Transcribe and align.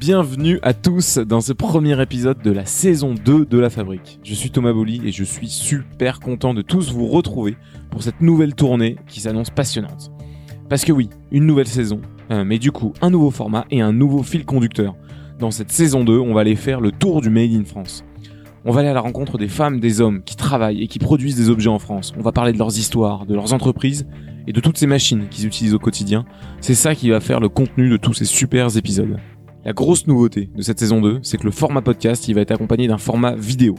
Bienvenue 0.00 0.58
à 0.62 0.72
tous 0.72 1.18
dans 1.18 1.42
ce 1.42 1.52
premier 1.52 2.00
épisode 2.00 2.40
de 2.42 2.50
la 2.50 2.64
saison 2.64 3.14
2 3.14 3.44
de 3.44 3.58
La 3.58 3.68
Fabrique. 3.68 4.18
Je 4.22 4.32
suis 4.32 4.50
Thomas 4.50 4.72
Boli 4.72 5.02
et 5.04 5.12
je 5.12 5.24
suis 5.24 5.50
super 5.50 6.20
content 6.20 6.54
de 6.54 6.62
tous 6.62 6.90
vous 6.90 7.06
retrouver 7.06 7.58
pour 7.90 8.02
cette 8.02 8.22
nouvelle 8.22 8.54
tournée 8.54 8.96
qui 9.08 9.20
s'annonce 9.20 9.50
passionnante. 9.50 10.10
Parce 10.70 10.86
que 10.86 10.92
oui, 10.92 11.10
une 11.32 11.44
nouvelle 11.44 11.68
saison, 11.68 12.00
euh, 12.30 12.44
mais 12.44 12.58
du 12.58 12.72
coup 12.72 12.94
un 13.02 13.10
nouveau 13.10 13.30
format 13.30 13.66
et 13.70 13.82
un 13.82 13.92
nouveau 13.92 14.22
fil 14.22 14.46
conducteur. 14.46 14.96
Dans 15.38 15.50
cette 15.50 15.70
saison 15.70 16.02
2, 16.02 16.18
on 16.18 16.32
va 16.32 16.40
aller 16.40 16.56
faire 16.56 16.80
le 16.80 16.92
tour 16.92 17.20
du 17.20 17.28
Made 17.28 17.52
in 17.52 17.64
France. 17.64 18.02
On 18.64 18.72
va 18.72 18.80
aller 18.80 18.88
à 18.88 18.94
la 18.94 19.02
rencontre 19.02 19.36
des 19.36 19.48
femmes, 19.48 19.80
des 19.80 20.00
hommes 20.00 20.22
qui 20.22 20.34
travaillent 20.34 20.82
et 20.82 20.86
qui 20.86 20.98
produisent 20.98 21.36
des 21.36 21.50
objets 21.50 21.68
en 21.68 21.78
France. 21.78 22.14
On 22.16 22.22
va 22.22 22.32
parler 22.32 22.54
de 22.54 22.58
leurs 22.58 22.78
histoires, 22.78 23.26
de 23.26 23.34
leurs 23.34 23.52
entreprises 23.52 24.06
et 24.46 24.54
de 24.54 24.60
toutes 24.60 24.78
ces 24.78 24.86
machines 24.86 25.28
qu'ils 25.28 25.44
utilisent 25.44 25.74
au 25.74 25.78
quotidien. 25.78 26.24
C'est 26.62 26.74
ça 26.74 26.94
qui 26.94 27.10
va 27.10 27.20
faire 27.20 27.38
le 27.38 27.50
contenu 27.50 27.90
de 27.90 27.98
tous 27.98 28.14
ces 28.14 28.24
super 28.24 28.74
épisodes. 28.78 29.18
La 29.62 29.74
grosse 29.74 30.06
nouveauté 30.06 30.48
de 30.56 30.62
cette 30.62 30.78
saison 30.78 31.02
2, 31.02 31.20
c'est 31.22 31.36
que 31.36 31.44
le 31.44 31.50
format 31.50 31.82
podcast, 31.82 32.26
il 32.28 32.34
va 32.34 32.40
être 32.40 32.50
accompagné 32.50 32.88
d'un 32.88 32.96
format 32.96 33.34
vidéo. 33.34 33.74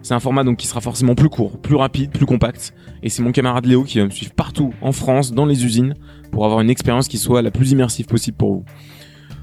C'est 0.00 0.14
un 0.14 0.20
format 0.20 0.44
donc 0.44 0.58
qui 0.58 0.68
sera 0.68 0.80
forcément 0.80 1.16
plus 1.16 1.28
court, 1.28 1.58
plus 1.58 1.74
rapide, 1.74 2.12
plus 2.12 2.24
compact. 2.24 2.72
Et 3.02 3.08
c'est 3.08 3.22
mon 3.22 3.32
camarade 3.32 3.66
Léo 3.66 3.82
qui 3.82 3.98
va 3.98 4.04
me 4.04 4.10
suivre 4.10 4.32
partout 4.32 4.72
en 4.80 4.92
France, 4.92 5.32
dans 5.32 5.44
les 5.44 5.64
usines, 5.64 5.94
pour 6.30 6.44
avoir 6.44 6.60
une 6.60 6.70
expérience 6.70 7.08
qui 7.08 7.18
soit 7.18 7.42
la 7.42 7.50
plus 7.50 7.72
immersive 7.72 8.06
possible 8.06 8.36
pour 8.36 8.52
vous. 8.52 8.64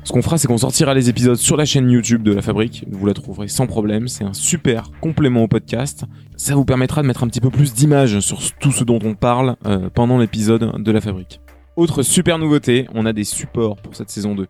Ce 0.05 0.13
qu'on 0.13 0.21
fera, 0.21 0.37
c'est 0.37 0.47
qu'on 0.47 0.57
sortira 0.57 0.93
les 0.93 1.09
épisodes 1.09 1.35
sur 1.35 1.57
la 1.57 1.65
chaîne 1.65 1.89
YouTube 1.89 2.23
de 2.23 2.31
la 2.31 2.41
fabrique. 2.41 2.85
Vous 2.89 3.05
la 3.05 3.13
trouverez 3.13 3.49
sans 3.49 3.67
problème. 3.67 4.07
C'est 4.07 4.23
un 4.23 4.33
super 4.33 4.91
complément 5.01 5.43
au 5.43 5.47
podcast. 5.47 6.05
Ça 6.37 6.55
vous 6.55 6.63
permettra 6.63 7.01
de 7.01 7.07
mettre 7.07 7.23
un 7.23 7.27
petit 7.27 7.41
peu 7.41 7.49
plus 7.49 7.73
d'images 7.73 8.19
sur 8.21 8.39
tout 8.59 8.71
ce 8.71 8.85
dont 8.85 8.99
on 9.03 9.13
parle 9.13 9.57
euh, 9.65 9.89
pendant 9.93 10.17
l'épisode 10.17 10.81
de 10.81 10.91
la 10.91 11.01
fabrique. 11.01 11.41
Autre 11.75 12.01
super 12.01 12.37
nouveauté, 12.37 12.87
on 12.93 13.05
a 13.05 13.13
des 13.13 13.23
supports 13.23 13.75
pour 13.75 13.95
cette 13.95 14.09
saison 14.09 14.35
2. 14.35 14.47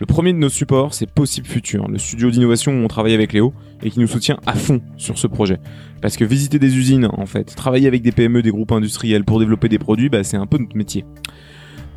Le 0.00 0.06
premier 0.06 0.32
de 0.32 0.38
nos 0.38 0.48
supports, 0.48 0.94
c'est 0.94 1.04
Possible 1.04 1.46
Future, 1.46 1.86
le 1.86 1.98
studio 1.98 2.30
d'innovation 2.30 2.72
où 2.72 2.82
on 2.82 2.88
travaille 2.88 3.12
avec 3.12 3.34
Léo 3.34 3.52
et 3.82 3.90
qui 3.90 4.00
nous 4.00 4.06
soutient 4.06 4.38
à 4.46 4.54
fond 4.54 4.80
sur 4.96 5.18
ce 5.18 5.26
projet. 5.26 5.58
Parce 6.00 6.16
que 6.16 6.24
visiter 6.24 6.58
des 6.58 6.74
usines, 6.78 7.06
en 7.12 7.26
fait, 7.26 7.54
travailler 7.54 7.86
avec 7.86 8.00
des 8.00 8.10
PME, 8.10 8.40
des 8.40 8.50
groupes 8.50 8.72
industriels 8.72 9.24
pour 9.24 9.40
développer 9.40 9.68
des 9.68 9.78
produits, 9.78 10.08
bah, 10.08 10.24
c'est 10.24 10.38
un 10.38 10.46
peu 10.46 10.56
notre 10.56 10.74
métier. 10.74 11.04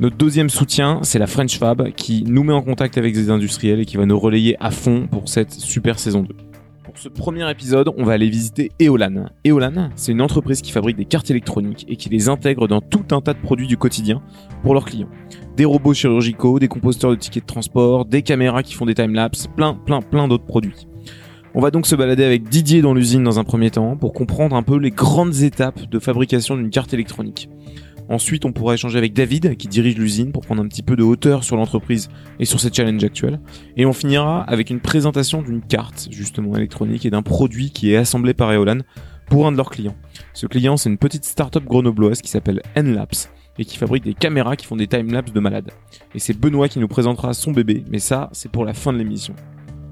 Notre 0.02 0.18
deuxième 0.18 0.50
soutien, 0.50 1.00
c'est 1.04 1.18
la 1.18 1.28
French 1.28 1.58
Fab 1.58 1.92
qui 1.92 2.26
nous 2.28 2.44
met 2.44 2.52
en 2.52 2.62
contact 2.62 2.98
avec 2.98 3.14
des 3.14 3.30
industriels 3.30 3.80
et 3.80 3.86
qui 3.86 3.96
va 3.96 4.06
nous 4.06 4.20
relayer 4.20 4.58
à 4.60 4.72
fond 4.72 5.08
pour 5.10 5.30
cette 5.30 5.54
super 5.54 5.98
saison 5.98 6.24
2. 6.24 6.36
Pour 6.94 7.02
ce 7.02 7.10
premier 7.10 7.50
épisode, 7.50 7.90
on 7.98 8.04
va 8.04 8.14
aller 8.14 8.30
visiter 8.30 8.72
Eolan. 8.80 9.26
Eolan, 9.44 9.90
c'est 9.96 10.12
une 10.12 10.22
entreprise 10.22 10.62
qui 10.62 10.72
fabrique 10.72 10.96
des 10.96 11.06
cartes 11.06 11.32
électroniques 11.32 11.88
et 11.90 11.96
qui 11.96 12.08
les 12.08 12.30
intègre 12.30 12.68
dans 12.68 12.82
tout 12.82 13.16
un 13.16 13.20
tas 13.20 13.34
de 13.34 13.40
produits 13.40 13.66
du 13.66 13.78
quotidien 13.78 14.22
pour 14.62 14.76
leurs 14.76 14.86
clients. 14.86 15.10
Des 15.58 15.66
robots 15.66 15.96
chirurgicaux, 15.96 16.60
des 16.60 16.68
compositeurs 16.68 17.10
de 17.10 17.16
tickets 17.16 17.46
de 17.46 17.48
transport, 17.48 18.06
des 18.06 18.22
caméras 18.22 18.62
qui 18.62 18.76
font 18.76 18.86
des 18.86 18.94
timelapses, 18.94 19.48
plein, 19.48 19.74
plein, 19.74 20.04
plein 20.04 20.28
d'autres 20.28 20.46
produits. 20.46 20.88
On 21.56 21.62
va 21.62 21.72
donc 21.72 21.88
se 21.88 21.96
balader 21.96 22.26
avec 22.26 22.48
Didier 22.48 22.84
dans 22.84 22.94
l'usine 22.94 23.24
dans 23.24 23.40
un 23.40 23.44
premier 23.44 23.72
temps 23.72 23.98
pour 23.98 24.14
comprendre 24.14 24.56
un 24.56 24.64
peu 24.64 24.78
les 24.78 24.92
grandes 24.92 25.42
étapes 25.42 25.90
de 25.90 25.98
fabrication 25.98 26.56
d'une 26.56 26.70
carte 26.70 26.94
électronique. 26.94 27.50
Ensuite, 28.10 28.46
on 28.46 28.52
pourra 28.52 28.74
échanger 28.74 28.98
avec 28.98 29.14
David, 29.14 29.56
qui 29.58 29.68
dirige 29.68 29.98
l'usine, 29.98 30.32
pour 30.32 30.46
prendre 30.46 30.62
un 30.62 30.68
petit 30.68 30.84
peu 30.84 30.96
de 30.96 31.04
hauteur 31.04 31.44
sur 31.44 31.56
l'entreprise 31.56 32.10
et 32.40 32.46
sur 32.46 32.60
ses 32.60 32.72
challenges 32.72 33.04
actuels. 33.04 33.40
Et 33.78 33.86
on 33.86 33.94
finira 33.94 34.42
avec 34.44 34.70
une 34.70 34.80
présentation 34.80 35.42
d'une 35.42 35.62
carte, 35.62 36.08
justement 36.12 36.56
électronique, 36.56 37.06
et 37.06 37.10
d'un 37.10 37.22
produit 37.22 37.72
qui 37.72 37.94
est 37.94 37.98
assemblé 37.98 38.34
par 38.34 38.52
Eolan 38.52 38.80
pour 39.28 39.48
un 39.48 39.52
de 39.52 39.58
leurs 39.58 39.70
clients. 39.70 39.96
Ce 40.34 40.46
client, 40.46 40.78
c'est 40.78 40.90
une 40.90 40.98
petite 40.98 41.26
start-up 41.26 41.64
grenobloise 41.64 42.22
qui 42.22 42.30
s'appelle 42.30 42.62
Nlapse 42.76 43.30
et 43.58 43.66
qui 43.66 43.78
fabrique 43.78 44.04
des 44.04 44.14
caméras 44.14 44.56
qui 44.56 44.66
font 44.66 44.76
des 44.76 44.88
timelapses 44.88 45.32
de 45.32 45.40
malades. 45.40 45.72
Et 46.16 46.20
c'est 46.20 46.38
Benoît 46.38 46.68
qui 46.68 46.80
nous 46.80 46.88
présentera 46.88 47.34
son 47.34 47.52
bébé, 47.52 47.84
mais 47.90 48.00
ça, 48.00 48.30
c'est 48.32 48.52
pour 48.52 48.66
la 48.66 48.74
fin 48.74 48.92
de 48.92 48.98
l'émission. 48.98 49.36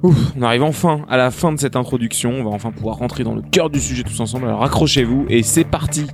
Ouf, 0.04 0.18
on 0.36 0.42
arrive 0.42 0.64
enfin 0.64 1.06
à 1.10 1.16
la 1.16 1.30
fin 1.30 1.54
de 1.54 1.60
cette 1.60 1.76
introduction, 1.76 2.32
on 2.32 2.44
va 2.44 2.50
enfin 2.50 2.72
pouvoir 2.72 2.98
rentrer 2.98 3.24
dans 3.24 3.36
le 3.36 3.44
cœur 3.44 3.70
du 3.70 3.80
sujet 3.80 4.02
tous 4.02 4.20
ensemble, 4.20 4.46
alors 4.46 4.64
accrochez-vous 4.64 5.28
et 5.30 5.44
c'est 5.44 5.64
parti 5.64 6.08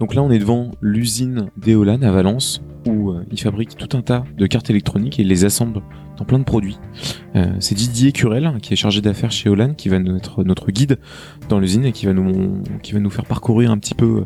Donc 0.00 0.14
là, 0.14 0.22
on 0.22 0.30
est 0.30 0.38
devant 0.38 0.70
l'usine 0.80 1.50
d'Eolan 1.58 2.00
à 2.00 2.10
Valence, 2.10 2.62
où 2.86 3.10
euh, 3.10 3.22
ils 3.30 3.38
fabriquent 3.38 3.76
tout 3.76 3.94
un 3.94 4.00
tas 4.00 4.24
de 4.36 4.46
cartes 4.46 4.70
électroniques 4.70 5.20
et 5.20 5.24
les 5.24 5.44
assemblent 5.44 5.82
dans 6.16 6.24
plein 6.24 6.38
de 6.38 6.44
produits. 6.44 6.78
Euh, 7.36 7.52
c'est 7.60 7.74
Didier 7.74 8.10
Curel, 8.10 8.50
qui 8.62 8.72
est 8.72 8.76
chargé 8.76 9.02
d'affaires 9.02 9.30
chez 9.30 9.50
Eolan, 9.50 9.74
qui 9.74 9.90
va 9.90 9.98
être 9.98 10.42
notre 10.42 10.70
guide 10.70 10.98
dans 11.50 11.60
l'usine 11.60 11.84
et 11.84 11.92
qui 11.92 12.06
va 12.06 12.14
nous, 12.14 13.10
faire 13.10 13.26
parcourir 13.26 13.70
un 13.70 13.76
petit 13.76 13.94
peu 13.94 14.20
euh, 14.20 14.24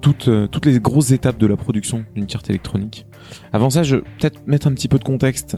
toutes, 0.00 0.28
toutes 0.50 0.66
les 0.66 0.80
grosses 0.80 1.12
étapes 1.12 1.38
de 1.38 1.46
la 1.46 1.56
production 1.56 2.04
d'une 2.16 2.26
carte 2.26 2.50
électronique. 2.50 3.06
Avant 3.52 3.70
ça, 3.70 3.84
je 3.84 3.96
vais 3.96 4.02
peut-être 4.18 4.48
mettre 4.48 4.66
un 4.66 4.72
petit 4.72 4.88
peu 4.88 4.98
de 4.98 5.04
contexte, 5.04 5.56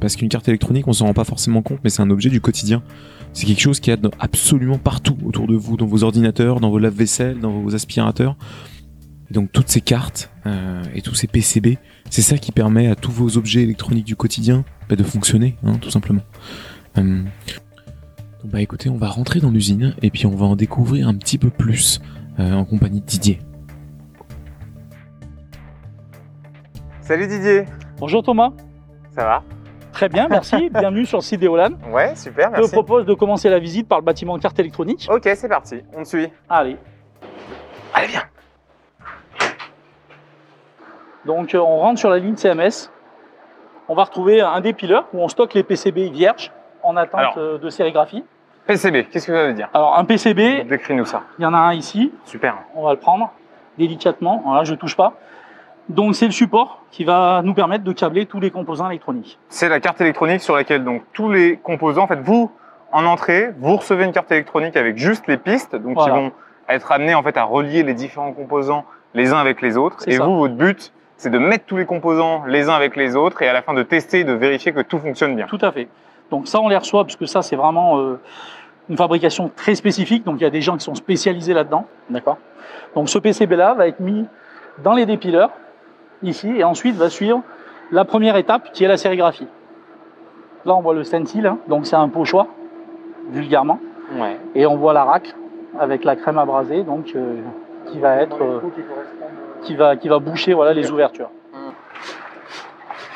parce 0.00 0.16
qu'une 0.16 0.28
carte 0.28 0.48
électronique, 0.48 0.86
on 0.88 0.92
s'en 0.92 1.06
rend 1.06 1.14
pas 1.14 1.24
forcément 1.24 1.62
compte, 1.62 1.78
mais 1.82 1.90
c'est 1.90 2.02
un 2.02 2.10
objet 2.10 2.28
du 2.28 2.40
quotidien. 2.40 2.82
C'est 3.32 3.46
quelque 3.46 3.60
chose 3.60 3.80
qui 3.80 3.90
est 3.90 3.98
absolument 4.18 4.78
partout 4.78 5.16
autour 5.24 5.46
de 5.46 5.56
vous, 5.56 5.76
dans 5.76 5.86
vos 5.86 6.04
ordinateurs, 6.04 6.60
dans 6.60 6.70
vos 6.70 6.78
lave-vaisselle, 6.78 7.40
dans 7.40 7.60
vos 7.60 7.74
aspirateurs. 7.74 8.36
Et 9.30 9.34
donc 9.34 9.50
toutes 9.52 9.68
ces 9.68 9.80
cartes 9.80 10.30
euh, 10.44 10.82
et 10.94 11.00
tous 11.00 11.14
ces 11.14 11.26
PCB, 11.26 11.78
c'est 12.10 12.20
ça 12.20 12.36
qui 12.36 12.52
permet 12.52 12.88
à 12.88 12.94
tous 12.94 13.10
vos 13.10 13.38
objets 13.38 13.62
électroniques 13.62 14.04
du 14.04 14.16
quotidien 14.16 14.64
bah, 14.88 14.96
de 14.96 15.02
fonctionner, 15.02 15.56
hein, 15.64 15.78
tout 15.80 15.90
simplement. 15.90 16.20
Euh, 16.98 17.22
donc 18.42 18.52
bah 18.52 18.60
écoutez, 18.60 18.90
on 18.90 18.98
va 18.98 19.08
rentrer 19.08 19.40
dans 19.40 19.50
l'usine 19.50 19.94
et 20.02 20.10
puis 20.10 20.26
on 20.26 20.36
va 20.36 20.44
en 20.44 20.56
découvrir 20.56 21.08
un 21.08 21.14
petit 21.14 21.38
peu 21.38 21.48
plus 21.48 22.02
euh, 22.38 22.52
en 22.52 22.66
compagnie 22.66 23.00
de 23.00 23.06
Didier. 23.06 23.38
Salut 27.00 27.26
Didier. 27.26 27.64
Bonjour 27.98 28.22
Thomas. 28.22 28.52
Ça 29.14 29.24
va? 29.24 29.44
Très 29.92 30.08
bien, 30.08 30.28
merci. 30.28 30.70
Bienvenue 30.72 31.04
sur 31.06 31.18
le 31.18 31.22
site 31.22 31.40
d'Eolan. 31.40 31.70
Ouais, 31.90 32.14
super, 32.16 32.50
Je 32.56 32.62
te 32.62 32.70
propose 32.72 33.04
de 33.04 33.14
commencer 33.14 33.48
la 33.48 33.58
visite 33.58 33.88
par 33.88 33.98
le 33.98 34.04
bâtiment 34.04 34.36
de 34.36 34.42
carte 34.42 34.58
électronique. 34.58 35.08
Ok, 35.10 35.28
c'est 35.34 35.48
parti. 35.48 35.82
On 35.94 36.02
te 36.02 36.08
suit. 36.08 36.28
Allez. 36.48 36.76
Allez, 37.94 38.06
viens. 38.08 38.22
Donc, 41.24 41.54
euh, 41.54 41.58
on 41.58 41.78
rentre 41.78 42.00
sur 42.00 42.10
la 42.10 42.18
ligne 42.18 42.36
CMS. 42.36 42.90
On 43.88 43.94
va 43.94 44.04
retrouver 44.04 44.40
un 44.40 44.60
dépileur 44.60 45.06
où 45.12 45.20
on 45.20 45.28
stocke 45.28 45.54
les 45.54 45.62
PCB 45.62 46.08
vierges 46.10 46.50
en 46.82 46.96
attente 46.96 47.20
Alors. 47.20 47.34
euh, 47.38 47.58
de 47.58 47.68
sérigraphie. 47.68 48.24
PCB, 48.66 49.04
qu'est-ce 49.10 49.26
que 49.26 49.32
ça 49.32 49.46
veut 49.46 49.52
dire? 49.54 49.68
Alors, 49.74 49.98
un 49.98 50.04
PCB, 50.04 50.64
Décris-nous 50.64 51.04
ça. 51.04 51.22
il 51.38 51.42
y 51.42 51.46
en 51.46 51.52
a 51.54 51.58
un 51.58 51.74
ici. 51.74 52.12
Super. 52.24 52.56
On 52.74 52.84
va 52.84 52.92
le 52.92 52.98
prendre 52.98 53.30
délicatement. 53.76 54.42
Voilà, 54.44 54.64
je 54.64 54.74
touche 54.74 54.96
pas. 54.96 55.12
Donc, 55.88 56.14
c'est 56.14 56.26
le 56.26 56.32
support 56.32 56.82
qui 56.90 57.04
va 57.04 57.42
nous 57.44 57.54
permettre 57.54 57.84
de 57.84 57.92
câbler 57.92 58.26
tous 58.26 58.40
les 58.40 58.50
composants 58.50 58.88
électroniques. 58.88 59.38
C'est 59.48 59.68
la 59.68 59.80
carte 59.80 60.00
électronique 60.00 60.40
sur 60.40 60.54
laquelle 60.54 60.84
donc 60.84 61.02
tous 61.12 61.30
les 61.30 61.56
composants, 61.56 62.04
en 62.04 62.06
fait, 62.06 62.20
vous 62.20 62.50
en 62.92 63.04
entrée, 63.04 63.50
vous 63.58 63.76
recevez 63.76 64.04
une 64.04 64.12
carte 64.12 64.30
électronique 64.30 64.76
avec 64.76 64.96
juste 64.98 65.26
les 65.26 65.38
pistes, 65.38 65.74
donc 65.74 65.94
Voilà. 65.94 66.12
qui 66.14 66.20
vont 66.20 66.32
être 66.68 66.92
amenés 66.92 67.14
en 67.14 67.22
fait 67.22 67.36
à 67.36 67.44
relier 67.44 67.82
les 67.82 67.94
différents 67.94 68.32
composants 68.32 68.84
les 69.14 69.32
uns 69.32 69.38
avec 69.38 69.60
les 69.62 69.76
autres. 69.76 70.06
Et 70.06 70.12
ça. 70.16 70.24
vous, 70.24 70.36
votre 70.36 70.54
but, 70.54 70.92
c'est 71.16 71.30
de 71.30 71.38
mettre 71.38 71.64
tous 71.64 71.76
les 71.76 71.86
composants 71.86 72.44
les 72.46 72.68
uns 72.68 72.74
avec 72.74 72.96
les 72.96 73.16
autres 73.16 73.42
et 73.42 73.48
à 73.48 73.52
la 73.52 73.62
fin 73.62 73.74
de 73.74 73.82
tester 73.82 74.20
et 74.20 74.24
de 74.24 74.32
vérifier 74.32 74.72
que 74.72 74.80
tout 74.80 74.98
fonctionne 74.98 75.34
bien. 75.36 75.46
Tout 75.46 75.58
à 75.62 75.72
fait. 75.72 75.88
Donc 76.30 76.48
ça, 76.48 76.60
on 76.60 76.68
les 76.68 76.76
reçoit 76.76 77.04
parce 77.04 77.16
que 77.16 77.26
ça, 77.26 77.42
c'est 77.42 77.56
vraiment 77.56 77.98
euh, 77.98 78.20
une 78.88 78.96
fabrication 78.96 79.50
très 79.54 79.74
spécifique. 79.74 80.24
Donc 80.24 80.36
il 80.40 80.44
y 80.44 80.46
a 80.46 80.50
des 80.50 80.60
gens 80.62 80.76
qui 80.76 80.84
sont 80.84 80.94
spécialisés 80.94 81.54
là-dedans. 81.54 81.86
D'accord? 82.10 82.38
Donc 82.94 83.08
ce 83.08 83.18
PCB-là 83.18 83.74
va 83.74 83.88
être 83.88 84.00
mis 84.00 84.26
dans 84.82 84.94
les 84.94 85.06
dépileurs 85.06 85.50
ici 86.22 86.48
et 86.56 86.64
ensuite 86.64 86.96
va 86.96 87.08
suivre 87.10 87.42
la 87.90 88.04
première 88.04 88.36
étape 88.36 88.72
qui 88.72 88.84
est 88.84 88.88
la 88.88 88.96
sérigraphie. 88.96 89.46
Là, 90.64 90.74
on 90.74 90.80
voit 90.80 90.94
le 90.94 91.04
stencil, 91.04 91.46
hein. 91.46 91.58
donc 91.68 91.86
c'est 91.86 91.96
un 91.96 92.08
pochoir, 92.08 92.46
vulgairement, 93.30 93.78
Ouais. 94.18 94.36
et 94.54 94.66
on 94.66 94.76
voit 94.76 94.92
la 94.92 95.04
rack 95.04 95.34
avec 95.80 96.04
la 96.04 96.16
crème 96.16 96.38
abrasée, 96.38 96.82
donc 96.82 97.12
euh, 97.16 97.36
qui 97.86 97.98
va 97.98 98.16
être, 98.16 98.40
euh, 98.42 98.60
qui 99.62 99.74
va, 99.74 99.96
qui 99.96 100.08
va 100.08 100.18
boucher 100.18 100.52
voilà 100.54 100.72
les 100.72 100.90
ouvertures. 100.90 101.30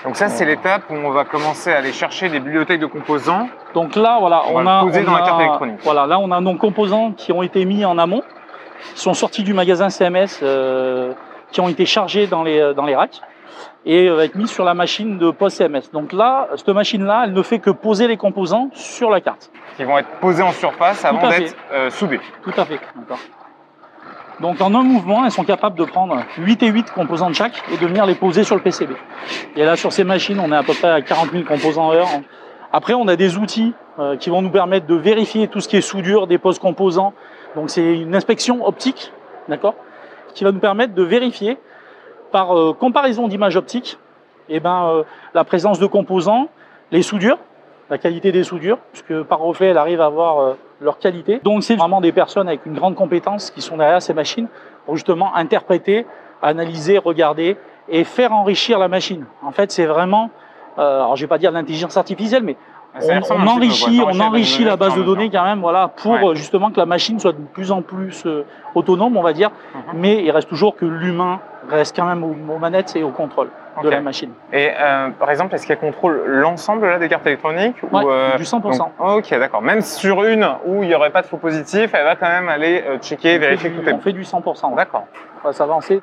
Donc 0.04 0.16
ça, 0.16 0.28
c'est 0.28 0.44
l'étape 0.44 0.82
où 0.90 0.94
on 0.94 1.10
va 1.10 1.24
commencer 1.24 1.72
à 1.72 1.78
aller 1.78 1.92
chercher 1.92 2.28
des 2.28 2.38
bibliothèques 2.38 2.80
de 2.80 2.86
composants. 2.86 3.48
Donc 3.74 3.96
là, 3.96 4.18
voilà, 4.20 4.42
On 4.48 4.60
on, 4.60 4.62
va 4.62 4.78
a, 4.78 4.84
on 4.84 4.86
dans 4.88 5.12
la 5.12 5.22
a- 5.24 5.26
carte 5.26 5.40
électronique. 5.40 5.80
Voilà, 5.82 6.06
là, 6.06 6.18
on 6.20 6.30
a 6.30 6.40
nos 6.40 6.54
composants 6.54 7.12
qui 7.12 7.32
ont 7.32 7.42
été 7.42 7.64
mis 7.64 7.84
en 7.84 7.98
amont, 7.98 8.22
qui 8.94 9.00
sont 9.00 9.14
sortis 9.14 9.42
du 9.42 9.52
magasin 9.52 9.90
CMS, 9.90 10.40
euh, 10.42 11.12
qui 11.52 11.60
ont 11.60 11.68
été 11.68 11.86
chargés 11.86 12.26
dans 12.26 12.42
les 12.42 12.74
dans 12.74 12.84
les 12.84 12.96
racks 12.96 13.22
et 13.86 14.08
euh, 14.08 14.16
va 14.16 14.24
être 14.24 14.34
mis 14.34 14.48
sur 14.48 14.64
la 14.64 14.74
machine 14.74 15.16
de 15.16 15.30
post 15.30 15.56
CMS. 15.58 15.90
Donc 15.92 16.12
là, 16.12 16.48
cette 16.56 16.68
machine-là, 16.68 17.22
elle 17.24 17.32
ne 17.32 17.42
fait 17.42 17.60
que 17.60 17.70
poser 17.70 18.08
les 18.08 18.16
composants 18.16 18.68
sur 18.74 19.10
la 19.10 19.20
carte. 19.20 19.50
qui 19.76 19.84
vont 19.84 19.96
être 19.98 20.10
posés 20.20 20.42
en 20.42 20.52
surface 20.52 21.04
avant 21.04 21.28
d'être 21.28 21.54
euh, 21.72 21.88
soudés. 21.90 22.20
Tout 22.42 22.52
à 22.56 22.64
fait. 22.64 22.80
D'accord. 22.96 23.18
Donc 24.40 24.60
en 24.60 24.74
un 24.74 24.82
mouvement, 24.82 25.24
elles 25.24 25.30
sont 25.30 25.44
capables 25.44 25.78
de 25.78 25.84
prendre 25.84 26.18
8 26.36 26.62
et 26.64 26.68
8 26.68 26.90
composants 26.90 27.30
de 27.30 27.34
chaque 27.34 27.62
et 27.72 27.78
de 27.78 27.86
venir 27.86 28.04
les 28.04 28.14
poser 28.14 28.44
sur 28.44 28.54
le 28.54 28.60
PCB. 28.60 28.94
Et 29.54 29.64
là, 29.64 29.76
sur 29.76 29.92
ces 29.92 30.04
machines, 30.04 30.38
on 30.40 30.52
est 30.52 30.56
à 30.56 30.62
peu 30.62 30.74
près 30.74 30.90
à 30.90 31.00
40 31.00 31.30
000 31.30 31.44
composants 31.44 31.92
heure. 31.92 32.08
Après, 32.72 32.92
on 32.92 33.08
a 33.08 33.16
des 33.16 33.38
outils 33.38 33.72
euh, 33.98 34.16
qui 34.16 34.28
vont 34.28 34.42
nous 34.42 34.50
permettre 34.50 34.86
de 34.86 34.94
vérifier 34.94 35.48
tout 35.48 35.60
ce 35.60 35.68
qui 35.68 35.76
est 35.76 35.80
soudure, 35.80 36.26
des 36.26 36.36
poses 36.36 36.58
composants, 36.58 37.14
Donc 37.54 37.70
c'est 37.70 37.94
une 37.94 38.14
inspection 38.14 38.66
optique, 38.66 39.12
d'accord, 39.48 39.74
qui 40.36 40.44
va 40.44 40.52
nous 40.52 40.60
permettre 40.60 40.94
de 40.94 41.02
vérifier 41.02 41.58
par 42.30 42.56
euh, 42.56 42.74
comparaison 42.74 43.26
d'images 43.26 43.56
optiques, 43.56 43.98
eh 44.48 44.60
ben, 44.60 44.88
euh, 44.88 45.02
la 45.34 45.44
présence 45.44 45.80
de 45.80 45.86
composants, 45.86 46.48
les 46.92 47.02
soudures, 47.02 47.38
la 47.88 47.98
qualité 47.98 48.32
des 48.32 48.44
soudures, 48.44 48.78
puisque 48.92 49.22
par 49.22 49.38
reflet, 49.38 49.68
elle 49.68 49.78
arrive 49.78 50.00
à 50.00 50.06
avoir 50.06 50.38
euh, 50.38 50.54
leur 50.80 50.98
qualité. 50.98 51.40
Donc 51.42 51.64
c'est 51.64 51.74
vraiment 51.74 52.02
des 52.02 52.12
personnes 52.12 52.48
avec 52.48 52.66
une 52.66 52.74
grande 52.74 52.94
compétence 52.94 53.50
qui 53.50 53.62
sont 53.62 53.78
derrière 53.78 54.02
ces 54.02 54.12
machines 54.12 54.48
pour 54.84 54.96
justement 54.96 55.34
interpréter, 55.34 56.06
analyser, 56.42 56.98
regarder 56.98 57.56
et 57.88 58.04
faire 58.04 58.32
enrichir 58.32 58.78
la 58.78 58.88
machine. 58.88 59.24
En 59.42 59.52
fait, 59.52 59.72
c'est 59.72 59.86
vraiment, 59.86 60.30
euh, 60.78 60.98
alors 60.98 61.16
je 61.16 61.22
vais 61.22 61.28
pas 61.28 61.38
dire 61.38 61.50
l'intelligence 61.50 61.96
artificielle, 61.96 62.42
mais 62.42 62.56
on, 63.02 63.34
on 63.34 63.46
enrichit, 63.46 64.00
on 64.00 64.64
la 64.64 64.76
base 64.76 64.94
de 64.96 65.02
données 65.02 65.30
quand 65.30 65.44
même, 65.44 65.60
voilà, 65.60 65.88
pour 65.88 66.12
Ouais. 66.12 66.24
euh, 66.24 66.34
justement 66.34 66.70
que 66.70 66.78
la 66.78 66.86
machine 66.86 67.18
soit 67.18 67.32
de 67.32 67.38
plus 67.52 67.70
en 67.72 67.82
plus 67.82 68.24
euh, 68.26 68.44
autonome, 68.74 69.16
on 69.16 69.22
va 69.22 69.32
dire. 69.32 69.50
Mhm. 69.74 69.80
Mais 69.94 70.22
il 70.22 70.30
reste 70.30 70.48
toujours 70.48 70.76
que 70.76 70.84
l'humain 70.84 71.40
reste 71.68 71.96
quand 71.96 72.06
même 72.06 72.22
aux, 72.24 72.34
aux 72.54 72.58
manettes 72.58 72.94
et 72.96 73.02
au 73.02 73.10
contrôle 73.10 73.48
de 73.82 73.88
la 73.90 74.00
machine. 74.00 74.30
Et 74.52 74.70
euh, 74.80 75.10
par 75.10 75.30
exemple, 75.30 75.54
est-ce 75.54 75.66
qu'elle 75.66 75.78
contrôle 75.78 76.22
l'ensemble 76.26 76.98
des 76.98 77.08
cartes 77.08 77.26
électroniques 77.26 77.76
Ouais, 77.92 78.02
ou, 78.04 78.10
euh, 78.10 78.36
du 78.36 78.44
100%. 78.44 78.78
donc- 78.78 78.92
ok, 78.98 79.30
d'accord. 79.38 79.60
Même 79.62 79.82
sur 79.82 80.24
une 80.24 80.48
où 80.64 80.82
il 80.82 80.88
n'y 80.88 80.94
aurait 80.94 81.10
pas 81.10 81.20
de 81.22 81.26
faux 81.26 81.36
positif, 81.36 81.90
elle 81.92 82.04
va 82.04 82.16
quand 82.16 82.28
même 82.28 82.48
aller 82.48 82.82
checker, 83.02 83.36
on 83.36 83.40
vérifier 83.40 83.70
que 83.70 83.80
tout 83.80 83.88
est 83.88 83.92
on 83.92 83.96
bon. 83.96 84.02
fait 84.02 84.12
du 84.12 84.22
100%. 84.24 84.70
ouais. 84.70 84.76
D'accord. 84.76 85.04
On 85.44 85.48
va 85.48 85.52
s'avancer. 85.52 86.00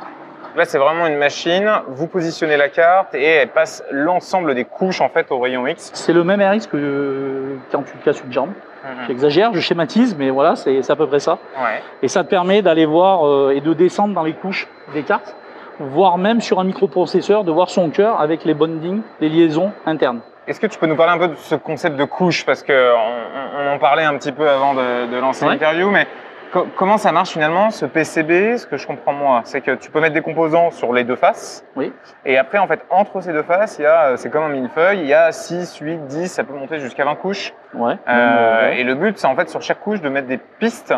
Là, 0.55 0.65
c'est 0.65 0.77
vraiment 0.77 1.07
une 1.07 1.17
machine. 1.17 1.67
Vous 1.88 2.07
positionnez 2.07 2.57
la 2.57 2.69
carte 2.69 3.15
et 3.15 3.23
elle 3.23 3.50
passe 3.50 3.83
l'ensemble 3.91 4.53
des 4.53 4.65
couches 4.65 5.01
en 5.01 5.09
fait 5.09 5.31
au 5.31 5.39
rayon 5.39 5.65
X. 5.65 5.91
C'est 5.95 6.13
le 6.13 6.23
même 6.23 6.41
RX 6.41 6.67
que 6.67 6.77
euh, 6.77 7.55
quand 7.71 7.81
tu 7.83 7.97
casses 8.05 8.21
une 8.23 8.31
jambe. 8.31 8.50
Mhm. 8.83 9.05
J'exagère, 9.07 9.51
je 9.53 9.59
schématise, 9.61 10.15
mais 10.17 10.29
voilà, 10.29 10.55
c'est 10.55 10.81
c'est 10.83 10.91
à 10.91 10.95
peu 10.95 11.07
près 11.07 11.19
ça. 11.19 11.39
Ouais. 11.57 11.81
Et 12.03 12.07
ça 12.07 12.23
te 12.23 12.29
permet 12.29 12.61
d'aller 12.61 12.85
voir 12.85 13.25
euh, 13.27 13.53
et 13.55 13.61
de 13.61 13.73
descendre 13.73 14.13
dans 14.13 14.23
les 14.23 14.33
couches 14.33 14.67
des 14.94 15.03
cartes, 15.03 15.35
voire 15.79 16.17
même 16.19 16.39
sur 16.41 16.59
un 16.59 16.65
microprocesseur, 16.65 17.44
de 17.45 17.51
voir 17.51 17.69
son 17.69 17.89
cœur 17.89 18.21
avec 18.21 18.44
les 18.45 18.53
bondings, 18.53 19.01
les 19.21 19.29
liaisons 19.29 19.71
internes. 19.88 20.19
Est-ce 20.47 20.59
que 20.59 20.67
tu 20.67 20.77
peux 20.77 20.85
nous 20.88 20.97
parler 20.97 21.13
un 21.13 21.17
peu 21.17 21.29
de 21.29 21.38
ce 21.38 21.56
concept 21.56 21.95
de 21.95 22.03
couche? 22.03 22.45
Parce 22.45 22.61
que 22.61 22.94
on, 22.94 23.61
on 23.63 23.73
en 23.75 23.79
parlait 23.79 24.03
un 24.03 24.17
petit 24.17 24.33
peu 24.33 24.47
avant 24.49 24.73
de, 24.73 25.07
de 25.09 25.17
lancer 25.17 25.45
Ouais. 25.45 25.53
l'interview, 25.53 25.89
mais 25.89 26.06
co- 26.53 26.67
comment 26.77 26.97
ça 26.97 27.11
marche 27.11 27.31
finalement 27.31 27.69
ce 27.71 27.85
PCB 27.85 28.57
Ce 28.57 28.65
que 28.67 28.77
je 28.77 28.88
comprends 28.88 29.11
moi, 29.13 29.41
c'est 29.44 29.61
que 29.61 29.71
tu 29.75 29.91
peux 29.91 30.00
mettre 30.00 30.13
des 30.13 30.21
composants 30.21 30.71
sur 30.71 30.94
les 30.94 31.03
deux 31.03 31.15
faces. 31.15 31.65
Oui. 31.75 31.91
Et 32.25 32.38
après, 32.38 32.59
en 32.59 32.67
fait, 32.67 32.85
entre 32.89 33.19
ces 33.21 33.33
deux 33.33 33.44
faces, 33.44 33.77
il 33.79 33.83
y 33.83 33.85
a, 33.85 34.05
euh, 34.11 34.17
c'est 34.17 34.29
comme 34.29 34.44
un 34.44 34.50
millefeuille, 34.50 35.00
il 35.00 35.07
y 35.07 35.13
a 35.13 35.31
6, 35.31 35.77
8, 35.79 36.05
10, 36.07 36.27
ça 36.31 36.44
peut 36.44 36.53
monter 36.53 36.79
jusqu'à 36.79 37.03
20 37.05 37.15
couches. 37.15 37.53
Ouais. 37.73 37.94
Euh, 38.07 38.11
euh, 38.11 38.69
ouais. 38.69 38.79
Et 38.79 38.83
le 38.83 38.95
but, 38.95 39.17
c'est 39.17 39.27
en 39.27 39.35
fait 39.35 39.50
sur 39.50 39.61
chaque 39.61 39.79
couche 39.81 40.01
de 40.01 40.09
mettre 40.09 40.27
des 40.27 40.38
pistes 40.59 40.94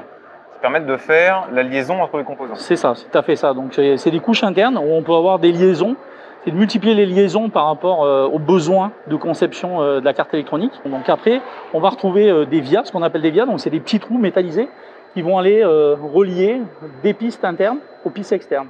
qui 0.54 0.60
permettent 0.62 0.86
de 0.86 0.98
faire 0.98 1.48
la 1.52 1.64
liaison 1.64 2.02
entre 2.02 2.18
les 2.18 2.24
composants. 2.24 2.56
C'est 2.56 2.76
ça, 2.76 2.94
c'est 2.96 3.10
tout 3.10 3.18
à 3.18 3.24
fait 3.24 3.36
ça. 3.36 3.54
Donc 3.54 3.74
c'est 3.74 4.12
des 4.12 4.20
couches 4.20 4.44
internes 4.44 4.78
où 4.78 4.94
on 4.94 5.02
peut 5.02 5.14
avoir 5.16 5.40
des 5.40 5.52
liaisons. 5.52 5.96
C'est 6.44 6.52
de 6.52 6.58
multiplier 6.58 6.94
les 6.94 7.08
liaisons 7.08 7.50
par 7.50 7.66
rapport 7.66 8.02
aux 8.32 8.38
besoins 8.38 8.92
de 9.08 9.16
conception 9.16 9.80
de 9.82 10.00
la 10.06 10.14
carte 10.14 10.32
électronique. 10.36 10.74
Donc 10.86 11.10
après, 11.10 11.42
on 11.74 11.80
va 11.80 11.90
retrouver 11.90 12.46
des 12.46 12.60
vias, 12.62 12.84
ce 12.86 12.92
qu'on 12.92 13.02
appelle 13.02 13.24
des 13.24 13.32
vias. 13.32 13.48
Donc 13.48 13.60
c'est 13.60 13.72
des 13.72 13.80
petits 13.80 14.00
trous 14.00 14.20
métallisés 14.20 14.70
qui 15.16 15.22
vont 15.22 15.38
aller 15.38 15.64
euh, 15.64 15.96
relier 16.14 16.62
des 17.02 17.14
pistes 17.14 17.46
internes 17.46 17.78
aux 18.04 18.10
pistes 18.10 18.34
externes 18.34 18.68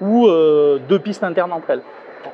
ou 0.00 0.28
euh, 0.28 0.78
deux 0.88 1.00
pistes 1.00 1.24
internes 1.24 1.52
entre 1.52 1.70
elles. 1.70 1.82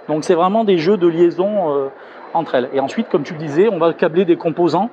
Donc 0.06 0.24
c'est 0.24 0.34
vraiment 0.34 0.64
des 0.64 0.76
jeux 0.76 0.98
de 0.98 1.08
liaison 1.08 1.74
euh, 1.74 1.88
entre 2.34 2.56
elles. 2.56 2.68
Et 2.74 2.80
ensuite, 2.80 3.08
comme 3.08 3.22
tu 3.22 3.32
le 3.32 3.38
disais, 3.38 3.70
on 3.72 3.78
va 3.78 3.94
câbler 3.94 4.26
des 4.26 4.36
composants 4.36 4.90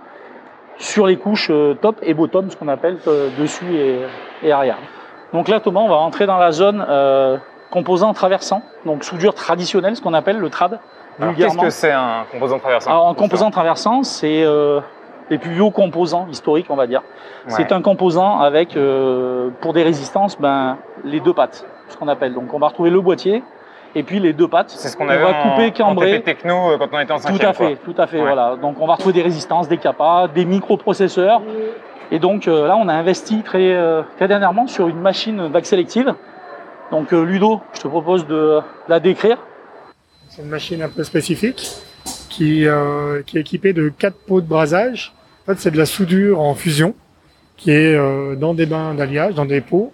sur 0.78 1.06
les 1.06 1.18
couches 1.18 1.52
top 1.81 1.98
et 2.02 2.13
bottom, 2.13 2.50
ce 2.50 2.56
qu'on 2.56 2.69
appelle 2.69 2.98
dessus 3.38 3.75
et, 3.75 4.00
et 4.42 4.52
arrière. 4.54 4.78
Donc 5.34 5.50
là, 5.50 5.60
Thomas, 5.60 5.81
on 5.81 5.90
va 5.90 5.96
rentrer 5.96 6.25
dans 6.25 6.38
la 6.38 6.51
zone 6.51 6.86
composant 7.72 8.13
traversant, 8.13 8.62
donc 8.86 9.04
soudure 9.04 9.34
traditionnelle, 9.34 9.96
ce 9.96 10.01
qu'on 10.01 10.13
appelle 10.13 10.38
le 10.38 10.50
trad, 10.50 10.80
Qu'est-ce 11.38 11.58
que 11.58 11.69
c'est 11.69 11.94
un 11.94 12.25
composant 12.30 12.60
traversant 12.60 12.90
Alors, 12.90 13.08
un 13.08 13.13
composant 13.13 13.51
traversant, 13.51 14.04
c'est 14.04 14.46
les 15.30 15.38
plus 15.38 15.51
vieux 15.51 15.69
composants 15.69 16.27
historiques, 16.30 16.68
on 16.69 16.75
va 16.75 16.88
dire. 16.88 17.01
C'est 17.48 17.72
un 17.72 17.81
composant 17.81 18.39
avec, 18.39 18.75
euh, 18.75 19.50
pour 19.62 19.74
des 19.74 19.83
résistances, 19.83 20.39
ben, 20.39 20.77
les 21.04 21.19
deux 21.19 21.33
pattes, 21.33 21.66
ce 21.89 21.98
qu'on 21.98 22.07
appelle. 22.07 22.33
Donc 22.33 22.54
on 22.54 22.60
va 22.60 22.68
retrouver 22.68 22.89
le 22.89 23.01
boîtier 23.01 23.44
et 23.95 24.04
puis 24.04 24.19
les 24.19 24.33
deux 24.33 24.48
pattes. 24.48 24.69
C'est 24.72 24.89
ce 24.89 24.98
qu'on 24.98 25.06
on 25.06 25.10
avait 25.10 25.24
va 25.24 25.30
en, 25.30 25.51
couper, 25.51 25.72
cambrer. 25.72 26.22
Techno 26.22 26.72
euh, 26.72 26.77
quand 26.77 26.88
on 26.92 27.00
était 27.00 27.12
en 27.13 27.18
cinquième. 27.18 27.39
Tout 27.39 27.45
à 27.45 27.54
quoi. 27.54 27.68
fait, 27.68 27.75
tout 27.77 27.95
à 27.98 28.07
fait, 28.07 28.18
Ouais. 28.18 28.24
voilà. 28.24 28.56
Donc 28.62 28.77
on 28.81 28.88
va 28.88 28.94
retrouver 28.95 29.13
des 29.13 29.22
résistances, 29.22 29.68
des 29.68 29.77
capas, 29.77 30.27
des 30.27 30.45
microprocesseurs. 30.45 31.42
Et 32.12 32.19
donc 32.19 32.48
euh, 32.48 32.68
là, 32.68 32.77
on 32.77 32.88
a 32.88 32.94
investi 32.94 33.42
très, 33.42 33.74
euh, 33.74 34.04
très 34.18 34.27
dernièrement 34.27 34.68
sur 34.68 34.88
une 34.88 35.00
machine 35.00 35.48
vague 35.48 35.66
sélective. 35.66 36.13
Donc 36.92 37.13
euh, 37.13 37.24
Ludo, 37.24 37.62
je 37.74 37.81
te 37.81 37.88
propose 37.88 38.27
de 38.27 38.60
la 38.88 39.00
décrire. 39.00 39.38
C'est 40.30 40.42
une 40.44 40.50
machine 40.50 40.81
un 40.83 40.89
peu 40.89 41.04
spécifique 41.04 41.77
qui, 42.36 42.68
euh, 42.68 43.22
qui 43.26 43.38
est 43.38 43.42
équipée 43.42 43.72
de 43.74 43.90
quatre 43.90 44.18
pots 44.18 44.42
de 44.42 44.48
brasage. 44.48 45.14
En 45.44 45.54
fait, 45.54 45.60
c'est 45.60 45.72
de 45.72 45.78
la 45.78 45.86
soudure 45.86 46.42
en 46.42 46.54
fusion 46.56 46.94
qui 47.58 47.72
est 47.72 47.96
euh, 47.96 48.36
dans 48.36 48.54
des 48.54 48.66
bains 48.66 48.94
d'alliage, 48.94 49.34
dans 49.36 49.46
des 49.46 49.62
pots, 49.62 49.94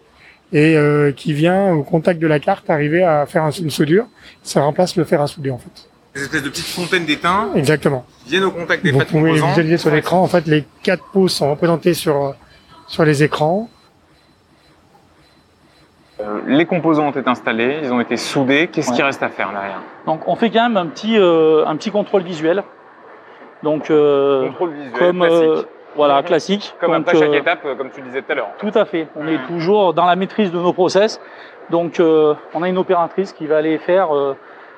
et 0.51 0.75
euh, 0.75 1.11
qui 1.11 1.33
vient 1.33 1.71
au 1.73 1.83
contact 1.83 2.19
de 2.19 2.25
la 2.27 2.39
carte 2.39 2.69
arriver 2.69 3.03
à 3.03 3.25
faire 3.27 3.43
un- 3.43 3.51
une 3.51 3.69
soudure. 3.69 4.05
Ça 4.41 4.61
remplace 4.61 4.95
le 4.95 5.03
fer 5.03 5.21
à 5.21 5.27
souder 5.27 5.51
en 5.51 5.59
fait. 5.59 5.87
Des 6.15 6.23
espèces 6.23 6.43
de 6.43 6.49
petites 6.49 6.65
fontaines 6.65 7.05
d'étain 7.05 7.49
Exactement. 7.55 8.05
viennent 8.27 8.43
au 8.43 8.51
contact 8.51 8.83
des 8.83 8.91
Vous 8.91 8.97
pattes 8.99 9.09
pouvez 9.09 9.39
vous 9.39 9.45
visualiser 9.47 9.77
sur 9.77 9.91
l'écran. 9.91 10.21
En 10.23 10.27
fait, 10.27 10.45
les 10.47 10.65
quatre 10.83 11.03
pots 11.13 11.27
sont 11.27 11.51
représentés 11.51 11.93
sur 11.93 12.35
sur 12.87 13.05
les 13.05 13.21
écrans. 13.23 13.69
Euh, 16.21 16.39
Les 16.47 16.65
composants 16.65 17.07
ont 17.07 17.11
été 17.11 17.27
installés, 17.27 17.79
ils 17.83 17.91
ont 17.91 17.99
été 17.99 18.17
soudés. 18.17 18.67
Qu'est-ce 18.71 18.89
Ouais. 18.91 18.95
qui 18.97 19.03
reste 19.03 19.23
à 19.23 19.29
faire 19.29 19.51
derrière? 19.51 19.79
Donc 20.05 20.27
on 20.27 20.35
fait 20.35 20.49
quand 20.49 20.63
même 20.63 20.77
un 20.77 20.87
petit, 20.87 21.17
euh, 21.17 21.65
un 21.65 21.75
petit 21.75 21.91
contrôle 21.91 22.21
visuel. 22.23 22.63
Donc 23.63 23.89
euh, 23.89 24.47
Contrôle 24.47 24.71
visuel, 24.71 24.99
comme 24.99 25.19
classique. 25.19 25.43
euh, 25.43 25.61
voilà 25.95 26.15
Mhm. 26.19 26.23
classique. 26.23 26.75
Comme 26.79 26.91
Donc, 26.91 27.01
après 27.01 27.17
chaque 27.17 27.33
étape, 27.33 27.59
comme 27.77 27.89
tu 27.91 28.01
disais 28.01 28.21
tout 28.21 28.31
à 28.31 28.35
l'heure. 28.35 28.49
Tout 28.57 28.71
à 28.73 28.85
fait. 28.85 29.07
On 29.15 29.27
est 29.27 29.37
Mhm. 29.37 29.47
toujours 29.47 29.93
dans 29.93 30.05
la 30.05 30.15
maîtrise 30.15 30.51
de 30.51 30.57
nos 30.59 30.73
process. 30.73 31.19
Donc, 31.69 31.99
euh, 31.99 32.33
on 32.53 32.63
a 32.63 32.69
une 32.69 32.77
opératrice 32.77 33.33
qui 33.33 33.47
va 33.47 33.57
aller 33.57 33.77
faire 33.77 34.15
euh, 34.15 34.35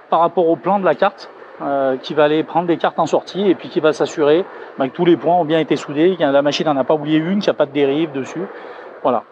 par 0.10 0.20
rapport 0.20 0.48
au 0.48 0.56
plan 0.56 0.80
de 0.80 0.86
la 0.86 0.96
carte, 0.96 1.30
euh, 1.62 1.98
qui 1.98 2.14
va 2.14 2.26
aller 2.26 2.44
prendre 2.44 2.68
des 2.68 2.78
cartes 2.78 3.00
en 3.00 3.06
sortie 3.06 3.50
et 3.50 3.56
puis 3.56 3.70
qui 3.70 3.80
va 3.80 3.94
s'assurer 3.94 4.44
bah, 4.78 4.88
que 4.88 4.94
tous 4.94 5.06
les 5.06 5.18
points 5.18 5.36
ont 5.36 5.46
bien 5.46 5.60
été 5.60 5.76
soudés, 5.76 6.16
que 6.18 6.24
la 6.24 6.42
machine 6.42 6.66
n'en 6.68 6.78
a 6.78 6.84
pas 6.84 6.94
oublié 6.94 7.18
une, 7.20 7.40
qu'il 7.40 7.50
n'y 7.52 7.56
a 7.56 7.58
pas 7.58 7.66
de 7.66 7.72
dérive 7.72 8.12
dessus. 8.12 8.42
Voilà. 9.02 9.24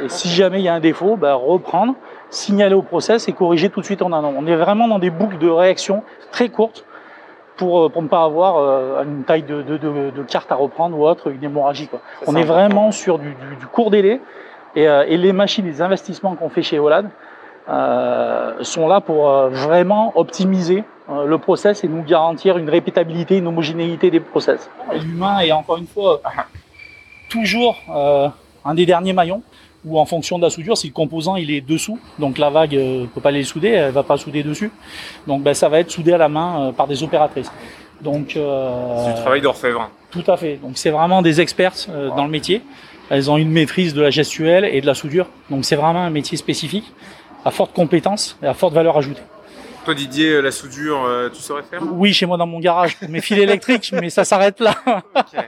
Et 0.00 0.08
si 0.08 0.28
jamais 0.28 0.60
il 0.60 0.64
y 0.64 0.68
a 0.68 0.74
un 0.74 0.80
défaut, 0.80 1.16
bah, 1.16 1.34
reprendre, 1.34 1.94
signaler 2.30 2.74
au 2.74 2.82
process 2.82 3.28
et 3.28 3.32
corriger 3.32 3.70
tout 3.70 3.80
de 3.80 3.84
suite 3.84 4.02
en 4.02 4.12
amont. 4.12 4.34
On 4.36 4.46
est 4.46 4.56
vraiment 4.56 4.88
dans 4.88 4.98
des 4.98 5.10
boucles 5.10 5.38
de 5.38 5.48
réaction 5.48 6.02
très 6.32 6.48
courtes 6.48 6.84
pour, 7.56 7.84
euh, 7.84 7.88
pour 7.88 8.02
ne 8.02 8.08
pas 8.08 8.24
avoir 8.24 8.56
euh, 8.58 9.02
une 9.04 9.24
taille 9.24 9.42
de, 9.42 9.62
de, 9.62 9.78
de, 9.78 10.10
de 10.10 10.22
carte 10.22 10.50
à 10.52 10.54
reprendre 10.54 10.98
ou 10.98 11.06
autre, 11.06 11.30
une 11.30 11.42
hémorragie. 11.42 11.88
Quoi. 11.88 12.00
On 12.26 12.36
est 12.36 12.44
vraiment 12.44 12.90
sur 12.92 13.18
du, 13.18 13.30
du, 13.30 13.56
du 13.58 13.66
court 13.66 13.90
délai 13.90 14.20
et, 14.74 14.88
euh, 14.88 15.04
et 15.06 15.16
les 15.16 15.32
machines, 15.32 15.64
les 15.64 15.80
investissements 15.80 16.34
qu'on 16.34 16.50
fait 16.50 16.62
chez 16.62 16.78
Olad 16.78 17.08
euh, 17.68 18.52
sont 18.60 18.88
là 18.88 19.00
pour 19.00 19.28
vraiment 19.48 20.12
optimiser 20.16 20.84
le 21.08 21.38
process 21.38 21.84
et 21.84 21.88
nous 21.88 22.02
garantir 22.02 22.58
une 22.58 22.68
répétabilité, 22.68 23.38
une 23.38 23.46
homogénéité 23.46 24.10
des 24.10 24.20
process. 24.20 24.68
L'humain 24.92 25.38
est 25.38 25.52
encore 25.52 25.76
une 25.78 25.86
fois 25.86 26.20
toujours 27.28 27.76
euh, 27.94 28.28
un 28.64 28.74
des 28.74 28.86
derniers 28.86 29.12
maillons 29.12 29.42
où 29.86 29.98
en 29.98 30.04
fonction 30.04 30.36
de 30.36 30.42
la 30.42 30.50
soudure, 30.50 30.76
si 30.76 30.88
le 30.88 30.92
composant 30.92 31.36
il 31.36 31.50
est 31.50 31.60
dessous, 31.60 31.98
donc 32.18 32.38
la 32.38 32.50
vague 32.50 32.74
ne 32.74 33.06
peut 33.06 33.20
pas 33.20 33.30
les 33.30 33.44
souder, 33.44 33.68
elle 33.68 33.92
va 33.92 34.02
pas 34.02 34.16
souder 34.16 34.42
dessus, 34.42 34.70
donc 35.26 35.42
ben, 35.42 35.54
ça 35.54 35.68
va 35.68 35.78
être 35.78 35.90
soudé 35.90 36.12
à 36.12 36.18
la 36.18 36.28
main 36.28 36.68
euh, 36.68 36.72
par 36.72 36.86
des 36.88 37.02
opératrices. 37.02 37.50
Donc 38.00 38.36
euh, 38.36 39.04
C'est 39.06 39.14
du 39.14 39.20
travail 39.20 39.40
d'orfèvre. 39.40 39.88
tout 40.10 40.24
à 40.26 40.36
fait. 40.36 40.56
Donc 40.56 40.72
c'est 40.74 40.90
vraiment 40.90 41.22
des 41.22 41.40
expertes 41.40 41.88
euh, 41.90 42.10
dans 42.10 42.24
le 42.24 42.30
métier. 42.30 42.62
Elles 43.08 43.30
ont 43.30 43.36
une 43.36 43.50
maîtrise 43.50 43.94
de 43.94 44.02
la 44.02 44.10
gestuelle 44.10 44.64
et 44.64 44.80
de 44.80 44.86
la 44.86 44.94
soudure. 44.94 45.28
Donc 45.50 45.64
c'est 45.64 45.76
vraiment 45.76 46.02
un 46.02 46.10
métier 46.10 46.36
spécifique, 46.36 46.92
à 47.44 47.52
forte 47.52 47.72
compétence 47.72 48.36
et 48.42 48.46
à 48.46 48.54
forte 48.54 48.74
valeur 48.74 48.98
ajoutée. 48.98 49.22
Toi 49.86 49.94
Didier, 49.94 50.30
euh, 50.32 50.40
la 50.40 50.50
soudure, 50.50 51.04
euh, 51.04 51.28
tu 51.30 51.40
saurais 51.40 51.62
faire? 51.62 51.80
Oui, 51.92 52.12
chez 52.12 52.26
moi 52.26 52.36
dans 52.36 52.46
mon 52.48 52.58
garage, 52.58 52.96
pour 52.96 53.08
mes 53.08 53.20
fils 53.20 53.38
électriques, 53.38 53.88
mais 53.92 54.10
ça 54.10 54.24
s'arrête 54.24 54.58
là. 54.58 54.74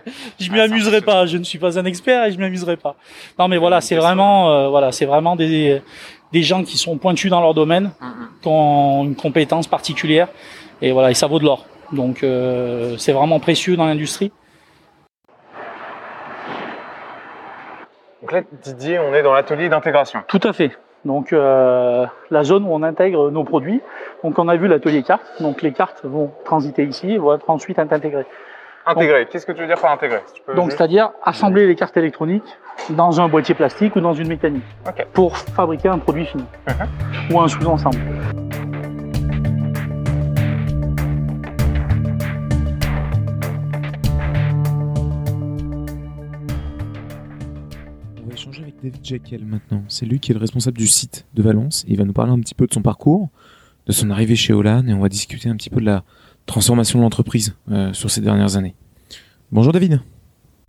je 0.38 0.52
m'y 0.52 0.60
Ah, 0.60 0.62
amuserai 0.62 1.00
pas. 1.00 1.26
Je 1.26 1.38
ne 1.38 1.42
suis 1.42 1.58
pas 1.58 1.76
un 1.76 1.84
expert 1.84 2.24
et 2.24 2.30
je 2.30 2.38
m'amuserai 2.38 2.76
pas. 2.76 2.94
Non, 3.36 3.48
mais 3.48 3.56
voilà, 3.58 3.80
c'est 3.80 3.96
vraiment, 3.96 4.48
euh, 4.52 4.68
voilà, 4.68 4.92
c'est 4.92 5.06
vraiment 5.06 5.34
des 5.34 5.82
des 6.30 6.42
gens 6.42 6.62
qui 6.62 6.76
sont 6.78 6.98
pointus 6.98 7.32
dans 7.32 7.40
leur 7.40 7.52
domaine, 7.52 7.90
Mhm. 8.00 8.28
qui 8.40 8.46
ont 8.48 9.02
une 9.02 9.16
compétence 9.16 9.66
particulière 9.66 10.28
et 10.82 10.92
voilà, 10.92 11.10
et 11.10 11.14
ça 11.14 11.26
vaut 11.26 11.40
de 11.40 11.44
l'or. 11.44 11.66
Donc 11.90 12.22
euh, 12.22 12.96
c'est 12.96 13.12
vraiment 13.12 13.40
précieux 13.40 13.76
dans 13.76 13.86
l'industrie. 13.86 14.30
Donc 18.20 18.30
là, 18.30 18.42
Didier, 18.62 19.00
on 19.00 19.12
est 19.14 19.22
dans 19.24 19.32
l'atelier 19.32 19.68
d'intégration. 19.68 20.22
Tout 20.28 20.40
à 20.44 20.52
fait. 20.52 20.70
Donc 21.08 21.32
euh, 21.32 22.06
la 22.30 22.44
zone 22.44 22.64
où 22.64 22.68
on 22.72 22.82
intègre 22.84 23.30
nos 23.30 23.42
produits. 23.42 23.80
Donc 24.22 24.38
on 24.38 24.46
a 24.46 24.54
vu 24.56 24.68
l'atelier 24.68 25.02
carte. 25.02 25.24
Donc 25.40 25.62
les 25.62 25.72
cartes 25.72 26.02
vont 26.04 26.30
transiter 26.44 26.84
ici 26.84 27.12
et 27.14 27.18
vont 27.18 27.34
être 27.34 27.48
ensuite 27.50 27.78
intégrées. 27.80 28.26
Intégrer. 28.86 29.26
Qu'est-ce 29.26 29.44
que 29.46 29.52
tu 29.52 29.60
veux 29.62 29.66
dire 29.66 29.80
par 29.80 29.90
intégrer 29.92 30.20
si 30.26 30.40
Donc, 30.54 30.66
juste- 30.66 30.76
c'est-à-dire 30.78 31.10
assembler 31.24 31.66
les 31.66 31.74
cartes 31.74 31.96
électroniques 31.96 32.56
dans 32.90 33.20
un 33.20 33.28
boîtier 33.28 33.54
plastique 33.54 33.96
ou 33.96 34.00
dans 34.00 34.14
une 34.14 34.28
mécanique 34.28 34.62
pour 35.12 35.36
fabriquer 35.36 35.88
un 35.88 35.98
produit 35.98 36.24
fini 36.26 36.44
Mhm. 36.68 37.34
ou 37.34 37.40
un 37.40 37.48
sous-ensemble. 37.48 37.98
David 48.82 49.04
Jekyll 49.04 49.44
maintenant. 49.44 49.82
C'est 49.88 50.06
lui 50.06 50.20
qui 50.20 50.30
est 50.30 50.34
le 50.34 50.40
responsable 50.40 50.78
du 50.78 50.86
site 50.86 51.26
de 51.34 51.42
Valence. 51.42 51.84
Il 51.88 51.96
va 51.96 52.04
nous 52.04 52.12
parler 52.12 52.32
un 52.32 52.40
petit 52.40 52.54
peu 52.54 52.66
de 52.66 52.72
son 52.72 52.82
parcours, 52.82 53.28
de 53.86 53.92
son 53.92 54.10
arrivée 54.10 54.36
chez 54.36 54.52
Olan 54.52 54.86
et 54.88 54.94
on 54.94 55.00
va 55.00 55.08
discuter 55.08 55.48
un 55.48 55.56
petit 55.56 55.70
peu 55.70 55.80
de 55.80 55.86
la 55.86 56.04
transformation 56.46 56.98
de 56.98 57.04
l'entreprise 57.04 57.56
euh, 57.70 57.92
sur 57.92 58.10
ces 58.10 58.20
dernières 58.20 58.56
années. 58.56 58.74
Bonjour 59.50 59.72
David. 59.72 60.00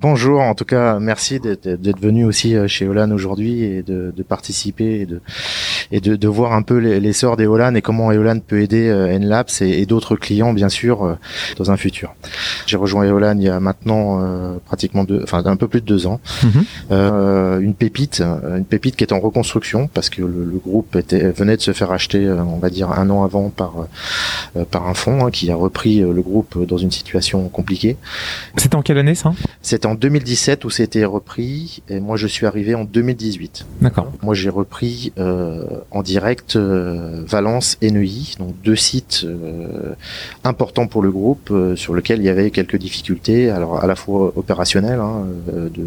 Bonjour, 0.02 0.40
en 0.40 0.56
tout 0.56 0.64
cas, 0.64 0.98
merci 1.00 1.42
d'être 1.42 2.00
venu 2.00 2.24
aussi 2.24 2.56
euh, 2.56 2.70
chez 2.70 2.88
Olan 2.88 3.12
aujourd'hui 3.12 3.64
et 3.64 3.84
de, 3.84 4.14
de 4.16 4.24
participer 4.24 5.02
et 5.02 5.06
de 5.06 5.20
et 5.92 6.00
de, 6.00 6.16
de 6.16 6.28
voir 6.28 6.54
un 6.54 6.62
peu 6.62 6.78
les- 6.78 7.00
l'essor 7.02 7.36
des 7.36 7.48
Olan 7.48 7.74
et 7.76 7.82
comment 7.82 8.12
Eolan 8.12 8.40
peut 8.40 8.62
aider 8.62 8.88
euh, 8.88 9.18
Nlabs 9.18 9.50
et, 9.62 9.82
et 9.82 9.86
d'autres 9.86 10.16
clients 10.16 10.54
bien 10.54 10.70
sûr 10.70 11.04
euh, 11.04 11.16
dans 11.58 11.72
un 11.72 11.76
futur. 11.78 12.14
J'ai 12.66 12.78
rejoint 12.78 13.04
Eolan 13.06 13.36
il 13.40 13.44
y 13.44 13.50
a 13.50 13.60
maintenant 13.60 14.22
euh, 14.22 14.58
pratiquement 14.66 15.04
deux, 15.04 15.20
enfin 15.24 15.44
un 15.44 15.58
peu 15.58 15.68
plus 15.68 15.82
de 15.82 15.86
deux 15.86 16.08
ans. 16.08 16.22
Mhm. 16.44 16.64
Euh, 16.92 17.60
une 17.60 17.74
pépite, 17.74 18.22
une 18.22 18.64
pépite 18.66 18.96
qui 18.96 19.04
est 19.04 19.12
en 19.12 19.20
reconstruction 19.20 19.90
parce 19.94 20.10
que 20.10 20.22
le, 20.22 20.46
le 20.46 20.62
groupe 20.64 20.96
était 20.96 21.32
venait 21.32 21.58
de 21.58 21.62
se 21.62 21.74
faire 21.74 21.92
acheter, 21.92 22.30
on 22.30 22.60
va 22.60 22.70
dire 22.70 22.92
un 22.92 23.10
an 23.10 23.24
avant 23.26 23.50
par 23.50 23.74
euh, 24.56 24.64
par 24.64 24.88
un 24.88 24.94
fonds 24.94 25.26
hein, 25.26 25.32
qui 25.32 25.52
a 25.52 25.56
repris 25.56 26.00
le 26.00 26.22
groupe 26.22 26.66
dans 26.66 26.78
une 26.78 26.92
situation 26.92 27.50
compliquée. 27.50 27.98
C'était 28.56 28.76
en 28.76 28.82
quelle 28.82 29.00
année 29.00 29.16
ça? 29.16 29.34
C'était 29.62 29.88
en 29.90 29.96
2017 29.96 30.66
où 30.66 30.70
c'était 30.70 31.04
repris 31.06 31.82
et 31.90 32.00
moi 32.00 32.16
je 32.16 32.28
suis 32.28 32.46
arrivé 32.46 32.76
en 32.76 32.84
2018. 32.84 33.66
D'accord. 33.82 34.12
Moi 34.22 34.36
j'ai 34.36 34.50
repris 34.50 35.12
euh, 35.18 35.64
en 35.92 36.04
direct 36.04 36.56
euh, 36.56 37.24
Valence 37.28 37.78
et 37.82 37.90
Neuilly, 37.92 38.36
donc 38.40 38.54
deux 38.64 38.76
sites 38.76 39.24
euh, 39.26 39.94
importants 40.44 40.88
pour 40.88 41.02
le 41.02 41.12
groupe 41.12 41.50
euh, 41.52 41.76
sur 41.76 41.96
lesquels 41.96 42.20
il 42.20 42.26
y 42.26 42.30
avait 42.30 42.52
quelques 42.52 42.78
difficultés, 42.78 43.50
alors 43.50 43.84
à 43.84 43.88
la 43.88 43.96
fois 43.96 44.32
opérationnelles, 44.36 45.00
hein, 45.00 45.26
euh, 45.52 45.70
de, 45.70 45.86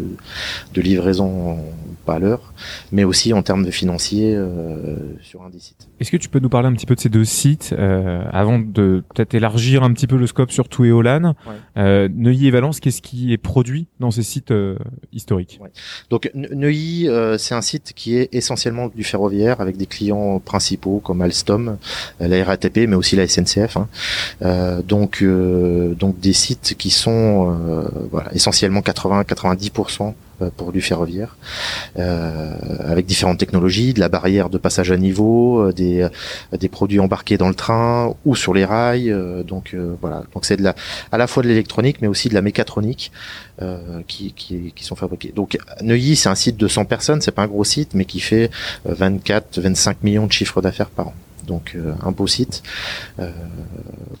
de 0.73 0.81
livraison 0.81 1.57
pas 2.05 2.15
à 2.15 2.19
l'heure, 2.19 2.53
mais 2.91 3.05
aussi 3.05 3.31
en 3.31 3.41
termes 3.43 3.63
de 3.63 3.71
financiers 3.71 4.35
euh, 4.35 4.97
sur 5.21 5.41
un 5.43 5.49
des 5.49 5.59
sites. 5.59 5.87
Est-ce 6.01 6.11
que 6.11 6.17
tu 6.17 6.27
peux 6.27 6.39
nous 6.39 6.49
parler 6.49 6.67
un 6.67 6.73
petit 6.73 6.85
peu 6.85 6.95
de 6.95 6.99
ces 6.99 7.07
deux 7.07 7.23
sites 7.23 7.73
euh, 7.77 8.23
avant 8.33 8.59
de 8.59 9.03
peut-être 9.15 9.33
élargir 9.35 9.83
un 9.83 9.93
petit 9.93 10.07
peu 10.07 10.17
le 10.17 10.27
scope 10.27 10.51
sur 10.51 10.67
tout 10.67 10.83
et 10.83 10.91
Olan? 10.91 11.27
Ouais. 11.47 11.53
euh, 11.77 12.09
Neuilly 12.13 12.47
et 12.47 12.51
Valence, 12.51 12.81
qu'est-ce 12.81 13.01
qui 13.01 13.31
est 13.31 13.37
produit? 13.37 13.87
Dans 13.99 14.11
ces 14.11 14.23
sites 14.23 14.51
euh, 14.51 14.75
historiques 15.13 15.59
Donc 16.09 16.29
Ne- 16.33 16.47
Neuilly, 16.53 17.07
euh, 17.07 17.37
c'est 17.37 17.55
un 17.55 17.61
site 17.61 17.93
qui 17.95 18.17
est 18.17 18.27
essentiellement 18.33 18.87
du 18.93 19.03
ferroviaire 19.03 19.61
avec 19.61 19.77
des 19.77 19.85
clients 19.85 20.39
principaux 20.39 20.99
comme 21.03 21.21
Alstom, 21.21 21.77
euh, 22.21 22.27
la 22.27 22.43
RATP, 22.43 22.87
mais 22.87 22.95
aussi 22.95 23.15
la 23.15 23.27
SNCF. 23.27 23.77
hein. 23.77 23.87
Euh, 24.41 24.81
donc, 24.81 25.21
euh, 25.21 25.93
donc 25.93 26.19
des 26.19 26.33
sites 26.33 26.75
qui 26.77 26.89
sont 26.89 27.55
euh, 27.67 27.87
voilà, 28.11 28.33
essentiellement 28.33 28.81
80-90% 28.81 30.01
euh, 30.03 30.13
pour 30.49 30.71
du 30.71 30.81
ferroviaire, 30.81 31.35
euh, 31.97 32.53
avec 32.79 33.05
différentes 33.05 33.37
technologies, 33.39 33.93
de 33.93 33.99
la 33.99 34.09
barrière 34.09 34.49
de 34.49 34.57
passage 34.57 34.91
à 34.91 34.97
niveau, 34.97 35.59
euh, 35.59 35.73
des, 35.73 36.01
euh, 36.01 36.09
des 36.57 36.69
produits 36.69 36.99
embarqués 36.99 37.37
dans 37.37 37.49
le 37.49 37.55
train 37.55 38.13
ou 38.25 38.35
sur 38.35 38.53
les 38.53 38.65
rails. 38.65 39.11
euh, 39.11 39.43
donc 39.43 39.73
euh, 39.73 39.95
voilà, 40.01 40.23
donc 40.33 40.45
c'est 40.45 40.57
de 40.57 40.63
la, 40.63 40.75
à 41.11 41.17
la 41.17 41.27
fois 41.27 41.43
de 41.43 41.47
l'électronique, 41.47 41.97
mais 42.01 42.07
aussi 42.07 42.29
de 42.29 42.33
la 42.33 42.41
mécatronique 42.41 43.11
euh, 43.61 44.01
qui, 44.07 44.33
qui, 44.33 44.73
qui 44.75 44.83
sont 44.83 44.95
fabriqués. 44.95 45.31
Donc 45.35 45.57
Neuilly, 45.81 46.15
c'est 46.15 46.29
un 46.29 46.35
site 46.35 46.57
de 46.57 46.67
100 46.67 46.85
personnes, 46.85 47.21
c'est 47.21 47.31
pas 47.31 47.43
un 47.43 47.47
gros 47.47 47.63
site, 47.63 47.93
mais 47.93 48.05
qui 48.05 48.19
fait 48.19 48.49
24-25 48.87 49.95
millions 50.03 50.27
de 50.27 50.31
chiffres 50.31 50.61
d'affaires 50.61 50.89
par 50.89 51.09
an. 51.09 51.13
Donc 51.47 51.73
euh, 51.75 51.93
un 52.01 52.11
beau 52.11 52.27
site. 52.27 52.63
Euh, 53.19 53.31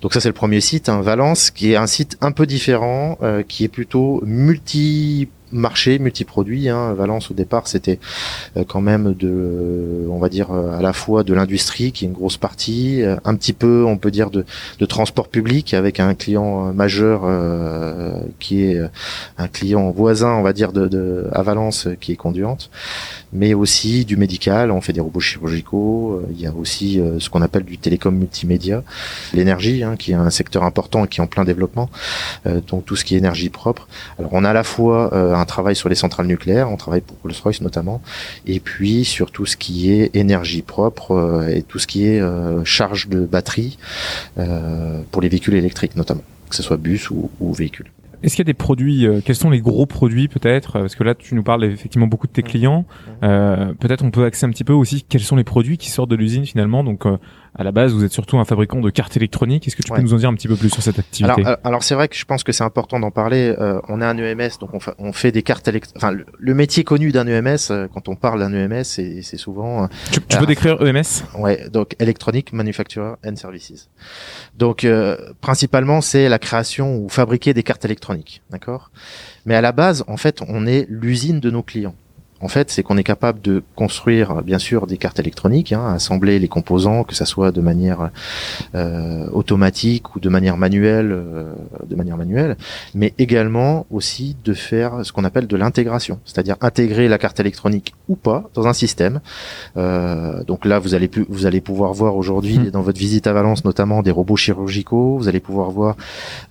donc 0.01 0.13
ça 0.13 0.19
c'est 0.19 0.29
le 0.29 0.33
premier 0.33 0.61
site, 0.61 0.89
hein, 0.89 1.01
Valence, 1.01 1.51
qui 1.51 1.71
est 1.71 1.75
un 1.77 1.87
site 1.87 2.17
un 2.21 2.31
peu 2.31 2.45
différent, 2.45 3.17
euh, 3.21 3.43
qui 3.47 3.63
est 3.63 3.69
plutôt 3.69 4.21
multi 4.25 5.29
marché 5.53 5.99
multi-produit. 5.99 6.69
Hein. 6.69 6.93
Valence 6.93 7.31
au 7.31 7.33
départ 7.33 7.67
c'était 7.67 7.99
euh, 8.57 8.63
quand 8.67 8.81
même 8.81 9.13
de, 9.13 10.07
on 10.09 10.19
va 10.19 10.29
dire 10.29 10.51
euh, 10.51 10.77
à 10.77 10.81
la 10.81 10.93
fois 10.93 11.23
de 11.23 11.33
l'industrie 11.33 11.91
qui 11.91 12.05
est 12.05 12.07
une 12.07 12.13
grosse 12.13 12.37
partie, 12.37 13.01
euh, 13.01 13.15
un 13.25 13.35
petit 13.35 13.53
peu 13.53 13.85
on 13.85 13.97
peut 13.97 14.11
dire 14.11 14.29
de, 14.29 14.45
de 14.79 14.85
transport 14.85 15.27
public 15.27 15.73
avec 15.73 15.99
un 15.99 16.13
client 16.13 16.73
majeur 16.73 17.21
euh, 17.23 18.13
qui 18.39 18.63
est 18.63 18.81
un 19.37 19.47
client 19.47 19.91
voisin 19.91 20.33
on 20.33 20.41
va 20.41 20.53
dire 20.53 20.73
de, 20.73 20.87
de 20.87 21.27
à 21.31 21.41
Valence 21.43 21.87
qui 22.01 22.11
est 22.11 22.15
conduante, 22.15 22.69
mais 23.31 23.53
aussi 23.53 24.05
du 24.05 24.17
médical. 24.17 24.71
On 24.71 24.81
fait 24.81 24.93
des 24.93 25.01
robots 25.01 25.19
chirurgicaux. 25.19 26.21
Il 26.31 26.39
y 26.39 26.47
a 26.47 26.53
aussi 26.53 27.01
ce 27.19 27.29
qu'on 27.29 27.41
appelle 27.41 27.63
du 27.63 27.77
télécom 27.77 28.15
multimédia, 28.15 28.83
l'énergie 29.33 29.83
hein, 29.83 29.95
qui 29.97 30.11
est 30.11 30.15
un 30.15 30.29
secteur 30.29 30.63
important 30.63 31.05
et 31.05 31.07
qui 31.07 31.19
est 31.19 31.23
en 31.23 31.27
plein 31.27 31.43
développement. 31.43 31.89
Euh, 32.45 32.61
donc 32.67 32.85
tout 32.85 32.95
ce 32.95 33.05
qui 33.05 33.15
est 33.15 33.17
énergie 33.17 33.49
propre. 33.49 33.87
Alors 34.19 34.31
on 34.33 34.43
a 34.43 34.49
à 34.49 34.53
la 34.53 34.63
fois 34.63 35.13
euh, 35.13 35.33
travail 35.45 35.75
sur 35.75 35.89
les 35.89 35.95
centrales 35.95 36.27
nucléaires, 36.27 36.69
on 36.69 36.77
travaille 36.77 37.01
pour 37.01 37.17
Rolls-Royce 37.23 37.61
notamment, 37.61 38.01
et 38.45 38.59
puis 38.59 39.05
sur 39.05 39.31
tout 39.31 39.45
ce 39.45 39.57
qui 39.57 39.91
est 39.91 40.15
énergie 40.15 40.61
propre 40.61 41.11
euh, 41.11 41.47
et 41.47 41.63
tout 41.63 41.79
ce 41.79 41.87
qui 41.87 42.05
est 42.05 42.19
euh, 42.19 42.63
charge 42.63 43.07
de 43.09 43.25
batterie 43.25 43.77
euh, 44.37 45.01
pour 45.11 45.21
les 45.21 45.29
véhicules 45.29 45.55
électriques 45.55 45.95
notamment, 45.95 46.23
que 46.49 46.55
ce 46.55 46.63
soit 46.63 46.77
bus 46.77 47.09
ou, 47.09 47.29
ou 47.39 47.53
véhicules. 47.53 47.91
Est-ce 48.23 48.37
qu'il 48.37 48.45
y 48.45 48.49
a 48.49 48.51
des 48.51 48.53
produits, 48.53 49.05
euh, 49.05 49.19
quels 49.23 49.35
sont 49.35 49.49
les 49.49 49.59
gros 49.59 49.85
produits 49.85 50.29
peut-être? 50.29 50.79
Parce 50.79 50.95
que 50.95 51.03
là, 51.03 51.13
tu 51.13 51.35
nous 51.35 51.43
parles 51.43 51.65
effectivement 51.65 52.07
beaucoup 52.07 52.25
de 52.25 52.31
tes 52.31 52.41
clients. 52.41 52.85
Euh, 53.21 53.73
peut-être 53.73 54.01
on 54.05 54.11
peut 54.11 54.23
axer 54.23 54.45
un 54.45 54.49
petit 54.49 54.63
peu 54.63 54.71
aussi 54.71 55.03
quels 55.03 55.21
sont 55.21 55.35
les 55.35 55.43
produits 55.43 55.77
qui 55.77 55.89
sortent 55.89 56.09
de 56.09 56.15
l'usine 56.15 56.45
finalement. 56.45 56.85
Donc 56.85 57.05
euh, 57.05 57.17
à 57.55 57.63
la 57.63 57.71
base, 57.71 57.93
vous 57.93 58.03
êtes 58.03 58.11
surtout 58.11 58.37
un 58.39 58.45
fabricant 58.45 58.79
de 58.79 58.89
cartes 58.89 59.15
électroniques. 59.17 59.67
Est-ce 59.67 59.75
que 59.75 59.83
tu 59.83 59.91
Ouais. 59.91 59.97
peux 59.99 60.03
nous 60.03 60.13
en 60.13 60.17
dire 60.17 60.29
un 60.29 60.33
petit 60.33 60.47
peu 60.47 60.55
plus 60.55 60.69
sur 60.69 60.81
cette 60.81 60.97
activité 60.99 61.43
Alors, 61.45 61.57
alors, 61.63 61.83
c'est 61.83 61.93
vrai 61.95 62.07
que 62.07 62.15
je 62.15 62.25
pense 62.25 62.43
que 62.43 62.51
c'est 62.51 62.63
important 62.63 62.99
d'en 62.99 63.11
parler. 63.11 63.53
Euh, 63.59 63.79
on 63.89 64.01
est 64.01 64.05
un 64.05 64.17
EMS, 64.17 64.57
donc 64.59 64.73
on, 64.73 64.79
fa- 64.79 64.95
on 64.97 65.13
fait 65.13 65.31
des 65.31 65.43
cartes 65.43 65.67
électroniques. 65.67 65.97
Enfin, 65.97 66.11
le, 66.11 66.25
le 66.39 66.53
métier 66.55 66.83
connu 66.83 67.11
d'un 67.11 67.27
EMS, 67.27 67.57
euh, 67.71 67.87
quand 67.93 68.07
on 68.09 68.15
parle 68.15 68.39
d'un 68.39 68.53
EMS, 68.53 68.83
c'est 68.83 69.21
souvent 69.37 69.83
euh, 69.83 69.87
tu, 70.11 70.19
tu 70.21 70.37
peux 70.37 70.43
ah. 70.43 70.45
décrire 70.47 70.81
EMS 70.81 71.03
Ouais, 71.37 71.69
donc 71.69 71.95
Electronic 71.99 72.53
Manufacturer 72.53 73.13
and 73.25 73.35
Services. 73.35 73.89
Donc 74.57 74.83
euh, 74.83 75.17
principalement 75.41 76.01
c'est 76.01 76.29
la 76.29 76.39
création 76.39 76.97
ou 76.97 77.09
fabriquer 77.09 77.53
des 77.53 77.63
cartes 77.63 77.85
électroniques, 77.85 78.41
d'accord? 78.49 78.91
Mais 79.45 79.55
à 79.55 79.61
la 79.61 79.71
base, 79.73 80.03
en 80.07 80.17
fait, 80.17 80.39
on 80.47 80.65
est 80.65 80.85
l'usine 80.89 81.39
de 81.39 81.51
nos 81.51 81.63
clients. 81.63 81.95
En 82.43 82.49
fait, 82.49 82.69
c'est 82.69 82.83
qu'on 82.83 82.97
est 82.97 83.03
capable 83.03 83.39
de 83.41 83.63
construire, 83.75 84.43
bien 84.43 84.59
sûr, 84.59 84.85
des 84.85 84.97
cartes 84.97 85.19
électroniques, 85.19 85.71
hein, 85.71 85.93
assembler 85.95 86.39
les 86.39 86.49
composants, 86.49 87.03
que 87.05 87.15
ça 87.15 87.25
soit 87.25 87.51
de 87.51 87.61
manière 87.61 88.09
euh, 88.75 89.27
automatique 89.31 90.15
ou 90.15 90.19
de 90.19 90.27
manière 90.29 90.57
manuelle, 90.57 91.11
euh, 91.13 91.53
de 91.89 91.95
manière 91.95 92.17
manuelle, 92.17 92.57
mais 92.93 93.13
également 93.17 93.85
aussi 93.91 94.35
de 94.43 94.53
faire 94.53 95.05
ce 95.05 95.11
qu'on 95.13 95.23
appelle 95.23 95.47
de 95.47 95.55
l'intégration, 95.55 96.19
c'est-à-dire 96.25 96.57
intégrer 96.59 97.07
la 97.07 97.17
carte 97.17 97.39
électronique 97.39 97.93
ou 98.09 98.15
pas 98.17 98.49
dans 98.55 98.67
un 98.67 98.73
système. 98.73 99.21
Euh, 99.77 100.43
donc 100.43 100.65
là, 100.65 100.79
vous 100.79 100.95
allez 100.95 101.07
pu- 101.07 101.25
vous 101.29 101.45
allez 101.45 101.61
pouvoir 101.61 101.93
voir 101.93 102.17
aujourd'hui 102.17 102.59
Mhm. 102.59 102.71
dans 102.71 102.81
votre 102.81 102.99
visite 102.99 103.25
à 103.27 103.31
Valence 103.33 103.63
notamment 103.63 104.01
des 104.03 104.11
robots 104.11 104.35
chirurgicaux. 104.35 105.17
Vous 105.17 105.29
allez 105.29 105.39
pouvoir 105.39 105.71
voir 105.71 105.95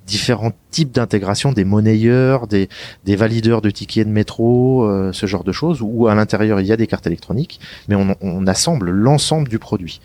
différents 0.07 0.53
types 0.71 0.93
d'intégration, 0.93 1.53
des 1.53 1.65
monnayeurs, 1.65 2.47
des, 2.47 2.69
des 3.05 3.15
valideurs 3.17 3.61
de 3.61 3.71
tickets 3.71 4.07
de 4.09 4.13
métro, 4.13 4.85
euh, 4.85 5.13
ce 5.13 5.27
genre 5.27 5.45
de 5.45 5.53
choses, 5.53 5.82
où 5.83 6.07
à 6.07 6.15
l'intérieur 6.15 6.61
il 6.61 6.67
y 6.67 6.73
a 6.73 6.77
des 6.77 6.87
cartes 6.87 7.07
électroniques, 7.07 7.61
mais 7.89 7.95
on, 7.95 8.17
on 8.21 8.47
assemble 8.47 8.91
l'ensemble 8.91 9.49
du 9.49 9.59
produit 9.59 10.01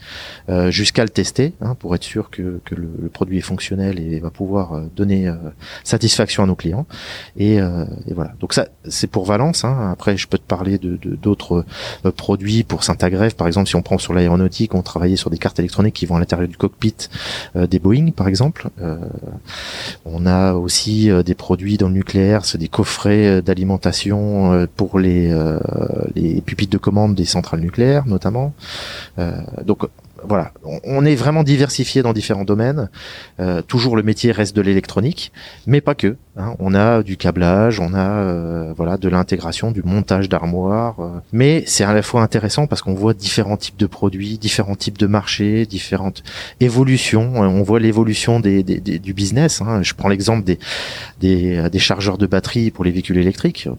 euh, 0.49 0.71
jusqu'à 0.71 1.03
le 1.03 1.09
tester 1.09 1.53
hein, 1.61 1.75
pour 1.75 1.95
être 1.95 2.03
sûr 2.03 2.29
que, 2.29 2.59
que 2.65 2.75
le, 2.75 2.89
le 3.01 3.09
produit 3.09 3.37
est 3.37 3.41
fonctionnel 3.41 3.99
et 3.99 4.19
va 4.19 4.29
pouvoir 4.29 4.73
euh, 4.73 4.81
donner 4.95 5.27
euh, 5.27 5.35
satisfaction 5.83 6.43
à 6.43 6.45
nos 6.47 6.55
clients. 6.55 6.85
Et, 7.37 7.61
euh, 7.61 7.85
et 8.07 8.13
voilà. 8.13 8.33
Donc 8.39 8.53
ça, 8.53 8.67
c'est 8.87 9.07
pour 9.07 9.25
Valence. 9.25 9.63
Hein. 9.63 9.89
Après, 9.91 10.17
je 10.17 10.27
peux 10.27 10.37
te 10.37 10.43
parler 10.43 10.77
de 10.77 10.97
d'autres 10.97 11.65
euh, 12.05 12.11
produits 12.11 12.63
pour 12.63 12.83
Saint-Agrève, 12.83 13.35
par 13.35 13.47
exemple. 13.47 13.69
Si 13.69 13.75
on 13.75 13.81
prend 13.81 13.97
sur 13.97 14.13
l'aéronautique, 14.13 14.73
on 14.73 14.81
travaillait 14.81 15.15
sur 15.15 15.29
des 15.29 15.37
cartes 15.37 15.59
électroniques 15.59 15.95
qui 15.95 16.05
vont 16.05 16.15
à 16.15 16.19
l'intérieur 16.19 16.47
du 16.47 16.57
cockpit 16.57 16.95
euh, 17.55 17.67
des 17.67 17.79
Boeing, 17.79 18.11
par 18.11 18.27
exemple. 18.27 18.69
On 20.05 20.25
a 20.25 20.53
aussi 20.53 21.09
des 21.25 21.35
produits 21.35 21.77
dans 21.77 21.87
le 21.87 21.93
nucléaire, 21.93 22.45
c'est 22.45 22.57
des 22.57 22.67
coffrets 22.67 23.41
d'alimentation 23.41 24.67
pour 24.75 24.99
les, 24.99 25.33
les 26.15 26.41
pupitres 26.41 26.71
de 26.71 26.77
commande 26.77 27.15
des 27.15 27.25
centrales 27.25 27.59
nucléaires, 27.59 28.05
notamment. 28.05 28.53
Euh, 29.19 29.31
donc 29.65 29.87
voilà, 30.23 30.51
on 30.83 31.05
est 31.05 31.15
vraiment 31.15 31.43
diversifié 31.43 32.01
dans 32.01 32.13
différents 32.13 32.43
domaines. 32.43 32.89
Euh, 33.39 33.61
toujours 33.61 33.95
le 33.95 34.03
métier 34.03 34.31
reste 34.31 34.55
de 34.55 34.61
l'électronique, 34.61 35.31
mais 35.65 35.81
pas 35.81 35.95
que. 35.95 36.15
Hein. 36.37 36.55
On 36.59 36.73
a 36.73 37.03
du 37.03 37.17
câblage, 37.17 37.79
on 37.79 37.93
a 37.93 38.09
euh, 38.09 38.73
voilà 38.75 38.97
de 38.97 39.09
l'intégration, 39.09 39.71
du 39.71 39.83
montage 39.83 40.29
d'armoires. 40.29 40.99
Euh. 40.99 41.19
Mais 41.33 41.63
c'est 41.65 41.83
à 41.83 41.93
la 41.93 42.01
fois 42.01 42.21
intéressant 42.21 42.67
parce 42.67 42.81
qu'on 42.81 42.93
voit 42.93 43.13
différents 43.13 43.57
types 43.57 43.77
de 43.77 43.85
produits, 43.85 44.37
différents 44.37 44.75
types 44.75 44.97
de 44.97 45.07
marchés, 45.07 45.65
différentes 45.65 46.23
évolutions. 46.59 47.33
On 47.35 47.63
voit 47.63 47.79
l'évolution 47.79 48.39
des, 48.39 48.63
du 48.63 49.13
business. 49.13 49.61
Hein. 49.61 49.81
Je 49.83 49.93
prends 49.93 50.09
l'exemple 50.09 50.43
des, 50.43 50.59
des, 51.19 51.69
des 51.69 51.79
chargeurs 51.79 52.17
de 52.17 52.27
batterie 52.27 52.71
pour 52.71 52.83
les 52.83 52.91
véhicules 52.91 53.17
électriques 53.17 53.69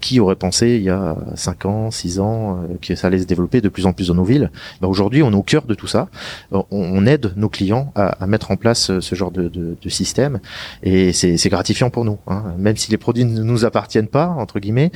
qui 0.00 0.20
aurait 0.20 0.36
pensé 0.36 0.76
il 0.76 0.82
y 0.82 0.90
a 0.90 1.16
5 1.34 1.66
ans, 1.66 1.90
6 1.90 2.20
ans 2.20 2.56
euh, 2.56 2.76
que 2.80 2.94
ça 2.94 3.06
allait 3.06 3.18
se 3.18 3.26
développer 3.26 3.60
de 3.60 3.68
plus 3.68 3.86
en 3.86 3.92
plus 3.92 4.08
dans 4.08 4.14
nos 4.14 4.24
villes 4.24 4.50
ben 4.80 4.88
Aujourd'hui, 4.88 5.22
on 5.22 5.32
est 5.32 5.36
au 5.36 5.42
cœur 5.42 5.62
de 5.62 5.74
tout 5.74 5.86
ça. 5.86 6.08
On, 6.50 7.06
aide 7.06 7.32
nos 7.36 7.48
clients 7.48 7.92
à, 7.96 8.26
mettre 8.26 8.50
en 8.50 8.56
place 8.56 8.90
euh, 8.90 9.00
ce 9.00 9.14
genre 9.14 9.30
de, 9.30 9.76
système 9.88 10.40
et 10.82 11.12
c'est 11.12 11.48
gratifiant 11.48 11.90
pour 11.90 12.04
nous. 12.04 12.18
Hein. 12.26 12.44
Même 12.58 12.76
si 12.76 12.90
les 12.90 12.96
produits 12.96 13.24
ne 13.24 13.42
nous 13.42 13.64
appartiennent 13.64 14.08
pas, 14.08 14.28
entre 14.28 14.58
guillemets, 14.60 14.90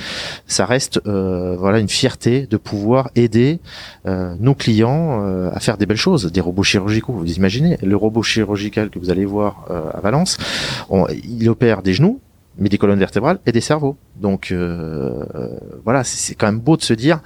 ça 0.47 0.65
reste 0.65 1.01
euh, 1.07 1.57
voilà 1.59 1.79
une 1.79 1.89
fierté 1.89 2.47
de 2.47 2.57
pouvoir 2.57 3.11
aider 3.15 3.61
euh, 4.07 4.35
nos 4.39 4.55
clients 4.55 5.23
euh, 5.23 5.51
à 5.53 5.61
faire 5.61 5.77
des 5.77 5.87
belles 5.87 5.97
choses, 5.97 6.31
des 6.31 6.41
robots 6.41 6.63
chirurgicaux. 6.63 7.13
Vous 7.13 7.33
imaginez, 7.35 7.79
le 7.83 7.97
robot 7.97 8.23
chirurgical 8.23 8.91
que 8.91 8.99
vous 8.99 9.11
allez 9.11 9.25
voir 9.25 9.67
à 9.95 10.01
Valence, 10.01 10.39
il 11.25 11.49
opère 11.49 11.83
des 11.83 11.95
genoux, 11.95 12.21
mais 12.59 12.69
des 12.69 12.79
colonnes 12.79 12.99
vertébrales 12.99 13.39
et 13.47 13.53
des 13.53 13.61
cerveaux. 13.61 13.97
Donc 14.17 14.51
euh, 14.51 15.25
voilà, 15.85 16.05
c'est 16.05 16.35
quand 16.35 16.47
même 16.47 16.61
beau 16.61 16.77
de 16.77 16.83
se 16.83 16.95
dire, 16.95 17.21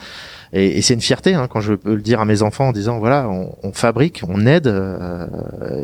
et, 0.52 0.78
et 0.78 0.82
c'est 0.82 0.94
une 0.94 1.00
fierté 1.00 1.34
hein, 1.34 1.46
quand 1.48 1.60
je 1.60 1.74
peux 1.74 1.94
le 1.94 2.02
dire 2.02 2.20
à 2.20 2.24
mes 2.24 2.42
enfants 2.42 2.68
en 2.68 2.72
disant 2.72 2.98
voilà, 2.98 3.28
on, 3.28 3.54
on 3.62 3.72
fabrique, 3.72 4.22
on 4.28 4.46
aide 4.46 4.66
euh, 4.66 5.26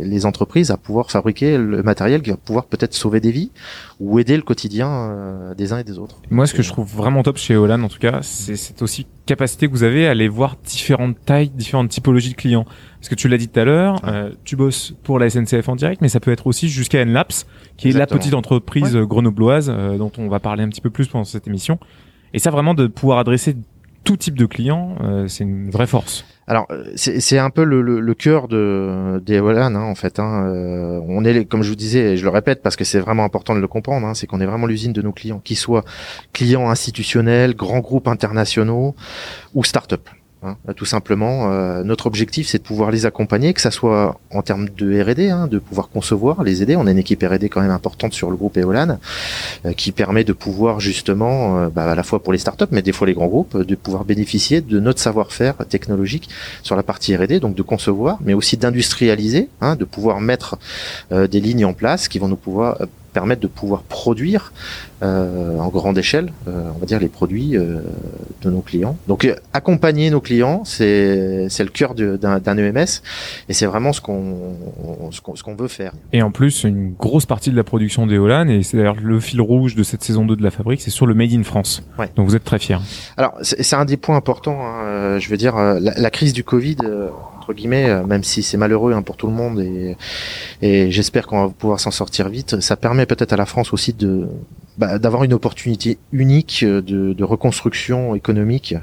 les 0.03 0.27
entreprises 0.27 0.71
à 0.71 0.77
pouvoir 0.77 1.11
fabriquer 1.11 1.57
le 1.57 1.83
matériel 1.83 2.21
qui 2.23 2.31
va 2.31 2.37
pouvoir 2.37 2.65
peut-être 2.65 2.95
sauver 2.95 3.21
des 3.21 3.31
vies 3.31 3.53
ou 4.01 4.19
aider 4.19 4.37
le 4.37 4.43
quotidien 4.43 4.89
euh, 4.91 5.55
des 5.55 5.73
uns 5.73 5.79
et 5.79 5.85
des 5.85 5.99
autres. 5.99 6.17
Moi, 6.31 6.47
ce 6.47 6.55
que 6.55 6.63
je 6.63 6.71
trouve 6.71 6.89
vraiment 6.93 7.23
top 7.23 7.39
chez 7.39 7.57
Olan, 7.57 7.83
en 7.83 7.89
tout 7.89 7.99
cas, 7.99 8.21
c'est 8.23 8.57
cette 8.57 8.83
aussi 8.83 9.07
capacité 9.25 9.67
que 9.67 9.73
vous 9.73 9.85
avez 9.85 10.07
à 10.09 10.11
aller 10.11 10.29
voir 10.29 10.57
différentes 10.65 11.17
tailles, 11.25 11.51
différentes 11.51 11.91
typologies 11.91 12.31
de 12.31 12.37
clients. 12.37 12.67
Parce 12.99 13.09
que 13.09 13.15
tu 13.15 13.29
l'as 13.29 13.39
dit 13.39 13.49
tout 13.49 13.61
à 13.61 13.65
l'heure, 13.65 14.01
euh, 14.07 14.31
tu 14.45 14.57
bosses 14.57 14.95
pour 15.05 15.21
la 15.21 15.31
SNCF 15.31 15.69
en 15.69 15.77
direct, 15.77 16.01
mais 16.01 16.09
ça 16.09 16.19
peut 16.19 16.33
être 16.33 16.49
aussi 16.49 16.69
jusqu'à 16.69 17.05
Nlaps, 17.05 17.47
qui 17.77 17.91
est 17.91 17.93
la 17.93 18.07
petite 18.07 18.35
entreprise 18.35 18.97
grenobloise 18.97 19.69
dont 19.69 20.11
on 20.19 20.29
va 20.29 20.41
parler 20.41 20.65
un 20.65 20.69
petit 20.69 20.81
peu 20.81 20.91
plus 20.91 21.07
pendant 21.07 21.25
cette 21.25 21.47
émission. 21.47 21.79
Et 22.35 22.39
ça, 22.39 22.51
vraiment, 22.51 22.75
de 22.75 22.87
pouvoir 22.87 23.19
adresser 23.19 23.57
tout 24.07 24.17
type 24.17 24.39
de 24.39 24.47
clients, 24.47 24.95
euh, 25.03 25.27
c'est 25.27 25.43
une 25.43 25.69
vraie 25.69 25.89
force. 25.89 26.25
Alors 26.47 26.69
c'est 26.95 27.39
un 27.39 27.51
peu 27.51 27.65
le, 27.65 27.83
le, 27.83 28.15
cœur 28.15 28.47
de 28.47 29.21
des 29.27 29.39
hein, 29.39 29.75
en 29.75 29.97
fait. 29.97 30.21
Hein. 30.21 30.47
Euh, 30.47 31.01
on 31.09 31.25
est 31.25 31.45
comme 31.45 31.65
je 31.65 31.71
vous 31.71 31.77
disais, 31.77 32.13
et 32.13 32.17
je 32.17 32.23
le 32.23 32.31
répète 32.31 32.63
parce 32.63 32.77
que 32.77 32.85
c'est 32.85 33.01
vraiment 33.01 33.25
important 33.25 33.57
de 33.57 33.61
le 33.61 33.67
comprendre, 33.67 34.07
hein, 34.07 34.15
c'est 34.15 34.29
qu'on 34.29 34.41
est 34.41 34.47
vraiment 34.47 34.67
l'usine 34.67 34.93
de 34.93 35.03
nos 35.03 35.11
clients, 35.11 35.41
qu'ils 35.41 35.57
soient 35.57 35.85
clients 36.33 36.71
institutionnels, 36.71 37.57
grands 37.57 37.81
groupes 37.81 38.07
internationaux 38.07 38.95
ou 39.55 39.65
start-up. 39.65 40.09
Hein, 40.43 40.57
tout 40.77 40.85
simplement, 40.85 41.51
euh, 41.51 41.83
notre 41.83 42.07
objectif, 42.07 42.47
c'est 42.47 42.59
de 42.59 42.63
pouvoir 42.63 42.91
les 42.91 43.07
accompagner, 43.07 43.55
que 43.55 43.61
ça 43.61 43.71
soit 43.71 44.21
en 44.31 44.43
termes 44.43 44.69
de 44.69 45.03
R&D, 45.03 45.31
hein, 45.31 45.47
de 45.47 45.59
pouvoir 45.59 45.89
concevoir, 45.89 46.45
les 46.45 46.63
aider. 46.63 46.77
On 46.77 46.87
a 46.87 46.91
une 46.91 46.99
équipe 46.99 47.23
R&D 47.23 47.49
quand 47.49 47.63
même 47.63 47.71
importante 47.71 48.13
sur 48.13 48.31
le 48.31 48.37
groupe 48.37 48.59
Eolan, 48.59 48.99
euh, 49.65 49.73
qui 49.73 49.93
permet 49.93 50.25
de 50.25 50.35
pouvoir 50.35 50.79
justement, 50.79 51.59
euh, 51.59 51.69
bah, 51.69 51.91
à 51.91 51.95
la 51.95 52.03
fois 52.03 52.23
pour 52.23 52.35
les 52.35 52.39
startups, 52.39 52.67
mais 52.71 52.83
des 52.83 52.93
fois 52.93 53.07
les 53.07 53.15
grands 53.15 53.29
groupes, 53.29 53.57
de 53.57 53.75
pouvoir 53.75 54.05
bénéficier 54.05 54.61
de 54.61 54.79
notre 54.79 55.01
savoir-faire 55.01 55.57
technologique 55.69 56.29
sur 56.63 56.77
la 56.77 56.83
partie 56.83 57.17
R&D, 57.17 57.41
donc 57.41 57.55
de 57.55 57.63
concevoir, 57.63 58.19
mais 58.21 58.35
aussi 58.35 58.59
d'industrialiser, 58.59 59.49
hein, 59.63 59.75
de 59.75 59.87
pouvoir 59.87 60.21
mettre 60.21 60.59
des 61.11 61.41
lignes 61.41 61.65
en 61.65 61.73
place 61.73 62.09
qui 62.09 62.19
vont 62.19 62.29
nous 62.29 62.37
pouvoir 62.37 62.79
permettre 63.17 63.41
de 63.41 63.47
pouvoir 63.47 63.81
produire 63.81 64.53
euh, 65.03 65.59
en 65.59 65.69
grande 65.69 65.97
échelle, 65.97 66.33
euh, 66.49 66.71
on 66.75 66.79
va 66.79 66.85
dire 66.85 67.01
les 67.01 67.09
produits 67.09 67.57
euh, 67.57 67.81
de 68.43 68.51
nos 68.51 68.61
clients. 68.61 68.99
Donc 69.09 69.27
accompagner 69.55 70.11
nos 70.11 70.21
clients, 70.21 70.65
c'est 70.67 71.47
c'est 71.49 71.65
le 71.65 71.71
cœur 71.71 71.95
d'un 71.95 72.59
EMS 72.59 73.01
et 73.49 73.55
c'est 73.55 73.65
vraiment 73.65 73.95
ce 73.95 74.03
qu'on 74.03 75.11
ce 75.11 75.43
qu'on 75.43 75.55
veut 75.55 75.69
faire. 75.69 75.93
Et 76.13 76.21
en 76.21 76.31
plus, 76.31 76.65
une 76.65 76.93
grosse 76.93 77.25
partie 77.25 77.51
de 77.51 77.57
la 77.57 77.65
production 77.65 78.07
d'Eolan 78.07 78.49
et 78.49 78.63
c'est 78.63 78.77
d'ailleurs 78.77 79.01
le 79.03 79.19
fil 79.19 79.41
rouge 79.41 79.75
de 79.77 79.83
cette 79.83 80.05
saison 80.05 80.27
2 80.27 80.37
de 80.37 80.43
la 80.43 80.51
fabrique, 80.51 80.83
c'est 80.83 80.91
sur 80.91 81.07
le 81.07 81.15
made 81.15 81.33
in 81.33 81.43
France. 81.43 81.83
Ouais. 81.99 82.11
Donc 82.17 82.29
vous 82.29 82.37
êtes 82.37 82.45
très 82.45 82.59
fiers. 82.59 82.81
Alors 83.17 83.33
c'est 83.41 83.77
un 83.77 83.87
des 83.87 83.97
points 83.97 84.17
importants. 84.17 84.61
Hein, 84.61 85.19
je 85.19 85.31
veux 85.31 85.39
dire 85.39 85.57
la, 85.57 85.81
la 85.81 86.11
crise 86.11 86.35
du 86.35 86.45
Covid 86.45 86.77
guillemets, 87.53 87.89
euh, 87.89 88.05
même 88.05 88.25
si 88.25 88.43
c'est 88.43 88.57
malheureux 88.57 88.93
hein, 88.93 89.03
pour 89.03 89.17
tout 89.17 89.27
le 89.27 89.33
monde 89.33 89.61
et 90.63 90.91
j'espère 90.91 91.27
qu'on 91.27 91.47
va 91.47 91.49
pouvoir 91.51 91.81
s'en 91.81 91.91
sortir 91.91 92.29
vite. 92.29 92.61
Ça 92.61 92.77
permet 92.77 93.07
peut-être 93.07 93.33
à 93.33 93.37
la 93.37 93.47
France 93.47 93.73
aussi 93.73 93.93
de 93.93 94.29
bah, 94.79 94.99
d'avoir 94.99 95.25
une 95.25 95.33
opportunité 95.33 95.99
unique 96.13 96.65
de, 96.65 97.13
de 97.13 97.25
reconstruction 97.25 98.15
économique 98.15 98.75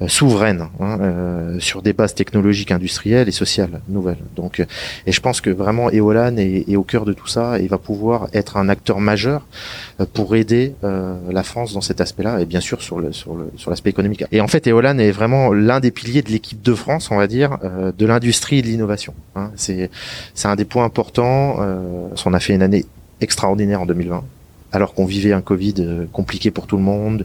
euh, 0.00 0.08
souveraine 0.08 0.68
hein, 0.80 0.98
euh, 1.00 1.60
sur 1.60 1.82
des 1.82 1.92
bases 1.92 2.14
technologiques, 2.14 2.70
industrielles 2.70 3.28
et 3.28 3.32
sociales 3.32 3.80
nouvelles. 3.88 4.18
Donc, 4.36 4.64
et 5.06 5.12
je 5.12 5.20
pense 5.20 5.40
que 5.40 5.50
vraiment 5.50 5.90
Eolan 5.90 6.36
est, 6.36 6.68
est, 6.68 6.76
au 6.76 6.84
cœur 6.84 7.04
de 7.04 7.12
tout 7.12 7.26
ça 7.26 7.58
et 7.58 7.66
va 7.66 7.78
pouvoir 7.78 8.28
être 8.32 8.56
un 8.56 8.68
acteur 8.68 9.00
majeur 9.00 9.46
pour 10.14 10.34
aider 10.36 10.74
la 10.82 11.42
France 11.42 11.72
dans 11.74 11.80
cet 11.80 12.00
aspect-là 12.00 12.40
et 12.40 12.46
bien 12.46 12.60
sûr 12.60 12.82
sur 12.82 12.98
le 12.98 13.12
sur 13.12 13.34
le 13.34 13.50
sur 13.56 13.70
l'aspect 13.70 13.90
économique. 13.90 14.24
Et 14.32 14.40
en 14.40 14.48
fait, 14.48 14.66
Eolan 14.66 14.98
est 14.98 15.10
vraiment 15.10 15.52
l'un 15.52 15.80
des 15.80 15.90
piliers 15.90 16.22
de 16.22 16.30
l'équipe 16.30 16.62
de 16.62 16.74
France, 16.74 17.10
on 17.10 17.16
va 17.16 17.26
dire, 17.26 17.58
de 17.96 18.06
l'industrie 18.06 18.58
et 18.58 18.62
de 18.62 18.66
l'innovation. 18.66 19.14
Hein. 19.36 19.50
C'est 19.56 19.90
c'est 20.34 20.48
un 20.48 20.56
des 20.56 20.64
points 20.64 20.84
importants. 20.84 21.56
Euh, 21.60 22.08
on 22.24 22.34
a 22.34 22.40
fait 22.40 22.54
une 22.54 22.62
année 22.62 22.84
extraordinaire 23.20 23.80
en 23.82 23.86
2020 23.86 24.24
alors 24.72 24.94
qu'on 24.94 25.04
vivait 25.04 25.32
un 25.32 25.40
Covid 25.40 25.74
euh, 25.78 26.06
compliqué 26.12 26.50
pour 26.50 26.66
tout 26.66 26.76
le 26.76 26.82
monde, 26.82 27.24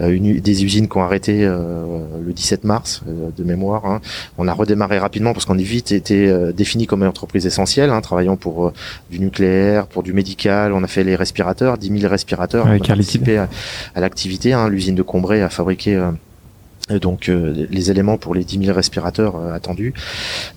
euh, 0.00 0.08
une, 0.08 0.40
des 0.40 0.64
usines 0.64 0.88
qui 0.88 0.96
ont 0.96 1.02
arrêté 1.02 1.44
euh, 1.44 2.04
le 2.24 2.32
17 2.32 2.64
mars 2.64 3.02
de 3.06 3.44
mémoire. 3.44 3.86
Hein. 3.86 4.00
On 4.38 4.48
a 4.48 4.52
redémarré 4.52 4.98
rapidement 4.98 5.32
parce 5.32 5.44
qu'on 5.44 5.58
est 5.58 5.62
vite 5.62 5.92
été 5.92 6.32
défini 6.52 6.86
comme 6.86 7.02
une 7.02 7.08
entreprise 7.08 7.46
essentielle, 7.46 7.90
hein, 7.90 8.00
travaillant 8.00 8.36
pour 8.36 8.72
du 9.10 9.20
nucléaire, 9.20 9.86
pour 9.86 10.02
du 10.02 10.12
médical. 10.12 10.72
On 10.72 10.82
a 10.82 10.86
fait 10.86 11.04
les 11.04 11.16
respirateurs, 11.16 11.78
10 11.78 12.00
000 12.00 12.10
respirateurs. 12.10 12.66
Avec 12.66 12.82
on 12.82 12.84
a 12.84 12.88
participé 12.88 13.38
à, 13.38 13.48
à 13.94 14.00
l'activité. 14.00 14.52
Hein. 14.52 14.68
L'usine 14.68 14.94
de 14.94 15.02
Combray 15.02 15.42
a 15.42 15.50
fabriqué 15.50 16.00
donc 16.88 17.28
euh, 17.28 17.66
les 17.68 17.90
éléments 17.90 18.16
pour 18.16 18.34
les 18.34 18.44
10 18.44 18.66
000 18.66 18.76
respirateurs 18.76 19.36
euh, 19.36 19.52
attendus. 19.52 19.92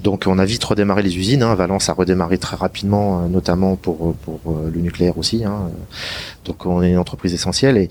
Donc 0.03 0.25
on 0.27 0.37
a 0.37 0.45
vite 0.45 0.63
redémarré 0.63 1.01
les 1.01 1.17
usines. 1.17 1.41
Hein. 1.41 1.55
Valence 1.55 1.89
a 1.89 1.93
redémarré 1.93 2.37
très 2.37 2.55
rapidement, 2.55 3.21
euh, 3.23 3.27
notamment 3.27 3.75
pour, 3.75 4.15
pour 4.15 4.39
le 4.71 4.79
nucléaire 4.79 5.17
aussi. 5.17 5.43
Hein. 5.43 5.71
Donc 6.45 6.65
on 6.65 6.83
est 6.83 6.91
une 6.91 6.99
entreprise 6.99 7.33
essentielle 7.33 7.77
et, 7.77 7.89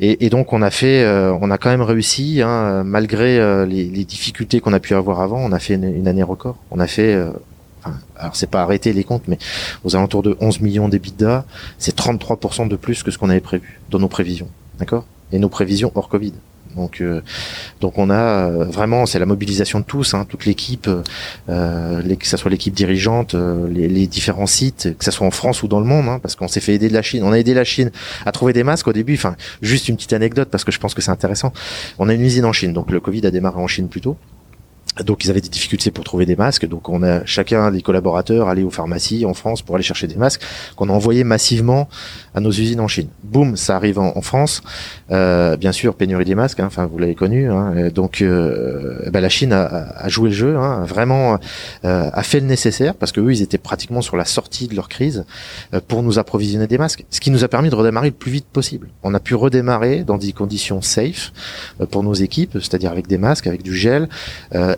et, 0.00 0.26
et 0.26 0.30
donc 0.30 0.52
on 0.52 0.62
a 0.62 0.70
fait, 0.70 1.06
on 1.40 1.50
a 1.50 1.58
quand 1.58 1.70
même 1.70 1.82
réussi 1.82 2.40
hein, 2.42 2.84
malgré 2.84 3.66
les, 3.66 3.84
les, 3.84 4.04
difficultés 4.04 4.60
qu'on 4.60 4.72
a 4.72 4.80
pu 4.80 4.94
avoir 4.94 5.20
avant. 5.20 5.38
On 5.38 5.52
a 5.52 5.58
fait 5.58 5.74
une, 5.74 6.06
année 6.06 6.22
record. 6.22 6.56
On 6.70 6.78
a 6.78 6.86
fait 6.86 7.16
alors 8.16 8.34
c'est 8.34 8.50
pas 8.50 8.62
arrêter 8.62 8.92
les 8.92 9.04
comptes, 9.04 9.28
mais 9.28 9.38
aux 9.84 9.94
alentours 9.96 10.22
de 10.22 10.36
11 10.40 10.60
millions 10.60 10.88
d'EBITDA, 10.88 11.44
c'est 11.78 11.96
33% 11.96 12.68
de 12.68 12.76
plus 12.76 13.02
que 13.02 13.10
ce 13.10 13.18
qu'on 13.18 13.30
avait 13.30 13.40
prévu 13.40 13.80
dans 13.90 13.98
nos 13.98 14.08
prévisions, 14.08 14.48
d'accord? 14.78 15.04
Et 15.32 15.38
nos 15.38 15.48
prévisions 15.48 15.92
hors 15.94 16.08
Covid. 16.08 16.32
Donc, 16.76 17.00
euh, 17.00 17.22
donc 17.80 17.98
on 17.98 18.10
a 18.10 18.14
euh, 18.14 18.64
vraiment, 18.64 19.06
c'est 19.06 19.18
la 19.18 19.26
mobilisation 19.26 19.80
de 19.80 19.84
tous, 19.84 20.14
hein, 20.14 20.26
toute 20.28 20.44
l'équipe, 20.44 20.88
euh, 21.48 22.16
que 22.16 22.26
ce 22.26 22.36
soit 22.36 22.50
l'équipe 22.50 22.74
dirigeante, 22.74 23.34
les, 23.34 24.06
différents 24.06 24.46
sites, 24.46 24.96
que 24.96 25.04
ce 25.04 25.10
soit 25.10 25.26
en 25.26 25.30
France 25.30 25.62
ou 25.62 25.68
dans 25.68 25.80
le 25.80 25.86
monde, 25.86 26.08
hein, 26.08 26.18
parce 26.22 26.36
qu'on 26.36 26.48
s'est 26.48 26.60
fait 26.60 26.74
aider 26.74 26.88
de 26.88 26.94
la 26.94 27.02
Chine. 27.02 27.22
On 27.24 27.32
a 27.32 27.38
aidé 27.38 27.54
la 27.54 27.64
Chine 27.64 27.90
à 28.24 28.32
trouver 28.32 28.52
des 28.52 28.62
masques 28.62 28.86
au 28.86 28.92
début. 28.92 29.14
Enfin, 29.14 29.36
juste 29.62 29.88
une 29.88 29.96
petite 29.96 30.12
anecdote 30.12 30.48
parce 30.50 30.64
que 30.64 30.72
je 30.72 30.78
pense 30.78 30.94
que 30.94 31.02
c'est 31.02 31.10
intéressant. 31.10 31.52
On 31.98 32.08
a 32.08 32.14
une 32.14 32.22
usine 32.22 32.44
en 32.44 32.52
Chine, 32.52 32.72
donc 32.72 32.90
le 32.90 33.00
Covid 33.00 33.26
a 33.26 33.30
démarré 33.30 33.60
en 33.60 33.66
Chine 33.66 33.88
plus 33.88 34.00
tôt. 34.00 34.16
Donc 35.04 35.24
ils 35.24 35.30
avaient 35.30 35.40
des 35.40 35.48
difficultés 35.48 35.90
pour 35.90 36.04
trouver 36.04 36.26
des 36.26 36.36
masques. 36.36 36.66
Donc 36.66 36.88
on 36.88 37.02
a 37.02 37.24
chacun 37.24 37.70
des 37.70 37.82
collaborateurs 37.82 38.48
allé 38.48 38.62
aux 38.62 38.70
pharmacies 38.70 39.24
en 39.24 39.34
France 39.34 39.62
pour 39.62 39.74
aller 39.74 39.84
chercher 39.84 40.06
des 40.06 40.16
masques 40.16 40.42
qu'on 40.76 40.88
a 40.88 40.92
envoyés 40.92 41.24
massivement 41.24 41.88
à 42.34 42.40
nos 42.40 42.50
usines 42.50 42.80
en 42.80 42.88
Chine. 42.88 43.08
Boum, 43.24 43.56
ça 43.56 43.76
arrive 43.76 43.98
en, 43.98 44.20
France. 44.20 44.62
Euh, 45.10 45.56
bien 45.56 45.72
sûr, 45.72 45.94
pénurie 45.94 46.24
des 46.24 46.34
masques. 46.34 46.60
Hein, 46.60 46.66
enfin, 46.66 46.86
vous 46.86 46.98
l'avez 46.98 47.14
connu. 47.14 47.50
Hein, 47.50 47.88
donc 47.94 48.22
euh, 48.22 49.08
ben, 49.10 49.20
la 49.20 49.28
Chine 49.28 49.52
a, 49.52 49.64
a, 49.64 50.08
joué 50.08 50.30
le 50.30 50.34
jeu, 50.34 50.56
hein, 50.56 50.84
vraiment 50.84 51.38
euh, 51.84 52.10
a 52.12 52.22
fait 52.22 52.40
le 52.40 52.46
nécessaire 52.46 52.94
parce 52.94 53.12
que 53.12 53.20
eux 53.20 53.32
ils 53.32 53.42
étaient 53.42 53.58
pratiquement 53.58 54.02
sur 54.02 54.16
la 54.16 54.24
sortie 54.24 54.68
de 54.68 54.74
leur 54.74 54.88
crise 54.88 55.24
euh, 55.74 55.80
pour 55.86 56.02
nous 56.02 56.18
approvisionner 56.18 56.66
des 56.66 56.78
masques. 56.78 57.04
Ce 57.10 57.20
qui 57.20 57.30
nous 57.30 57.44
a 57.44 57.48
permis 57.48 57.70
de 57.70 57.74
redémarrer 57.74 58.08
le 58.08 58.14
plus 58.14 58.30
vite 58.30 58.46
possible. 58.46 58.88
On 59.02 59.14
a 59.14 59.20
pu 59.20 59.34
redémarrer 59.34 60.04
dans 60.04 60.18
des 60.18 60.32
conditions 60.32 60.82
safe 60.82 61.32
euh, 61.80 61.86
pour 61.86 62.02
nos 62.02 62.14
équipes, 62.14 62.54
c'est-à-dire 62.54 62.90
avec 62.90 63.06
des 63.06 63.18
masques, 63.18 63.46
avec 63.46 63.62
du 63.62 63.74
gel 63.74 64.08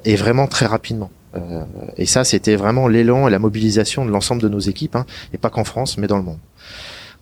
et 0.09 0.17
vraiment 0.17 0.47
très 0.47 0.65
rapidement. 0.65 1.11
Euh, 1.37 1.63
et 1.99 2.07
ça, 2.07 2.25
c'était 2.25 2.57
vraiment 2.57 2.89
l'élan 2.89 3.29
et 3.29 3.31
la 3.31 3.39
mobilisation 3.39 4.07
de 4.07 4.11
l'ensemble 4.11 4.41
de 4.41 4.49
nos 4.49 4.59
équipes, 4.59 4.97
hein, 4.97 5.05
et 5.35 5.39
pas 5.39 5.51
qu'en 5.51 5.65
France, 5.65 5.99
mais 5.99 6.07
dans 6.07 6.17
le 6.17 6.23
monde. 6.23 6.39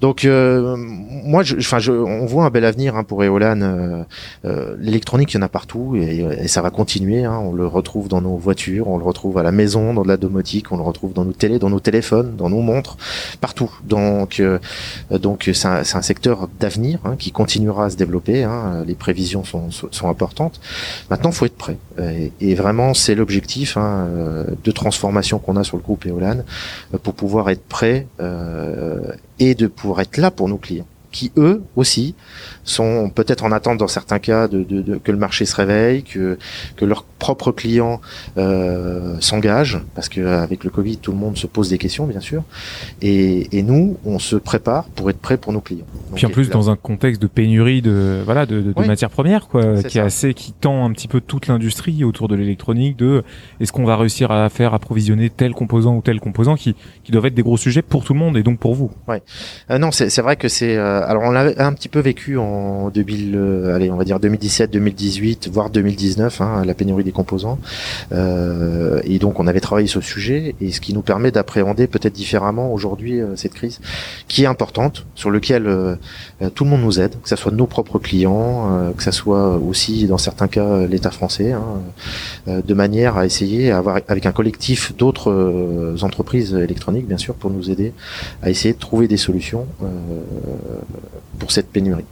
Donc, 0.00 0.26
euh, 0.26 0.76
moi, 0.76 1.42
je, 1.42 1.56
enfin, 1.56 1.78
je, 1.78 1.90
on 1.90 2.26
voit 2.26 2.44
un 2.44 2.50
bel 2.50 2.64
avenir 2.64 2.96
hein, 2.96 3.04
pour 3.04 3.24
Eolan. 3.24 3.62
Euh, 3.62 4.02
euh, 4.44 4.76
L'électronique, 4.78 5.32
il 5.32 5.36
y 5.36 5.40
en 5.40 5.42
a 5.42 5.48
partout 5.48 5.96
et, 5.96 6.18
et 6.38 6.48
ça 6.48 6.60
va 6.60 6.70
continuer. 6.70 7.24
Hein. 7.24 7.38
On 7.42 7.52
le 7.52 7.66
retrouve 7.66 8.08
dans 8.08 8.20
nos 8.20 8.36
voitures, 8.36 8.88
on 8.88 8.98
le 8.98 9.04
retrouve 9.04 9.38
à 9.38 9.42
la 9.42 9.52
maison, 9.52 9.94
dans 9.94 10.02
de 10.02 10.08
la 10.08 10.18
domotique, 10.18 10.70
on 10.70 10.76
le 10.76 10.82
retrouve 10.82 11.14
dans 11.14 11.24
nos 11.24 11.32
télés, 11.32 11.58
dans 11.58 11.70
nos 11.70 11.80
téléphones, 11.80 12.36
dans 12.36 12.50
nos 12.50 12.60
montres, 12.60 12.98
partout. 13.40 13.70
Donc, 13.84 14.40
euh, 14.40 14.58
donc 15.10 15.50
c'est 15.54 15.66
un, 15.68 15.80
un, 15.80 16.02
secteur 16.02 16.48
d'avenir 16.60 16.98
hein, 17.04 17.16
qui 17.18 17.32
continuera 17.32 17.86
à 17.86 17.90
se 17.90 17.96
développer. 17.96 18.44
Hein. 18.44 18.84
Les 18.86 18.94
prévisions 18.94 19.44
sont, 19.44 19.70
sont 19.70 20.08
importantes. 20.10 20.60
Maintenant, 21.08 21.32
faut 21.32 21.46
être 21.46 21.56
prêt. 21.56 21.78
Et, 21.98 22.32
et 22.40 22.54
vraiment, 22.54 22.92
c'est 22.92 23.14
l'objectif 23.14 23.78
hein, 23.78 24.08
de 24.62 24.70
transformation 24.70 25.38
qu'on 25.38 25.56
a 25.56 25.64
sur 25.64 25.78
le 25.78 25.82
groupe 25.82 26.04
Eolan 26.04 26.42
pour 27.02 27.14
pouvoir 27.14 27.48
être 27.48 27.64
prêt 27.64 28.06
et 29.38 29.54
de 29.54 29.66
pouvoir 29.66 29.85
être 30.00 30.16
là 30.16 30.30
pour 30.30 30.48
nos 30.48 30.58
clients 30.58 30.86
qui 31.16 31.32
eux 31.38 31.62
aussi 31.76 32.14
sont 32.62 33.08
peut-être 33.08 33.42
en 33.44 33.52
attente 33.52 33.78
dans 33.78 33.88
certains 33.88 34.18
cas 34.18 34.48
de, 34.48 34.62
de, 34.62 34.82
de, 34.82 34.96
que 34.96 35.10
le 35.10 35.16
marché 35.16 35.46
se 35.46 35.56
réveille, 35.56 36.02
que, 36.02 36.36
que 36.76 36.84
leurs 36.84 37.04
propres 37.04 37.52
clients 37.52 38.02
euh, 38.36 39.16
s'engagent, 39.20 39.80
parce 39.94 40.10
qu'avec 40.10 40.62
le 40.62 40.68
Covid, 40.68 40.98
tout 40.98 41.12
le 41.12 41.16
monde 41.16 41.38
se 41.38 41.46
pose 41.46 41.70
des 41.70 41.78
questions, 41.78 42.06
bien 42.06 42.20
sûr. 42.20 42.42
Et, 43.00 43.48
et 43.56 43.62
nous, 43.62 43.96
on 44.04 44.18
se 44.18 44.36
prépare 44.36 44.84
pour 44.90 45.08
être 45.08 45.18
prêt 45.18 45.38
pour 45.38 45.54
nos 45.54 45.62
clients. 45.62 45.86
Donc, 46.10 46.16
Puis 46.16 46.26
en 46.26 46.30
plus, 46.30 46.48
là, 46.48 46.52
dans 46.52 46.68
un 46.68 46.76
contexte 46.76 47.22
de 47.22 47.28
pénurie 47.28 47.80
de 47.80 48.20
voilà 48.26 48.44
de, 48.44 48.60
de, 48.60 48.74
oui. 48.76 48.86
matières 48.86 49.08
premières, 49.08 49.48
quoi, 49.48 49.82
qui 49.82 49.96
est 49.96 50.02
assez, 50.02 50.34
qui 50.34 50.52
tend 50.52 50.84
un 50.84 50.92
petit 50.92 51.08
peu 51.08 51.22
toute 51.22 51.46
l'industrie 51.46 52.04
autour 52.04 52.28
de 52.28 52.34
l'électronique, 52.34 52.98
de 52.98 53.24
est-ce 53.60 53.72
qu'on 53.72 53.86
va 53.86 53.96
réussir 53.96 54.30
à 54.30 54.50
faire 54.50 54.74
approvisionner 54.74 55.30
tel 55.30 55.54
composant 55.54 55.96
ou 55.96 56.02
tel 56.02 56.20
composant, 56.20 56.56
qui, 56.56 56.74
qui 57.04 57.10
doivent 57.10 57.26
être 57.26 57.34
des 57.34 57.42
gros 57.42 57.56
sujets 57.56 57.80
pour 57.80 58.04
tout 58.04 58.12
le 58.12 58.18
monde 58.18 58.36
et 58.36 58.42
donc 58.42 58.58
pour 58.58 58.74
vous? 58.74 58.90
Ouais. 59.08 59.22
Euh, 59.70 59.78
non, 59.78 59.90
c'est 59.92 60.20
vrai 60.20 60.36
que 60.36 60.48
c'est. 60.48 60.76
Euh, 60.76 61.05
alors 61.06 61.22
on 61.22 61.30
l'a 61.30 61.52
un 61.58 61.72
petit 61.72 61.88
peu 61.88 62.00
vécu 62.00 62.36
en 62.36 62.90
2000, 62.90 63.34
euh, 63.36 63.74
allez, 63.74 63.90
on 63.90 63.96
va 63.96 64.04
dire 64.04 64.20
2017, 64.20 64.70
2018, 64.70 65.48
voire 65.52 65.70
2019, 65.70 66.40
hein, 66.40 66.62
la 66.64 66.74
pénurie 66.74 67.04
des 67.04 67.12
composants. 67.12 67.58
Euh, 68.12 69.00
et 69.04 69.18
donc 69.18 69.40
on 69.40 69.46
avait 69.46 69.60
travaillé 69.60 69.86
sur 69.86 70.00
le 70.00 70.04
sujet, 70.04 70.54
et 70.60 70.72
ce 70.72 70.80
qui 70.80 70.94
nous 70.94 71.02
permet 71.02 71.30
d'appréhender 71.30 71.86
peut-être 71.86 72.12
différemment 72.12 72.72
aujourd'hui 72.72 73.20
euh, 73.20 73.36
cette 73.36 73.54
crise, 73.54 73.80
qui 74.28 74.42
est 74.42 74.46
importante, 74.46 75.06
sur 75.14 75.30
lequel 75.30 75.66
euh, 75.66 75.96
tout 76.54 76.64
le 76.64 76.70
monde 76.70 76.82
nous 76.82 77.00
aide, 77.00 77.14
que 77.22 77.28
ce 77.28 77.36
soit 77.36 77.52
nos 77.52 77.66
propres 77.66 77.98
clients, 77.98 78.68
euh, 78.70 78.90
que 78.92 79.02
ce 79.02 79.12
soit 79.12 79.56
aussi 79.56 80.06
dans 80.06 80.18
certains 80.18 80.48
cas 80.48 80.86
l'État 80.86 81.10
français, 81.10 81.52
hein, 81.52 81.62
de 82.46 82.74
manière 82.74 83.16
à 83.16 83.26
essayer 83.26 83.70
à 83.70 83.78
avoir 83.78 84.00
avec 84.08 84.26
un 84.26 84.32
collectif 84.32 84.96
d'autres 84.96 85.96
entreprises 86.02 86.54
électroniques, 86.54 87.06
bien 87.06 87.16
sûr, 87.16 87.34
pour 87.34 87.50
nous 87.50 87.70
aider 87.70 87.92
à 88.42 88.50
essayer 88.50 88.74
de 88.74 88.78
trouver 88.78 89.08
des 89.08 89.16
solutions 89.16 89.66
pour 91.38 91.52
cette 91.52 91.68
pénurie. 91.68 92.04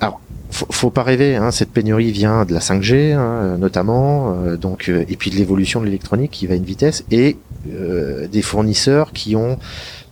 Alors, 0.00 0.20
faut, 0.50 0.66
faut 0.70 0.90
pas 0.90 1.02
rêver, 1.02 1.36
hein, 1.36 1.50
cette 1.50 1.70
pénurie 1.70 2.12
vient 2.12 2.44
de 2.44 2.54
la 2.54 2.60
5G 2.60 3.12
hein, 3.12 3.56
notamment, 3.58 4.34
euh, 4.34 4.56
donc 4.56 4.88
euh, 4.88 5.04
et 5.08 5.16
puis 5.16 5.30
de 5.30 5.36
l'évolution 5.36 5.80
de 5.80 5.86
l'électronique 5.86 6.30
qui 6.30 6.46
va 6.46 6.54
à 6.54 6.56
une 6.56 6.64
vitesse 6.64 7.04
et 7.10 7.36
euh, 7.72 8.28
des 8.28 8.42
fournisseurs 8.42 9.12
qui 9.12 9.36
ont 9.36 9.58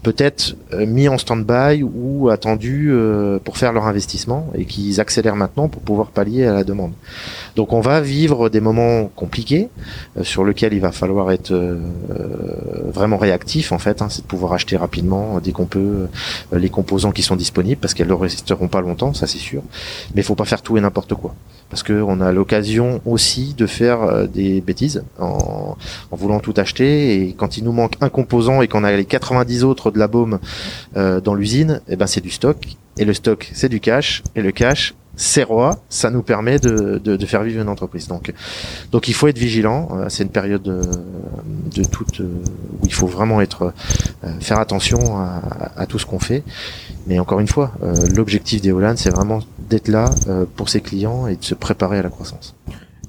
peut-être 0.03 0.57
euh, 0.73 0.85
mis 0.85 1.09
en 1.09 1.17
stand-by 1.17 1.83
ou 1.83 2.29
attendu 2.29 2.91
euh, 2.91 3.39
pour 3.39 3.57
faire 3.57 3.73
leur 3.73 3.87
investissement 3.87 4.51
et 4.55 4.65
qu'ils 4.65 5.01
accélèrent 5.01 5.37
maintenant 5.37 5.69
pour 5.69 5.83
pouvoir 5.83 6.09
pallier 6.09 6.45
à 6.45 6.53
la 6.53 6.65
demande. 6.65 6.93
Donc 7.55 7.73
on 7.73 7.81
va 7.81 8.01
vivre 8.01 8.49
des 8.49 8.61
moments 8.61 9.07
compliqués 9.15 9.69
euh, 10.17 10.25
sur 10.25 10.45
lesquels 10.45 10.73
il 10.73 10.81
va 10.81 10.93
falloir 10.93 11.31
être 11.31 11.53
vraiment 12.93 13.17
réactif 13.17 13.73
en 13.73 13.79
fait, 13.79 14.03
hein, 14.03 14.09
c'est 14.11 14.23
de 14.23 14.27
pouvoir 14.27 14.53
acheter 14.53 14.77
rapidement 14.77 15.41
dès 15.41 15.53
qu'on 15.53 15.67
peut 15.67 16.07
les 16.53 16.69
composants 16.69 17.13
qui 17.13 17.23
sont 17.23 17.37
disponibles 17.37 17.81
parce 17.81 17.95
qu'elles 17.95 18.09
ne 18.09 18.13
resteront 18.13 18.69
pas 18.69 18.81
longtemps, 18.81 19.15
ça 19.15 19.27
c'est 19.27 19.39
sûr. 19.39 19.63
Mais 20.15 20.23
il 20.23 20.25
faut 20.25 20.35
pas 20.35 20.45
faire 20.45 20.63
tout 20.63 20.77
et 20.77 20.81
n'importe 20.81 21.15
quoi 21.15 21.35
parce 21.73 21.83
qu'on 21.83 22.21
a 22.21 22.33
l'occasion 22.33 23.01
aussi 23.07 23.55
de 23.55 23.67
faire 23.67 24.29
des 24.29 24.61
bêtises 24.61 25.05
en, 25.19 25.75
en, 26.11 26.17
voulant 26.17 26.39
tout 26.39 26.53
acheter. 26.59 27.15
Et 27.15 27.33
quand 27.33 27.57
il 27.57 27.65
nous 27.65 27.73
manque 27.73 27.95
un 28.03 28.11
composant 28.11 28.61
et 28.61 28.69
qu'on 28.69 28.85
a 28.85 28.93
les 28.93 29.07
90 29.07 29.65
autres 29.65 29.91
de 29.91 29.99
la 29.99 30.07
baume 30.07 30.39
euh, 30.99 31.23
dans 31.23 31.33
l'usine, 31.33 31.81
et 31.89 31.95
eh 31.95 31.97
ben 31.97 32.07
c'est 32.07 32.21
du 32.21 32.29
stock. 32.29 32.59
Et 32.99 33.07
le 33.07 33.15
stock 33.15 33.51
c'est 33.55 33.71
du 33.71 33.81
cash. 33.81 34.23
Et 34.37 34.43
le 34.43 34.53
cash 34.53 34.93
roi, 35.45 35.79
ça 35.89 36.11
nous 36.11 36.23
permet 36.23 36.59
de, 36.59 36.99
de, 37.03 37.17
de, 37.17 37.27
faire 37.27 37.43
vivre 37.43 37.61
une 37.61 37.69
entreprise. 37.69 38.09
Donc, 38.09 38.33
donc 38.91 39.09
il 39.09 39.15
faut 39.15 39.29
être 39.29 39.39
vigilant. 39.39 39.89
Euh, 39.93 40.07
c'est 40.09 40.23
une 40.23 40.31
période 40.31 40.63
de, 40.63 40.81
de 41.75 41.85
toute 41.85 42.21
où 42.21 42.85
il 42.85 42.93
faut 42.93 43.07
vraiment 43.07 43.41
être 43.41 43.73
faire 44.41 44.59
attention 44.59 45.19
à, 45.19 45.43
à 45.77 45.87
tout 45.87 45.99
ce 45.99 46.07
qu'on 46.07 46.19
fait. 46.19 46.43
Mais 47.07 47.19
encore 47.19 47.41
une 47.41 47.49
fois, 47.49 47.73
euh, 47.83 47.95
l'objectif 48.15 48.61
d'Eolan, 48.61 48.97
c'est 48.97 49.11
vraiment 49.11 49.41
d'être 49.69 49.89
là 49.89 50.11
euh, 50.29 50.45
pour 50.57 50.69
ses 50.69 50.81
clients 50.81 51.27
et 51.27 51.37
de 51.37 51.45
se 51.45 51.55
préparer 51.55 51.99
à 51.99 52.03
la 52.03 52.11
croissance. 52.11 52.55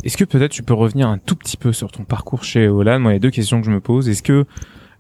Est-ce 0.04 0.18
que 0.18 0.24
peut-être 0.24 0.52
tu 0.52 0.64
peux 0.64 0.74
revenir 0.74 1.08
un 1.08 1.18
tout 1.18 1.36
petit 1.36 1.58
peu 1.58 1.72
sur 1.72 1.92
ton 1.92 2.04
parcours 2.04 2.44
chez 2.44 2.66
Eolan 2.66 3.00
Moi, 3.00 3.12
il 3.12 3.16
y 3.16 3.18
a 3.18 3.20
deux 3.20 3.32
questions 3.32 3.60
que 3.60 3.66
je 3.66 3.72
me 3.72 3.80
pose. 3.80 4.10
Est-ce 4.10 4.24
que 4.24 4.46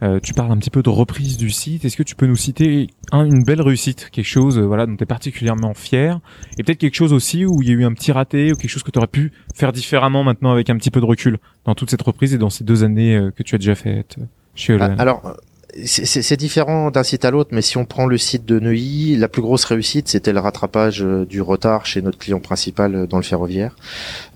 euh, 0.04 0.20
tu 0.22 0.34
parles 0.34 0.52
un 0.52 0.58
petit 0.58 0.70
peu 0.70 0.84
de 0.84 0.90
reprise 0.90 1.38
du 1.38 1.50
site. 1.50 1.86
Est-ce 1.86 1.96
que 1.96 2.04
tu 2.04 2.16
peux 2.16 2.28
nous 2.28 2.36
citer 2.36 2.88
un, 3.12 3.24
une 3.24 3.44
belle 3.44 3.62
réussite, 3.62 4.10
quelque 4.12 4.26
chose 4.26 4.60
euh, 4.60 4.66
voilà 4.66 4.86
dont 4.86 4.98
tu 4.98 5.04
es 5.04 5.06
particulièrement 5.06 5.74
fier, 5.74 6.20
et 6.58 6.64
peut-être 6.64 6.80
quelque 6.80 6.96
chose 6.96 7.14
aussi 7.14 7.46
où 7.46 7.62
il 7.62 7.70
y 7.70 7.72
a 7.72 7.74
eu 7.74 7.86
un 7.86 7.94
petit 7.94 8.12
raté 8.12 8.52
ou 8.52 8.56
quelque 8.56 8.72
chose 8.72 8.84
que 8.84 8.92
tu 8.92 9.00
aurais 9.00 9.08
pu 9.08 9.32
faire 9.56 9.72
différemment 9.72 10.24
maintenant 10.24 10.52
avec 10.52 10.70
un 10.70 10.76
petit 10.76 10.92
peu 10.92 11.00
de 11.00 11.06
recul 11.06 11.38
dans 11.66 11.74
toute 11.74 11.90
cette 11.90 12.02
reprise 12.02 12.34
et 12.34 12.38
dans 12.38 12.50
ces 12.50 12.64
deux 12.64 12.84
années 12.84 13.16
euh, 13.16 13.32
que 13.32 13.44
tu 13.44 13.56
as 13.56 13.58
déjà 13.58 13.76
faites 13.76 14.18
chez 14.56 14.74
Olan 14.74 14.98
Alors 15.00 15.38
c'est 15.86 16.38
différent 16.38 16.92
d'un 16.92 17.04
site 17.04 17.26
à 17.26 17.32
l'autre, 17.32 17.50
mais 17.52 17.62
si 17.62 17.78
on 17.78 17.86
prend 17.86 18.06
le 18.06 18.18
site 18.18 18.46
de 18.46 18.60
Neuilly, 18.60 19.16
la 19.18 19.28
plus 19.28 19.42
grosse 19.42 19.66
réussite, 19.66 20.08
c'était 20.08 20.32
le 20.32 20.40
rattrapage 20.40 21.04
euh, 21.04 21.26
du 21.26 21.42
retard 21.42 21.86
chez 21.86 22.02
notre 22.02 22.18
client 22.18 22.40
principal 22.40 22.96
euh, 22.96 23.08
dans 23.08 23.18
le 23.18 23.24
ferroviaire, 23.24 23.76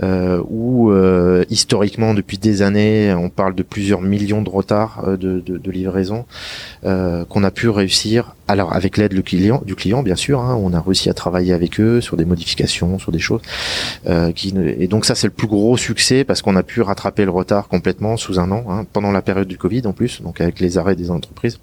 euh, 0.02 0.42
où 0.50 0.92
historiquement, 1.50 2.14
depuis 2.14 2.38
des 2.38 2.62
années, 2.62 3.14
on 3.14 3.30
parle 3.30 3.56
de 3.56 3.64
plusieurs 3.64 4.02
millions 4.02 4.42
de 4.42 4.50
retards 4.50 5.18
de, 5.18 5.72
livraison 5.72 6.26
qu'on 6.84 7.44
a 7.44 7.52
pu 7.52 7.70
réussir. 7.70 8.37
Alors 8.48 8.74
avec 8.74 8.98
l'aide 8.98 9.14
du 9.14 9.24
client, 9.24 10.04
bien 10.04 10.16
sûr, 10.16 10.40
hein, 10.40 10.58
on 10.62 10.74
a 10.74 10.82
réussi 10.82 11.10
à 11.10 11.14
travailler 11.14 11.54
avec 11.54 11.80
eux 11.80 12.02
sur 12.02 12.16
des 12.16 12.26
modifications, 12.26 12.98
sur 12.98 13.12
des 13.12 13.20
choses. 13.20 13.42
Euh, 14.08 14.32
et 14.80 14.88
donc 14.88 15.06
ça, 15.06 15.16
c'est 15.16 15.28
le 15.28 15.34
plus 15.34 15.48
gros 15.48 15.76
succès 15.76 16.24
parce 16.24 16.42
qu'on 16.42 16.56
a 16.56 16.64
pu 16.64 16.82
rattraper 16.82 17.26
le 17.26 17.32
retard 17.32 17.68
complètement 17.68 18.16
sous 18.16 18.40
un 18.40 18.52
an, 18.52 18.66
hein, 18.70 18.86
pendant 18.92 19.12
la 19.12 19.22
période 19.22 19.48
du 19.48 19.58
Covid 19.58 19.86
en 19.86 19.94
plus, 19.94 20.22
donc 20.22 20.40
avec 20.40 20.60
les 20.60 20.78
arrêts 20.78 20.96
des 20.96 21.12
entreprises 21.12 21.18
entreprise 21.28 21.60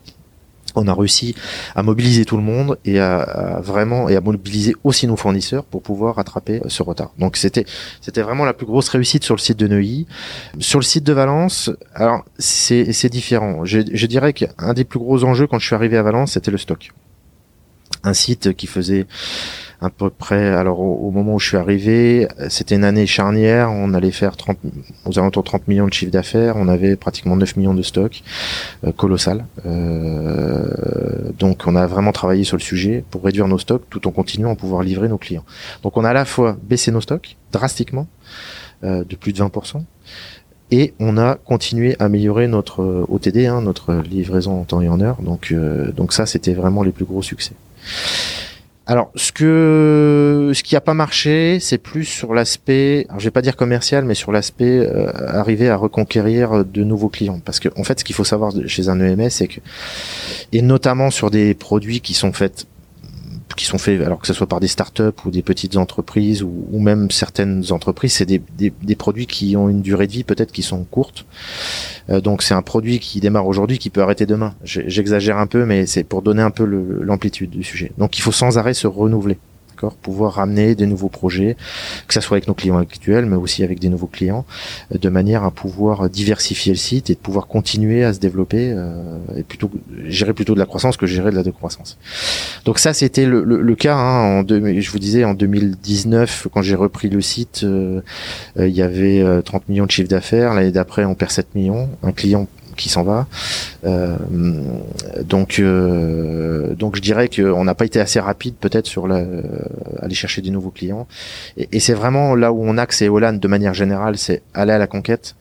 on 0.75 0.87
a 0.89 0.95
réussi 0.95 1.35
à 1.75 1.83
mobiliser 1.83 2.25
tout 2.25 2.37
le 2.37 2.43
monde 2.43 2.79
et 2.85 3.01
à, 3.01 3.61
vraiment 3.63 4.09
et 4.09 4.17
à 4.17 4.21
mobiliser 4.21 4.75
aussi 4.85 5.07
nos 5.07 5.17
fournisseurs 5.17 5.65
pour 5.65 5.83
pouvoir 5.83 6.17
rattraper 6.17 6.61
ce 6.69 6.83
retard. 6.83 7.13
Donc 7.19 7.37
c'était 7.37 7.65
c'était 8.01 8.23
vraiment 8.23 8.45
la 8.45 8.53
plus 8.53 8.67
grosse 8.67 8.89
réussite 8.89 9.25
sur 9.25 9.35
le 9.35 9.41
site 9.41 9.59
de 9.59 9.69
Neuilly. 9.69 10.07
Sur 10.59 10.79
le 10.79 10.85
site 10.85 11.05
de 11.05 11.13
Valence, 11.13 11.71
alors 11.95 12.25
c'est 12.39 12.93
c'est 12.93 13.09
différent. 13.09 13.65
Je, 13.65 13.81
je 13.93 14.07
dirais 14.07 14.33
qu'un 14.33 14.75
des 14.75 14.85
plus 14.85 14.99
gros 14.99 15.25
enjeux 15.25 15.47
quand 15.47 15.59
je 15.59 15.67
suis 15.67 15.75
arrivé 15.75 15.97
à 15.97 16.03
Valence, 16.03 16.33
c'était 16.33 16.51
le 16.51 16.59
stock. 16.59 16.93
Un 18.03 18.15
site 18.15 18.55
qui 18.55 18.67
faisait 18.67 19.07
à 19.85 19.91
peu 19.91 20.11
près. 20.11 20.49
Alors 20.49 20.81
au, 20.81 21.11
moment 21.11 21.35
où 21.35 21.39
je 21.39 21.49
suis 21.49 21.57
arrivé, 21.57 22.27
c'était 22.49 22.75
une 22.75 22.85
année 22.85 23.07
charnière. 23.07 23.71
On 23.71 23.93
allait 23.95 24.11
faire 24.11 24.37
30, 24.37 24.59
aux 25.05 25.19
alentours 25.19 25.43
de 25.43 25.49
30 25.49 25.69
millions 25.69 25.87
de 25.87 25.93
chiffre 25.93 26.11
d'affaires. 26.11 26.57
On 26.57 26.69
avait 26.69 26.97
pratiquement 26.97 27.37
9 27.37 27.57
millions 27.57 27.75
de 27.75 27.83
stocks, 27.83 28.23
euh, 28.85 28.93
colossal. 28.93 29.45
Euh, 29.67 31.31
donc 31.39 31.63
on 31.67 31.77
a 31.77 31.87
vraiment 31.87 32.13
travaillé 32.13 32.45
sur 32.45 32.57
le 32.57 32.63
sujet 32.63 33.05
pour 33.11 33.23
réduire 33.23 33.47
nos 33.47 33.59
stocks 33.59 33.85
tout 33.91 34.09
en 34.09 34.11
continuant 34.11 34.53
à 34.53 34.57
pouvoir 34.57 34.83
livrer 34.83 35.09
nos 35.09 35.19
clients. 35.19 35.45
Donc 35.83 35.97
on 35.97 36.05
a 36.05 36.11
à 36.11 36.15
la 36.15 36.25
fois 36.25 36.57
baissé 36.63 36.91
nos 36.91 37.01
stocks 37.01 37.37
drastiquement 37.53 38.07
euh, 38.85 39.05
de 39.05 39.17
plus 39.17 39.33
de 39.33 39.43
20%. 39.43 39.83
Et 40.71 40.95
on 40.99 41.19
a 41.19 41.35
continué 41.35 41.95
à 41.99 42.05
améliorer 42.05 42.49
notre 42.49 42.83
euh, 42.83 43.05
OTD, 43.09 43.47
hein, 43.47 43.61
notre 43.61 43.95
livraison 43.95 44.61
en 44.61 44.65
temps 44.65 44.81
et 44.81 44.89
en 44.89 45.01
heure. 45.01 45.21
Donc, 45.21 45.55
donc 45.95 46.13
ça, 46.15 46.25
c'était 46.25 46.55
vraiment 46.55 46.83
les 46.83 46.91
plus 46.91 47.05
gros 47.05 47.23
succès. 47.23 47.53
Alors, 48.87 49.11
ce 49.15 49.33
que 49.33 50.53
ce 50.55 50.63
qui 50.63 50.77
a 50.77 50.81
pas 50.83 50.93
marché, 50.93 51.59
c'est 51.59 51.79
plus 51.79 52.05
sur 52.05 52.35
l'aspect, 52.35 53.07
alors 53.09 53.19
je 53.19 53.25
vais 53.25 53.31
pas 53.31 53.41
dire 53.41 53.57
commercial, 53.57 54.05
mais 54.05 54.15
sur 54.15 54.31
l'aspect 54.31 54.79
euh, 54.79 55.11
arriver 55.15 55.71
à 55.71 55.77
reconquérir 55.77 56.67
de 56.67 56.85
nouveaux 56.85 57.09
clients. 57.09 57.41
Parce 57.43 57.61
que 57.61 57.71
en 57.77 57.85
fait, 57.85 58.01
ce 58.01 58.05
qu'il 58.05 58.15
faut 58.15 58.25
savoir 58.25 58.53
chez 58.67 58.91
un 58.91 59.01
EMS, 59.01 59.31
c'est 59.31 59.49
que 59.49 59.61
et 60.53 60.61
notamment 60.61 61.11
sur 61.11 61.31
des 61.31 61.55
produits 61.55 62.01
qui 62.01 62.13
sont 62.13 62.35
faits 62.35 62.67
qui 63.55 63.65
sont 63.65 63.79
faits, 63.79 64.01
alors 64.03 64.19
que 64.19 64.27
ce 64.27 64.33
soit 64.33 64.47
par 64.47 64.61
des 64.61 64.69
startups 64.69 65.03
ou 65.25 65.31
des 65.31 65.43
petites 65.43 65.77
entreprises 65.77 66.43
ou, 66.43 66.79
même 66.79 67.11
certaines 67.11 67.65
entreprises, 67.71 68.15
c'est 68.15 68.27
des, 68.27 68.43
des, 68.57 68.73
des, 68.83 68.95
produits 68.95 69.27
qui 69.27 69.57
ont 69.57 69.69
une 69.69 69.83
durée 69.83 70.07
de 70.07 70.13
vie 70.13 70.25
peut-être 70.25 70.53
qui 70.53 70.63
sont 70.63 70.85
courtes. 70.85 71.25
Euh, 72.11 72.21
donc 72.21 72.43
c'est 72.43 72.55
un 72.55 72.63
produit 72.63 72.99
qui 72.99 73.21
démarre 73.21 73.47
aujourd'hui 73.47 73.79
qui 73.79 73.91
peut 73.91 74.03
arrêter 74.03 74.27
demain. 74.27 74.55
J'exagère 74.65 75.39
un 75.39 75.47
peu, 75.47 75.65
mais 75.65 75.87
c'est 75.87 76.05
pour 76.05 76.23
donner 76.23 76.43
un 76.43 76.51
peu 76.51 76.65
l'amplitude 76.65 77.51
du 77.51 77.65
sujet. 77.65 77.93
Donc 77.99 78.19
il 78.19 78.21
faut 78.21 78.33
sans 78.33 78.59
arrêt 78.59 78.75
se 78.75 78.87
renouveler. 78.87 79.39
Pouvoir 79.93 80.35
ramener 80.35 80.75
des 80.75 80.87
nouveaux 80.87 81.09
projets, 81.09 81.57
que 82.09 82.15
ça 82.15 82.21
soit 82.21 82.37
avec 82.37 82.49
nos 82.49 82.55
clients 82.55 82.79
actuels, 82.79 83.27
mais 83.27 83.37
aussi 83.37 83.63
avec 83.63 83.81
des 83.81 83.89
nouveaux 83.89 84.07
clients, 84.07 84.45
euh, 84.93 84.99
de 84.99 85.09
manière 85.09 85.45
à 85.45 85.51
pouvoir 85.51 86.09
diversifier 86.09 86.73
le 86.73 86.79
site 86.79 87.11
et 87.11 87.15
de 87.15 87.19
pouvoir 87.19 87.47
continuer 87.47 88.05
à 88.05 88.13
se 88.13 88.21
développer 88.21 88.73
euh, 88.73 89.19
et 89.37 89.43
plutôt 89.43 89.71
gérer 90.07 90.33
plutôt 90.33 90.55
de 90.55 90.59
la 90.59 90.67
croissance 90.67 90.97
que 90.97 91.07
gérer 91.07 91.31
de 91.31 91.37
la 91.37 91.43
décroissance. 91.43 91.99
Donc 92.65 92.79
ça, 92.79 92.93
c'était 92.93 93.27
le, 93.27 93.45
le, 93.45 93.75
cas. 93.75 93.97
Hein, 93.97 94.39
en 94.39 94.43
deux, 94.43 94.81
je 94.81 94.91
vous 94.91 94.99
disais 94.99 95.25
en 95.25 95.35
2019, 95.35 96.49
quand 96.53 96.63
j'ai 96.63 96.75
repris 96.75 97.09
le 97.09 97.21
site, 97.21 97.63
euh, 97.65 98.01
euh, 98.59 98.69
il 98.69 98.75
y 98.75 98.83
avait 98.83 99.25
30 99.43 99.69
millions 99.69 99.87
de 99.87 99.91
chiffre 99.91 100.09
d'affaires. 100.09 100.55
L'année 100.55 100.73
d'après, 100.73 101.05
on 101.05 101.15
perd 101.15 101.31
7 101.31 101.55
millions. 101.55 101.89
Un 102.03 102.13
client 102.13 102.47
qui 102.75 102.89
s'en 102.89 103.03
va. 103.03 103.27
Euh, 103.85 104.17
donc, 105.23 105.59
euh, 105.59 106.75
donc 106.75 106.97
je 106.97 107.01
dirais 107.01 107.29
qu'on 107.29 107.65
n'a 107.65 107.75
pas 107.75 107.85
été 107.85 108.01
assez 108.01 108.21
rapide 108.21 108.55
peut-être 108.61 108.87
sur 108.87 109.07
la, 109.07 109.25
aller 110.01 110.15
chercher 110.15 110.43
des 110.43 110.51
nouveaux 110.51 110.71
clients. 110.71 111.07
Et, 111.57 111.81
c'est 111.81 111.95
vraiment 111.95 112.35
là 112.35 112.53
où 112.53 112.63
on 112.65 112.79
axe 112.79 113.03
et 113.03 113.09
Hollande 113.09 113.41
de 113.41 113.49
manière 113.49 113.75
générale, 113.75 114.17
c'est 114.17 114.43
aller 114.55 114.73
à 114.73 114.79
la 114.79 114.87
conquête. 114.87 115.37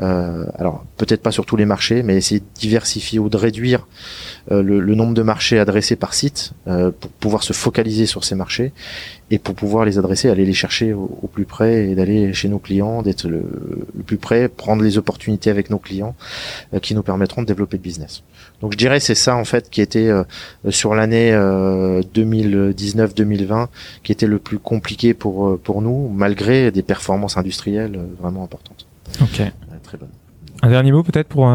Euh, 0.00 0.44
alors 0.58 0.84
peut-être 0.96 1.22
pas 1.22 1.32
sur 1.32 1.46
tous 1.46 1.56
les 1.56 1.64
marchés, 1.64 2.02
mais 2.02 2.16
essayer 2.16 2.40
de 2.40 2.46
diversifier 2.58 3.18
ou 3.18 3.28
de 3.28 3.36
réduire 3.36 3.86
euh, 4.52 4.62
le, 4.62 4.80
le, 4.80 4.94
nombre 4.94 5.14
de 5.14 5.22
marchés 5.22 5.58
adressés 5.58 5.96
par 5.96 6.12
site 6.12 6.52
euh, 6.68 6.90
pour 6.90 7.10
pouvoir 7.12 7.42
se 7.42 7.52
focaliser 7.52 8.06
sur 8.06 8.24
ces 8.24 8.34
marchés 8.34 8.72
et 9.30 9.38
pour 9.38 9.54
pouvoir 9.54 9.84
les 9.84 9.98
adresser, 9.98 10.30
aller 10.30 10.44
les 10.44 10.52
chercher 10.52 10.92
au, 10.92 11.18
au 11.22 11.26
plus 11.26 11.44
près 11.44 11.88
et 11.88 11.94
d'aller 11.94 12.32
chez 12.32 12.48
nos 12.48 12.60
clients, 12.60 13.02
d'être 13.02 13.26
le, 13.26 13.42
le, 13.96 14.02
plus 14.04 14.18
près, 14.18 14.48
prendre 14.48 14.82
les 14.82 14.98
opportunités 14.98 15.50
avec 15.50 15.70
nos 15.70 15.78
clients 15.78 16.14
euh, 16.74 16.78
qui 16.78 16.94
nous 16.94 17.02
permettront 17.02 17.42
de 17.42 17.46
développer 17.46 17.76
le 17.76 17.82
business. 17.82 18.22
Donc 18.60 18.72
je 18.72 18.78
dirais 18.78 19.00
c'est 19.00 19.16
ça 19.16 19.36
en 19.36 19.44
fait 19.44 19.68
qui 19.68 19.80
était 19.80 20.08
euh, 20.08 20.22
sur 20.70 20.94
l'année 20.94 21.32
2019-2020 21.32 23.66
qui 24.02 24.12
était 24.12 24.26
le 24.26 24.38
plus 24.38 24.58
compliqué 24.58 25.12
pour 25.12 25.58
pour 25.58 25.82
nous 25.82 26.08
malgré 26.08 26.70
des 26.70 26.82
performances 26.82 27.36
industrielles 27.36 28.00
vraiment 28.20 28.44
importantes. 28.44 28.86
Ok. 29.20 29.42
Très 29.82 29.98
bonne. 29.98 30.08
Un 30.62 30.70
dernier 30.70 30.92
mot 30.92 31.02
peut-être 31.02 31.28
pour 31.28 31.46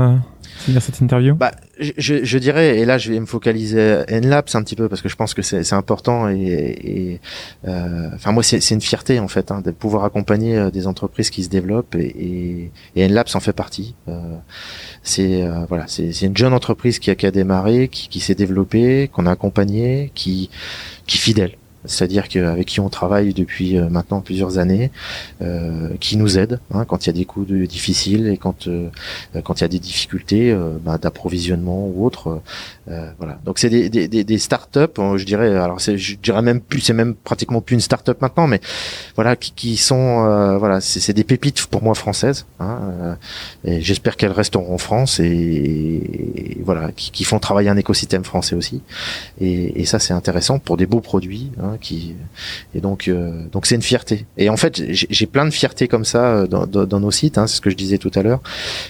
cette 0.79 1.01
interview 1.01 1.35
bah, 1.35 1.51
je, 1.79 2.23
je, 2.23 2.37
dirais, 2.37 2.79
et 2.79 2.85
là 2.85 2.97
je 2.97 3.11
vais 3.11 3.19
me 3.19 3.25
focaliser 3.25 4.03
Nlabs 4.09 4.53
un 4.53 4.63
petit 4.63 4.75
peu 4.75 4.89
parce 4.89 5.01
que 5.01 5.09
je 5.09 5.15
pense 5.15 5.33
que 5.33 5.41
c'est 5.41 5.73
important 5.73 6.29
et, 6.29 7.19
euh, 7.67 8.09
enfin 8.13 8.31
moi 8.31 8.43
c'est 8.43 8.71
une 8.71 8.81
fierté 8.81 9.19
en 9.19 9.27
fait 9.27 9.51
hein, 9.51 9.61
de 9.61 9.71
pouvoir 9.71 10.03
accompagner 10.03 10.57
euh, 10.57 10.71
des 10.71 10.87
entreprises 10.87 11.29
qui 11.29 11.43
se 11.43 11.49
développent 11.49 11.95
et, 11.95 12.71
et, 12.95 13.03
et 13.03 13.07
Nlabs 13.07 13.35
en 13.35 13.39
fait 13.39 13.53
partie. 13.53 13.95
Euh, 14.07 14.37
c'est 15.03 15.43
euh, 15.43 15.65
voilà, 15.67 15.85
c'est 15.87 16.21
une 16.21 16.37
jeune 16.37 16.53
entreprise 16.53 16.99
qui 16.99 17.09
a, 17.09 17.15
qui 17.15 17.25
a 17.25 17.31
démarré, 17.31 17.87
qui, 17.87 18.07
qui 18.09 18.19
s'est 18.19 18.35
développée, 18.35 19.09
qu'on 19.11 19.25
a 19.25 19.31
accompagné, 19.31 20.11
qui 20.13 20.49
qui 21.07 21.17
fidèle 21.17 21.57
c'est-à-dire 21.85 22.27
qu'avec 22.27 22.67
qui 22.67 22.79
on 22.79 22.89
travaille 22.89 23.33
depuis 23.33 23.77
euh, 23.77 23.89
maintenant 23.89 24.21
plusieurs 24.21 24.57
années, 24.57 24.91
euh, 25.41 25.89
qui 25.99 26.17
nous 26.17 26.37
aide 26.37 26.59
hein, 26.73 26.85
quand 26.85 27.05
il 27.05 27.07
y 27.07 27.09
a 27.09 27.13
des 27.13 27.25
coups 27.25 27.47
de, 27.47 27.65
difficiles 27.65 28.27
et 28.27 28.37
quand 28.37 28.67
euh, 28.67 28.89
quand 29.43 29.59
il 29.59 29.63
y 29.63 29.65
a 29.65 29.67
des 29.67 29.79
difficultés 29.79 30.51
euh, 30.51 30.77
bah, 30.83 30.97
d'approvisionnement 30.97 31.87
ou 31.87 32.05
autre. 32.05 32.41
Euh, 32.89 33.09
voilà. 33.17 33.39
Donc 33.45 33.59
c'est 33.59 33.69
des, 33.69 33.89
des, 33.89 34.07
des, 34.07 34.23
des 34.23 34.37
start-up, 34.37 34.99
je 35.15 35.25
dirais. 35.25 35.55
Alors 35.55 35.79
je 35.79 36.15
dirais 36.15 36.41
même 36.41 36.61
plus, 36.61 36.81
c'est 36.81 36.93
même 36.93 37.15
pratiquement 37.15 37.61
plus 37.61 37.75
une 37.75 37.81
start-up 37.81 38.21
maintenant, 38.21 38.47
mais 38.47 38.61
voilà, 39.15 39.35
qui, 39.35 39.51
qui 39.51 39.77
sont 39.77 40.57
voilà, 40.57 40.81
c'est 40.81 41.13
des 41.13 41.23
pépites 41.23 41.65
pour 41.67 41.83
moi 41.83 41.95
françaises. 41.95 42.45
Hein, 42.59 43.17
et 43.63 43.81
j'espère 43.81 44.17
qu'elles 44.17 44.31
resteront 44.31 44.73
en 44.73 44.77
France 44.77 45.19
et, 45.19 45.25
et 45.25 46.61
voilà, 46.63 46.91
qui, 46.91 47.11
qui, 47.11 47.23
font 47.23 47.39
travailler 47.39 47.69
un 47.69 47.77
écosystème 47.77 48.23
français 48.23 48.55
aussi. 48.55 48.81
Et, 49.39 49.81
et 49.81 49.85
ça 49.85 49.99
c'est 49.99 50.13
intéressant 50.13 50.59
pour 50.59 50.77
des 50.77 50.85
beaux 50.85 51.01
produits. 51.01 51.51
Hein, 51.61 51.70
qui 51.79 52.15
et 52.75 52.81
donc 52.81 53.07
euh, 53.07 53.45
donc 53.51 53.65
c'est 53.65 53.75
une 53.75 53.81
fierté. 53.81 54.25
Et 54.37 54.49
en 54.49 54.57
fait, 54.57 54.81
j'ai 54.89 55.25
plein 55.25 55.45
de 55.45 55.51
fierté 55.51 55.87
comme 55.87 56.05
ça 56.05 56.25
euh, 56.25 56.47
dans, 56.47 56.65
dans, 56.65 56.85
dans 56.85 56.99
nos 56.99 57.11
sites, 57.11 57.37
hein, 57.37 57.47
c'est 57.47 57.57
ce 57.57 57.61
que 57.61 57.69
je 57.69 57.75
disais 57.75 57.97
tout 57.97 58.11
à 58.15 58.23
l'heure. 58.23 58.41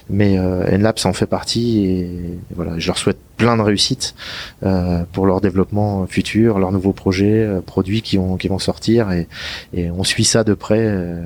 Mais 0.09 0.37
euh, 0.37 0.77
Nlabs 0.77 1.05
en 1.05 1.13
fait 1.13 1.25
partie 1.25 1.85
et, 1.85 1.99
et, 2.01 2.39
voilà, 2.55 2.79
je 2.79 2.87
leur 2.87 2.97
souhaite 2.97 3.17
plein 3.37 3.57
de 3.57 3.61
réussite 3.61 4.15
euh, 4.63 5.03
pour 5.11 5.25
leur 5.25 5.41
développement 5.41 6.05
futur, 6.07 6.59
leurs 6.59 6.71
nouveaux 6.71 6.93
projets, 6.93 7.43
euh, 7.43 7.61
produits 7.61 8.01
qui 8.01 8.17
vont 8.17 8.37
qui 8.37 8.47
vont 8.47 8.59
sortir 8.59 9.11
et, 9.11 9.27
et 9.73 9.91
on 9.91 10.03
suit 10.03 10.25
ça 10.25 10.43
de 10.43 10.53
près 10.53 10.81
euh, 10.81 11.23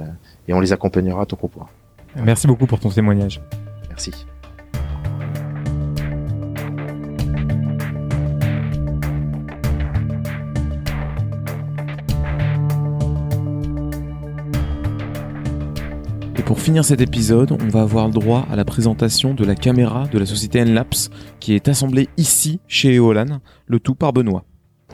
et 0.48 0.54
on 0.54 0.60
les 0.60 0.74
accompagnera 0.74 1.24
à 1.24 1.26
tout 1.26 1.36
propos. 1.36 1.62
Merci 2.15 2.48
beaucoup 2.48 2.65
pour 2.65 2.80
ton 2.80 2.89
témoignage. 2.89 3.41
Merci. 3.89 4.12
Pour 16.46 16.60
finir 16.60 16.86
cet 16.86 17.02
épisode, 17.02 17.52
on 17.52 17.68
va 17.70 17.82
avoir 17.82 18.08
le 18.08 18.14
droit 18.14 18.46
à 18.52 18.56
la 18.56 18.64
présentation 18.64 19.34
de 19.34 19.44
la 19.44 19.56
caméra 19.56 20.06
de 20.12 20.20
la 20.20 20.26
société 20.26 20.64
Nlaps 20.64 21.10
qui 21.40 21.56
est 21.56 21.68
assemblée 21.68 22.08
ici 22.18 22.60
chez 22.68 22.94
Eolan, 22.94 23.40
le 23.66 23.80
tout 23.80 23.96
par 23.96 24.14
Benoît. 24.14 24.44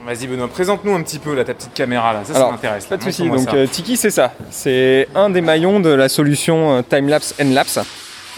Vas-y 0.05 0.27
Benoît, 0.27 0.47
présente-nous 0.47 0.93
un 0.93 1.03
petit 1.03 1.19
peu 1.19 1.35
là, 1.35 1.43
ta 1.43 1.53
petite 1.53 1.73
caméra 1.73 2.13
là, 2.13 2.23
ça, 2.23 2.35
Alors, 2.35 2.47
ça 2.47 2.53
m'intéresse. 2.53 2.85
Pas 2.85 2.97
de 2.97 3.03
soucis, 3.03 3.29
donc 3.29 3.53
euh, 3.53 3.67
Tiki 3.67 3.97
c'est 3.97 4.09
ça, 4.09 4.33
c'est 4.49 5.09
un 5.13 5.29
des 5.29 5.41
maillons 5.41 5.81
de 5.81 5.89
la 5.89 6.07
solution 6.07 6.77
euh, 6.77 6.81
Timelapse 6.81 7.35
Nlapse. 7.39 7.79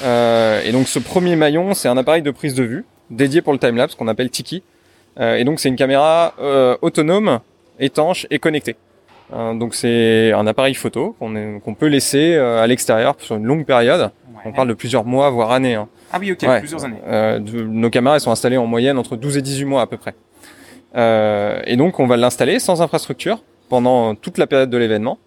Euh, 0.03 0.61
et 0.65 0.71
donc 0.71 0.87
ce 0.87 0.99
premier 0.99 1.35
maillon, 1.35 1.73
c'est 1.75 1.87
un 1.87 1.97
appareil 1.97 2.23
de 2.23 2.31
prise 2.31 2.55
de 2.55 2.63
vue 2.63 2.85
dédié 3.11 3.41
pour 3.41 3.53
le 3.53 3.59
timelapse 3.59 3.95
qu'on 3.95 4.07
appelle 4.07 4.29
Tiki. 4.29 4.63
Euh, 5.19 5.35
et 5.35 5.43
donc 5.43 5.59
c'est 5.59 5.69
une 5.69 5.75
caméra 5.75 6.33
euh, 6.39 6.75
autonome, 6.81 7.39
étanche 7.79 8.25
et 8.31 8.39
connectée. 8.39 8.75
Euh, 9.31 9.53
donc 9.53 9.73
c'est 9.75 10.31
un 10.33 10.45
appareil 10.47 10.73
photo 10.75 11.15
qu'on 11.19 11.73
peut 11.75 11.87
laisser 11.87 12.33
euh, 12.35 12.61
à 12.61 12.67
l'extérieur 12.67 13.15
sur 13.19 13.35
une 13.35 13.45
longue 13.45 13.65
période. 13.65 14.11
Ouais. 14.35 14.41
On 14.45 14.51
parle 14.51 14.67
de 14.67 14.73
plusieurs 14.73 15.05
mois, 15.05 15.29
voire 15.29 15.51
années. 15.51 15.75
Hein. 15.75 15.87
Ah 16.11 16.17
oui, 16.19 16.31
ok, 16.31 16.41
Ouais. 16.43 16.59
plusieurs 16.59 16.83
années. 16.85 16.97
Euh, 17.07 17.39
de- 17.39 17.63
nos 17.63 17.89
caméras 17.89 18.15
elles 18.15 18.21
sont 18.21 18.31
installées 18.31 18.57
en 18.57 18.65
moyenne 18.67 18.97
entre 18.97 19.15
12 19.15 19.37
et 19.37 19.41
18 19.41 19.65
mois 19.65 19.81
à 19.81 19.87
peu 19.87 19.97
près. 19.97 20.13
Euh, 20.95 21.59
et 21.65 21.75
donc 21.75 21.99
on 21.99 22.05
va 22.07 22.17
l'installer 22.17 22.59
sans 22.59 22.81
infrastructure 22.81 23.41
pendant 23.69 24.13
toute 24.15 24.37
la 24.37 24.45
période 24.47 24.69
de 24.69 24.77
l'événement. 24.77 25.17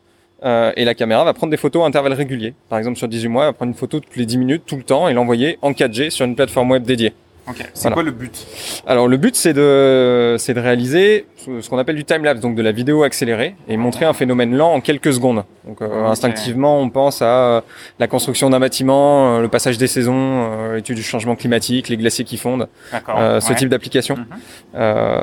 Euh, 0.44 0.70
et 0.76 0.85
la 0.85 0.94
caméra 0.94 1.24
va 1.24 1.32
prendre 1.32 1.50
des 1.50 1.56
photos 1.56 1.82
à 1.82 1.87
intervalles 1.87 2.12
réguliers. 2.12 2.54
Par 2.68 2.78
exemple 2.78 2.98
sur 2.98 3.09
18 3.09 3.28
mois, 3.28 3.44
elle 3.44 3.48
va 3.48 3.52
prendre 3.54 3.70
une 3.70 3.76
photo 3.78 4.00
toutes 4.00 4.16
les 4.16 4.26
10 4.26 4.37
minutes, 4.38 4.62
tout 4.66 4.76
le 4.76 4.82
temps, 4.82 5.09
et 5.09 5.14
l'envoyer 5.14 5.59
en 5.62 5.72
4G 5.72 6.11
sur 6.11 6.26
une 6.26 6.37
plateforme 6.37 6.70
web 6.70 6.82
dédiée. 6.85 7.14
Ok, 7.48 7.56
c'est 7.74 7.82
Voilà. 7.82 7.94
quoi 7.94 8.02
le 8.02 8.11
but? 8.11 8.46
Alors 8.87 9.06
le 9.06 9.16
but 9.16 9.37
c'est 9.37 9.52
de 9.52 10.35
c'est 10.38 10.52
de 10.54 10.61
réaliser 10.61 11.26
ce 11.61 11.68
qu'on 11.68 11.78
appelle 11.78 11.94
du 11.94 12.04
time 12.04 12.24
lapse, 12.24 12.40
donc 12.40 12.56
de 12.56 12.62
la 12.62 12.72
vidéo 12.72 13.04
accélérée 13.04 13.54
et 13.68 13.76
montrer 13.76 14.04
un 14.04 14.12
phénomène 14.14 14.56
lent 14.56 14.72
en 14.72 14.80
quelques 14.80 15.12
secondes. 15.12 15.44
Donc 15.64 15.80
euh, 15.80 16.06
instinctivement 16.06 16.80
on 16.80 16.90
pense 16.90 17.22
à 17.22 17.26
euh, 17.26 17.61
la 18.00 18.09
construction 18.09 18.50
d'un 18.50 18.59
bâtiment, 18.59 19.37
euh, 19.37 19.40
le 19.42 19.48
passage 19.48 19.78
des 19.78 19.87
saisons, 19.87 20.48
euh, 20.50 20.74
l'étude 20.76 20.96
du 20.96 21.04
changement 21.04 21.37
climatique, 21.37 21.88
les 21.88 21.96
glaciers 21.96 22.24
qui 22.24 22.37
fondent, 22.37 22.66
euh, 23.09 23.40
ce 23.40 23.48
ouais. 23.50 23.54
type 23.54 23.68
d'application 23.68 24.16
Mhm. 24.16 24.26
euh, 24.76 25.20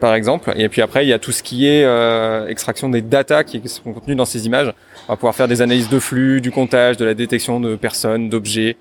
par 0.00 0.14
exemple. 0.14 0.52
Et 0.56 0.68
puis 0.70 0.80
après 0.80 1.04
il 1.04 1.08
y 1.08 1.12
a 1.12 1.18
tout 1.18 1.32
ce 1.32 1.42
qui 1.42 1.66
est 1.68 1.84
euh, 1.84 2.46
extraction 2.48 2.88
des 2.88 3.02
data 3.02 3.44
qui 3.44 3.60
sont 3.68 3.92
contenues 3.92 4.16
dans 4.16 4.24
ces 4.24 4.46
images. 4.46 4.72
On 5.08 5.12
va 5.12 5.16
pouvoir 5.16 5.36
faire 5.36 5.46
des 5.46 5.62
analyses 5.62 5.88
de 5.88 6.00
flux, 6.00 6.40
du 6.40 6.50
comptage, 6.50 6.96
de 6.96 7.04
la 7.04 7.14
détection 7.14 7.60
de 7.60 7.76
personnes, 7.76 8.28
d'objets, 8.28 8.76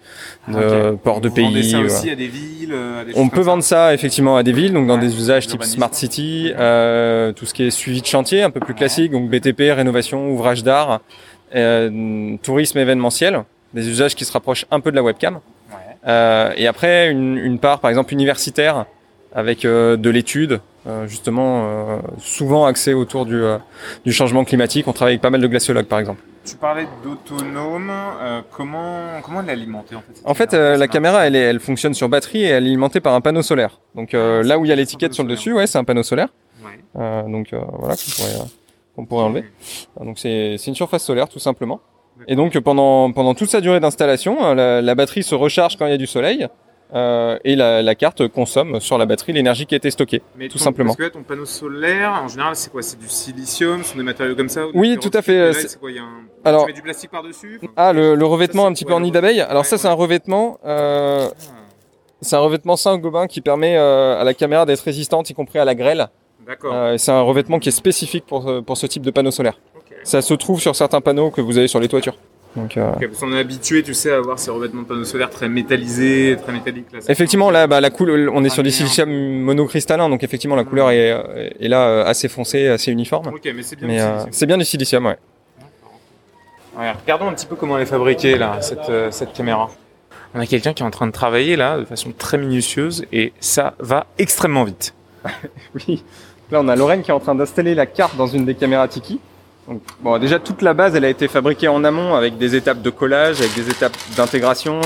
de 0.47 0.95
ports 0.95 1.21
de 1.21 1.29
Vous 1.29 1.35
pays. 1.35 1.69
ça 1.71 1.79
aussi 1.79 2.09
à 2.09 2.15
des 2.15 2.27
villes 2.27 2.73
à 3.01 3.05
des 3.05 3.13
On 3.15 3.29
peut 3.29 3.41
vendre 3.41 3.63
ça 3.63 3.93
effectivement 3.93 4.37
à 4.37 4.43
des 4.43 4.51
villes, 4.53 4.73
donc 4.73 4.87
dans 4.87 4.95
Ouais, 4.95 5.01
des 5.01 5.15
usages 5.15 5.47
type 5.47 5.63
smart 5.63 5.93
city, 5.93 6.51
euh, 6.57 7.31
tout 7.33 7.45
ce 7.45 7.53
qui 7.53 7.63
est 7.63 7.69
suivi 7.71 8.01
de 8.01 8.05
chantier, 8.05 8.43
un 8.43 8.49
peu 8.49 8.59
plus 8.59 8.73
Ouais. 8.73 8.79
classique, 8.79 9.11
donc 9.11 9.29
BTP, 9.29 9.71
rénovation, 9.73 10.29
ouvrage 10.29 10.63
d'art, 10.63 11.01
euh, 11.55 12.35
tourisme 12.43 12.77
événementiel, 12.79 13.43
des 13.73 13.87
usages 13.89 14.15
qui 14.15 14.25
se 14.25 14.31
rapprochent 14.31 14.65
un 14.71 14.79
peu 14.79 14.91
de 14.91 14.95
la 14.95 15.03
webcam. 15.03 15.35
Ouais. 15.35 15.75
Euh, 16.07 16.51
et 16.57 16.67
après 16.67 17.09
une, 17.09 17.37
une 17.37 17.59
part 17.59 17.79
par 17.79 17.89
exemple 17.89 18.13
universitaire 18.13 18.85
avec 19.33 19.65
euh, 19.65 19.97
de 19.97 20.09
l'étude, 20.09 20.61
euh, 20.87 21.07
justement 21.07 21.65
euh, 21.65 21.97
souvent 22.19 22.65
axée 22.65 22.93
autour 22.93 23.25
du, 23.25 23.35
euh, 23.35 23.57
du 24.05 24.13
changement 24.13 24.45
climatique. 24.45 24.87
On 24.87 24.93
travaille 24.93 25.13
avec 25.13 25.21
pas 25.21 25.29
mal 25.29 25.41
de 25.41 25.47
glaciologues 25.47 25.87
par 25.87 25.99
exemple. 25.99 26.21
Tu 26.45 26.55
parlais 26.57 26.87
d'autonome. 27.03 27.89
euh, 27.89 28.41
comment 28.51 29.19
comment 29.23 29.41
l'alimenter 29.41 29.95
en 29.95 30.01
fait 30.01 30.21
En 30.23 30.33
fait, 30.33 30.53
euh, 30.53 30.77
la 30.77 30.87
caméra, 30.87 31.25
elle, 31.25 31.35
est, 31.35 31.39
elle 31.41 31.59
fonctionne 31.59 31.93
sur 31.93 32.07
batterie 32.07 32.43
et 32.43 32.47
elle 32.47 32.63
est 32.65 32.67
alimentée 32.67 32.99
par 32.99 33.13
un 33.13 33.21
panneau 33.21 33.41
solaire. 33.41 33.79
Donc 33.95 34.13
euh, 34.13 34.43
là 34.43 34.59
où 34.59 34.65
il 34.65 34.69
y 34.69 34.71
a 34.71 34.75
l'étiquette 34.75 35.13
sur 35.13 35.23
le 35.23 35.29
dessus, 35.29 35.53
ouais, 35.53 35.65
c'est 35.67 35.77
un 35.77 35.83
panneau 35.83 36.03
solaire. 36.03 36.27
marche 36.63 36.75
Euh, 36.97 37.23
donc 37.23 37.51
euh, 37.53 37.59
voilà, 37.79 37.95
qu'on 37.95 38.11
pourrait, 38.15 38.35
euh, 38.35 38.45
qu'on 38.95 39.05
pourrait 39.05 39.23
enlever. 39.23 39.45
Donc 39.99 40.19
c'est 40.19 40.55
c'est 40.57 40.67
une 40.67 40.75
surface 40.75 41.03
solaire 41.03 41.27
tout 41.29 41.39
simplement. 41.39 41.81
Et 42.27 42.35
donc 42.35 42.57
pendant 42.59 43.11
pendant 43.11 43.33
toute 43.33 43.49
sa 43.49 43.59
durée 43.59 43.79
d'installation, 43.79 44.53
la, 44.53 44.81
la 44.81 44.95
batterie 44.95 45.23
se 45.23 45.35
recharge 45.35 45.77
quand 45.77 45.85
il 45.87 45.91
y 45.91 45.95
a 45.95 45.97
du 45.97 46.07
soleil 46.07 46.47
euh, 46.95 47.37
et 47.43 47.55
la, 47.55 47.81
la 47.81 47.95
carte 47.95 48.27
consomme 48.29 48.79
sur 48.79 48.97
la 48.97 49.05
batterie 49.05 49.33
l'énergie 49.33 49.65
qui 49.65 49.75
a 49.75 49.77
été 49.77 49.91
stockée. 49.91 50.21
Mais 50.37 50.47
tout 50.47 50.57
ton- 50.57 50.63
simplement. 50.63 50.89
Parce 50.89 50.97
que 50.97 51.03
là, 51.03 51.09
ton 51.09 51.23
panneau 51.23 51.45
solaire, 51.45 52.11
en 52.23 52.27
général, 52.27 52.55
c'est 52.55 52.71
quoi? 52.71 52.81
C'est 52.81 52.97
du 52.99 53.07
silicium, 53.09 53.83
ce 53.83 53.91
sont 53.91 53.97
des 53.97 54.03
matériaux 54.03 54.35
comme 54.35 54.49
ça 54.49 54.61
Oui, 54.73 54.97
tout 55.01 55.11
à 55.13 55.21
fait, 55.21 55.47
là, 55.47 55.53
c'est- 55.53 55.79
quoi? 55.79 55.91
Il 55.91 55.97
y 55.97 55.99
a 55.99 56.03
un... 56.03 56.23
Alors- 56.45 56.61
tu 56.65 56.67
mets 56.67 56.73
du 56.73 56.81
plastique 56.81 57.11
par-dessus 57.11 57.59
Enfin, 57.61 57.71
Ah, 57.75 57.93
le, 57.93 58.15
le 58.15 58.25
revêtement 58.25 58.63
Ça, 58.63 58.69
un 58.69 58.73
petit 58.73 58.85
peu 58.85 58.93
en 58.93 59.01
nid 59.01 59.11
d'abeille. 59.11 59.41
Alors 59.41 59.63
Ouais, 59.63 59.67
ça, 59.67 59.77
c'est 59.77 59.87
ouais. 59.87 59.93
un 59.93 59.95
revêtement. 59.97 60.57
Euh, 60.65 61.27
ah, 61.29 61.51
c'est 62.21 62.35
un 62.35 62.39
revêtement 62.39 62.75
Saint-Gobain 62.77 63.27
qui 63.27 63.41
permet 63.41 63.75
euh, 63.77 64.19
à 64.19 64.23
la 64.23 64.33
caméra 64.33 64.65
d'être 64.65 64.81
résistante, 64.81 65.29
y 65.29 65.33
compris 65.33 65.59
à 65.59 65.65
la 65.65 65.75
grêle. 65.75 66.07
D'accord. 66.47 66.73
Euh, 66.73 66.97
c'est 66.97 67.11
un 67.11 67.21
revêtement 67.21 67.59
qui 67.59 67.69
est 67.69 67.71
spécifique 67.73 68.25
pour, 68.25 68.47
euh, 68.47 68.61
pour 68.61 68.77
ce 68.77 68.85
type 68.87 69.03
de 69.03 69.11
panneau 69.11 69.31
solaire. 69.31 69.59
Ça 70.03 70.21
se 70.21 70.33
trouve 70.35 70.59
sur 70.61 70.75
certains 70.75 71.01
panneaux 71.01 71.31
que 71.31 71.41
vous 71.41 71.57
avez 71.57 71.67
sur 71.67 71.79
les 71.79 71.87
toitures. 71.87 72.15
Donc, 72.55 72.77
euh, 72.77 72.91
parce 72.99 73.19
qu'on 73.19 73.33
est 73.33 73.39
habitué, 73.39 73.83
tu 73.83 73.93
sais, 73.93 74.11
à 74.13 74.17
avoir 74.17 74.39
ces 74.39 74.49
revêtements 74.49 74.83
de 74.83 74.87
panneaux 74.87 75.03
solaires 75.03 75.29
très 75.29 75.49
métallisés, 75.49 76.37
très 76.41 76.53
métalliques. 76.53 76.85
Là, 76.93 76.99
effectivement, 77.09 77.51
là, 77.51 77.67
bah, 77.67 77.81
la 77.81 77.89
couleur, 77.89 78.31
on 78.33 78.43
est 78.45 78.49
sur 78.49 78.63
des 78.63 78.69
bien. 78.69 78.77
silicium 78.77 79.09
monocristallins, 79.09 80.07
donc 80.09 80.23
effectivement, 80.23 80.55
la 80.55 80.63
couleur 80.63 80.91
est, 80.91 81.11
euh, 81.11 81.49
est 81.59 81.67
là 81.67 81.81
euh, 81.87 82.05
assez 82.05 82.29
foncée, 82.29 82.67
assez 82.67 82.91
uniforme. 82.91 83.27
Ok, 83.27 83.41
mais 83.53 83.61
c'est 83.61 83.75
bien. 83.75 83.87
Mais 83.87 84.01
aussi, 84.01 84.23
c'est- 84.31 84.39
c'est 84.39 84.45
bien 84.45 84.57
du 84.57 84.63
silicium, 84.65 85.05
ouais. 85.05 85.17
Ouais, 86.77 86.91
regardons 86.91 87.27
un 87.27 87.33
petit 87.33 87.45
peu 87.45 87.55
comment 87.55 87.77
elle 87.77 87.83
est 87.83 87.87
fabriquée 87.87 88.37
là, 88.37 88.61
cette, 88.61 88.91
cette 89.11 89.33
caméra. 89.33 89.69
On 90.33 90.39
a 90.39 90.45
quelqu'un 90.45 90.73
qui 90.73 90.83
est 90.83 90.85
en 90.85 90.91
train 90.91 91.07
de 91.07 91.13
travailler 91.13 91.55
là 91.55 91.77
de 91.77 91.85
façon 91.85 92.11
très 92.17 92.37
minutieuse 92.37 93.05
et 93.13 93.31
ça 93.39 93.73
va 93.79 94.05
extrêmement 94.17 94.63
vite. 94.65 94.93
Oui. 95.87 96.03
Là, 96.51 96.59
on 96.61 96.67
a 96.67 96.75
Lorraine 96.75 97.01
qui 97.01 97.09
est 97.09 97.13
en 97.13 97.19
train 97.19 97.33
d'installer 97.33 97.73
la 97.73 97.85
carte 97.85 98.15
dans 98.17 98.27
une 98.27 98.45
des 98.45 98.53
caméras 98.55 98.87
Tiki. 98.87 99.19
Donc, 99.67 99.81
bon, 100.01 100.17
déjà, 100.19 100.39
toute 100.39 100.61
la 100.61 100.73
base, 100.73 100.95
elle 100.95 101.05
a 101.05 101.09
été 101.09 101.27
fabriquée 101.27 101.67
en 101.67 101.83
amont 101.83 102.13
avec 102.13 102.37
des 102.37 102.55
étapes 102.55 102.81
de 102.81 102.89
collage, 102.89 103.39
avec 103.39 103.55
des 103.55 103.69
étapes 103.69 103.97
d'intégration. 104.15 104.81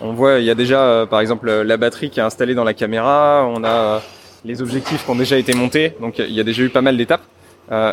On 0.00 0.14
voit, 0.14 0.38
il 0.38 0.44
y 0.44 0.50
a 0.50 0.54
déjà, 0.54 0.80
euh, 0.80 1.06
par 1.06 1.20
exemple, 1.20 1.48
euh, 1.48 1.62
la 1.62 1.76
batterie 1.76 2.10
qui 2.10 2.18
est 2.18 2.22
installée 2.22 2.54
dans 2.54 2.64
la 2.64 2.72
caméra. 2.72 3.46
On 3.48 3.62
a 3.62 3.68
euh, 3.68 3.98
les 4.44 4.62
objectifs 4.62 5.04
qui 5.04 5.10
ont 5.10 5.16
déjà 5.16 5.36
été 5.36 5.54
montés. 5.54 5.94
Donc, 6.00 6.18
il 6.18 6.32
y 6.32 6.40
a 6.40 6.44
déjà 6.44 6.62
eu 6.62 6.70
pas 6.70 6.82
mal 6.82 6.96
d'étapes. 6.96 7.22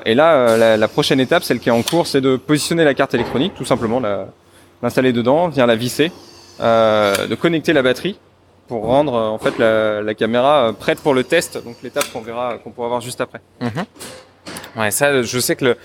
Et 0.05 0.13
là, 0.13 0.75
la, 0.75 0.87
prochaine 0.89 1.21
étape, 1.21 1.43
celle 1.43 1.59
qui 1.59 1.69
est 1.69 1.71
en 1.71 1.83
cours, 1.83 2.05
c'est 2.05 2.19
de 2.19 2.35
positionner 2.35 2.83
la 2.83 2.93
carte 2.93 3.13
électronique, 3.13 3.53
tout 3.55 3.63
simplement, 3.63 4.01
l'installer 4.81 5.13
dedans, 5.13 5.47
bien 5.47 5.65
la 5.67 5.77
visser, 5.77 6.11
de 6.59 7.35
connecter 7.35 7.71
la 7.71 7.81
batterie 7.81 8.19
pour 8.67 8.83
rendre 8.83 9.13
en 9.13 9.37
fait 9.37 9.57
la, 9.57 10.13
caméra 10.15 10.73
prête 10.77 10.99
pour 10.99 11.13
le 11.13 11.23
test. 11.23 11.63
Donc 11.63 11.77
l'étape 11.81 12.11
qu'on 12.11 12.19
verra, 12.19 12.57
qu'on 12.57 12.71
pourra 12.71 12.89
voir 12.89 12.99
juste 12.99 13.21
après. 13.21 13.39
Ouais, 14.75 14.91
ça, 14.91 15.21
je 15.23 15.39
sais 15.39 15.55
que 15.55 15.65
le, 15.65 15.77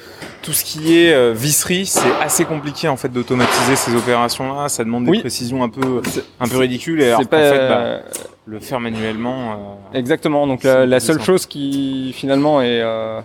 tout 0.42 0.52
ce 0.52 0.64
qui 0.64 0.98
est 0.98 1.12
euh, 1.14 1.32
visserie, 1.34 1.86
c'est 1.86 2.12
assez 2.22 2.44
compliqué 2.44 2.86
en 2.88 2.96
fait 2.96 3.08
d'automatiser 3.08 3.76
ces 3.76 3.94
opérations-là. 3.96 4.68
Ça 4.68 4.84
demande 4.84 5.04
des 5.06 5.10
Oui. 5.12 5.20
précisions 5.20 5.62
un 5.64 5.68
peu, 5.68 6.02
un 6.40 6.48
peu 6.48 6.58
ridicules. 6.58 7.00
Et 7.00 7.06
alors 7.08 7.26
pas 7.26 7.38
fait, 7.38 7.68
bah, 7.68 7.78
euh, 7.78 8.00
le 8.46 8.60
faire 8.60 8.78
manuellement. 8.80 9.52
euh, 9.92 9.98
exactement. 9.98 10.46
Donc 10.46 10.62
la, 10.64 11.00
seule 11.00 11.20
chose 11.22 11.46
qui 11.46 12.12
finalement 12.14 12.60
est 12.60 12.80
euh, 12.82 13.20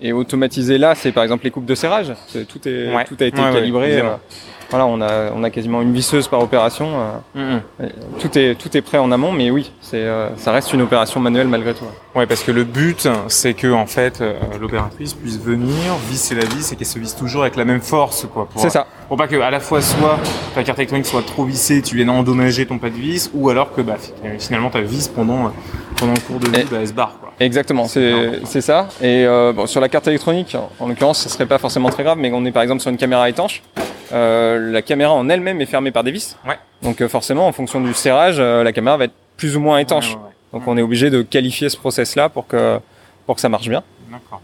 est 0.00 0.12
automatisée 0.12 0.78
là, 0.78 0.94
c'est 0.94 1.12
par 1.12 1.22
exemple 1.22 1.44
les 1.44 1.50
coupes 1.50 1.66
de 1.66 1.74
serrage. 1.74 2.12
Tout 2.48 2.66
est 2.68 2.94
Ouais. 2.94 3.04
tout 3.04 3.16
a 3.20 3.24
été 3.24 3.40
ouais, 3.40 3.52
calibré. 3.52 4.02
Voilà, 4.74 4.86
on 4.86 5.00
a 5.00 5.30
on 5.36 5.44
a 5.44 5.50
quasiment 5.50 5.82
une 5.82 5.92
visseuse 5.92 6.26
par 6.26 6.40
opération. 6.42 6.88
euh, 7.36 7.58
tout 8.18 8.36
est 8.36 8.56
tout 8.56 8.76
est 8.76 8.80
prêt 8.80 8.98
en 8.98 9.12
amont, 9.12 9.30
mais 9.30 9.50
oui, 9.50 9.70
c'est 9.80 9.98
euh, 10.02 10.34
ça 10.36 10.50
reste 10.50 10.72
une 10.72 10.82
opération 10.82 11.20
manuelle 11.20 11.46
malgré 11.46 11.74
tout. 11.74 11.84
Ouais, 12.16 12.26
parce 12.26 12.42
que 12.42 12.50
le 12.50 12.64
but, 12.64 13.08
c'est 13.28 13.54
que 13.54 13.72
en 13.72 13.86
fait, 13.86 14.20
euh, 14.20 14.34
l'opératrice 14.60 15.14
puisse 15.14 15.38
venir 15.38 15.94
visser 16.08 16.34
la 16.34 16.44
vis 16.44 16.72
et 16.72 16.76
qu'elle 16.76 16.86
se 16.88 16.98
visse 16.98 17.14
toujours 17.14 17.42
avec 17.42 17.54
la 17.56 17.64
même 17.64 17.80
force, 17.80 18.26
quoi. 18.32 18.48
C'est 18.56 18.70
ça. 18.70 18.86
Pour 19.08 19.16
pas 19.16 19.28
que 19.28 19.40
à 19.40 19.50
la 19.50 19.60
fois 19.60 19.80
soit 19.80 20.18
ta 20.54 20.64
carte 20.64 20.78
électronique 20.80 21.06
soit 21.06 21.22
trop 21.24 21.44
vissée, 21.44 21.80
tu 21.82 21.94
viennes 21.94 22.10
endommager 22.10 22.66
ton 22.66 22.78
pas 22.78 22.90
de 22.90 22.94
vis, 22.94 23.30
ou 23.34 23.50
alors 23.50 23.72
que 23.74 23.80
bah, 23.80 23.94
fi- 23.98 24.12
finalement 24.40 24.70
ta 24.70 24.80
vis 24.80 25.06
pendant 25.08 25.52
pendant 25.96 26.14
le 26.14 26.20
cours 26.20 26.40
de 26.40 26.48
vie, 26.48 26.60
Et- 26.62 26.64
bah, 26.64 26.78
elle 26.80 26.88
se 26.88 26.92
barre, 26.92 27.14
quoi. 27.20 27.32
Exactement, 27.38 27.86
c'est 27.86 28.60
ça. 28.60 28.88
Et 29.02 29.24
bon, 29.54 29.66
sur 29.66 29.80
la 29.80 29.88
carte 29.88 30.08
électronique, 30.08 30.56
en 30.80 30.88
l'occurrence, 30.88 31.20
ce 31.20 31.28
serait 31.28 31.46
pas 31.46 31.58
forcément 31.58 31.90
très 31.90 32.02
grave, 32.02 32.18
mais 32.18 32.30
on 32.32 32.44
est 32.44 32.52
par 32.52 32.62
exemple 32.62 32.80
sur 32.80 32.90
une 32.90 32.96
caméra 32.96 33.28
étanche. 33.28 33.62
Euh, 34.14 34.70
la 34.70 34.82
caméra 34.82 35.12
en 35.12 35.28
elle-même 35.28 35.60
est 35.60 35.66
fermée 35.66 35.90
par 35.90 36.04
des 36.04 36.12
vis. 36.12 36.36
Ouais. 36.46 36.58
Donc 36.82 37.00
euh, 37.00 37.08
forcément, 37.08 37.46
en 37.46 37.52
fonction 37.52 37.80
du 37.80 37.92
serrage, 37.94 38.36
euh, 38.38 38.62
la 38.62 38.72
caméra 38.72 38.96
va 38.96 39.04
être 39.04 39.14
plus 39.36 39.56
ou 39.56 39.60
moins 39.60 39.78
étanche. 39.78 40.10
Ouais, 40.10 40.16
ouais, 40.16 40.22
ouais. 40.22 40.58
Donc 40.60 40.68
on 40.68 40.76
est 40.76 40.82
obligé 40.82 41.10
de 41.10 41.22
qualifier 41.22 41.68
ce 41.68 41.76
process-là 41.76 42.28
pour 42.28 42.46
que 42.46 42.78
pour 43.26 43.34
que 43.34 43.40
ça 43.40 43.48
marche 43.48 43.68
bien. 43.68 43.82
D'accord. 44.12 44.40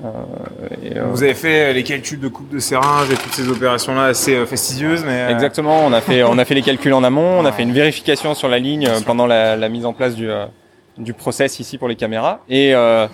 Et, 0.82 0.96
euh, 0.98 1.04
Vous 1.12 1.22
avez 1.22 1.34
fait 1.34 1.70
euh, 1.70 1.72
les 1.72 1.84
calculs 1.84 2.18
de 2.18 2.26
coupe 2.28 2.48
de 2.48 2.58
serrage 2.58 3.10
et 3.12 3.14
toutes 3.14 3.34
ces 3.34 3.48
opérations-là 3.48 4.06
assez 4.06 4.34
euh, 4.34 4.46
fastidieuses, 4.46 5.04
mais 5.04 5.12
euh, 5.20 5.28
Exactement, 5.30 5.84
on 5.86 5.92
a 5.92 6.00
fait 6.00 6.24
on 6.24 6.36
a 6.38 6.44
fait 6.44 6.54
les 6.54 6.62
calculs 6.62 6.92
en 6.94 7.04
amont, 7.04 7.38
on 7.38 7.44
a 7.44 7.52
fait 7.52 7.62
une 7.62 7.72
vérification 7.72 8.34
sur 8.34 8.48
la 8.48 8.58
ligne 8.58 8.88
euh, 8.88 9.00
pendant 9.06 9.26
la, 9.26 9.56
la 9.56 9.68
mise 9.68 9.86
en 9.86 9.92
place 9.92 10.16
du 10.16 10.28
euh, 10.28 10.46
du 10.98 11.12
process 11.12 11.60
ici 11.60 11.78
pour 11.78 11.86
les 11.86 11.94
caméras. 11.94 12.40
Et 12.48 12.74
euh, 12.74 13.06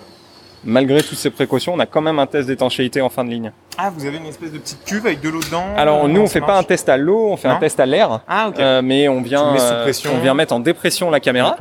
malgré 0.63 1.03
toutes 1.03 1.17
ces 1.19 1.29
précautions, 1.29 1.73
on 1.75 1.79
a 1.79 1.85
quand 1.85 2.01
même 2.01 2.17
un 2.17 2.25
test 2.25 2.47
d'étanchéité 2.47 3.01
en 3.01 3.09
fin 3.09 3.23
de 3.23 3.29
ligne. 3.29 3.51
Ah, 3.77 3.89
vous 3.95 4.05
avez 4.05 4.17
une 4.17 4.25
espèce 4.25 4.51
de 4.51 4.57
petite 4.57 4.83
cuve 4.85 5.05
avec 5.05 5.21
de 5.21 5.29
l'eau 5.29 5.39
dedans. 5.41 5.65
Alors 5.77 6.05
euh, 6.05 6.07
nous 6.07 6.21
on 6.21 6.27
ça 6.27 6.33
fait 6.33 6.41
pas 6.41 6.57
un 6.57 6.63
test 6.63 6.89
à 6.89 6.97
l'eau, 6.97 7.29
on 7.31 7.37
fait 7.37 7.47
un 7.47 7.57
test 7.57 7.79
à 7.79 7.85
l'air. 7.85 8.21
Ah, 8.27 8.47
ok. 8.49 8.59
Euh, 8.59 8.81
mais 8.83 9.07
on 9.07 9.21
vient, 9.21 9.55
euh, 9.55 9.83
pression. 9.83 10.11
on 10.15 10.19
vient 10.19 10.33
mettre 10.33 10.53
en 10.53 10.59
dépression 10.59 11.09
la 11.09 11.19
caméra. 11.19 11.55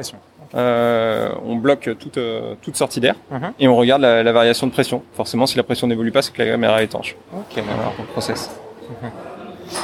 Euh, 0.55 1.29
on 1.45 1.57
bloque 1.57 1.91
toute 1.99 2.19
toute 2.63 2.77
sortie 2.77 3.01
d'air 3.01 3.15
Mhm. 3.31 3.53
et 3.59 3.69
on 3.69 3.77
regarde 3.77 4.01
la, 4.03 4.23
la 4.23 4.33
variation 4.33 4.67
de 4.67 4.73
pression. 4.73 5.03
Forcément, 5.15 5.47
si 5.47 5.57
la 5.57 5.63
pression 5.65 5.87
n'évolue 5.87 6.13
pas, 6.13 6.23
c'est 6.23 6.33
que 6.33 6.43
la 6.43 6.51
caméra 6.53 6.81
est 6.81 6.85
étanche. 6.87 7.17
Ok, 7.37 7.63
pour 7.63 8.05
le 8.05 8.13
process. 8.13 8.51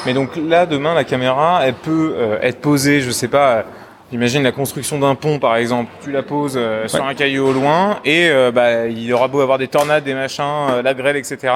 Mais 0.07 0.15
donc 0.15 0.31
là, 0.37 0.65
demain, 0.67 0.95
la 0.95 1.05
caméra, 1.05 1.61
elle 1.65 1.75
peut 1.75 2.15
euh, 2.17 2.39
être 2.41 2.61
posée, 2.61 3.01
je 3.01 3.11
sais 3.11 3.27
pas, 3.29 3.65
j'imagine 4.13 4.43
la 4.45 4.53
construction 4.53 4.99
d'un 5.01 5.17
pont 5.17 5.39
par 5.41 5.57
exemple. 5.57 5.91
Tu 6.03 6.13
la 6.13 6.23
poses 6.23 6.55
euh, 6.57 6.87
sur 6.87 7.03
Ouais. 7.03 7.11
un 7.11 7.15
caillou 7.15 7.49
au 7.49 7.53
loin 7.53 7.99
et 8.05 8.29
euh, 8.31 8.53
bah, 8.53 8.87
il 8.87 9.13
aura 9.13 9.27
beau 9.27 9.41
avoir 9.41 9.59
des 9.59 9.67
tornades, 9.69 10.05
des 10.05 10.15
machins, 10.15 10.81
la 10.85 10.95
grêle, 10.95 11.17
etc. 11.17 11.53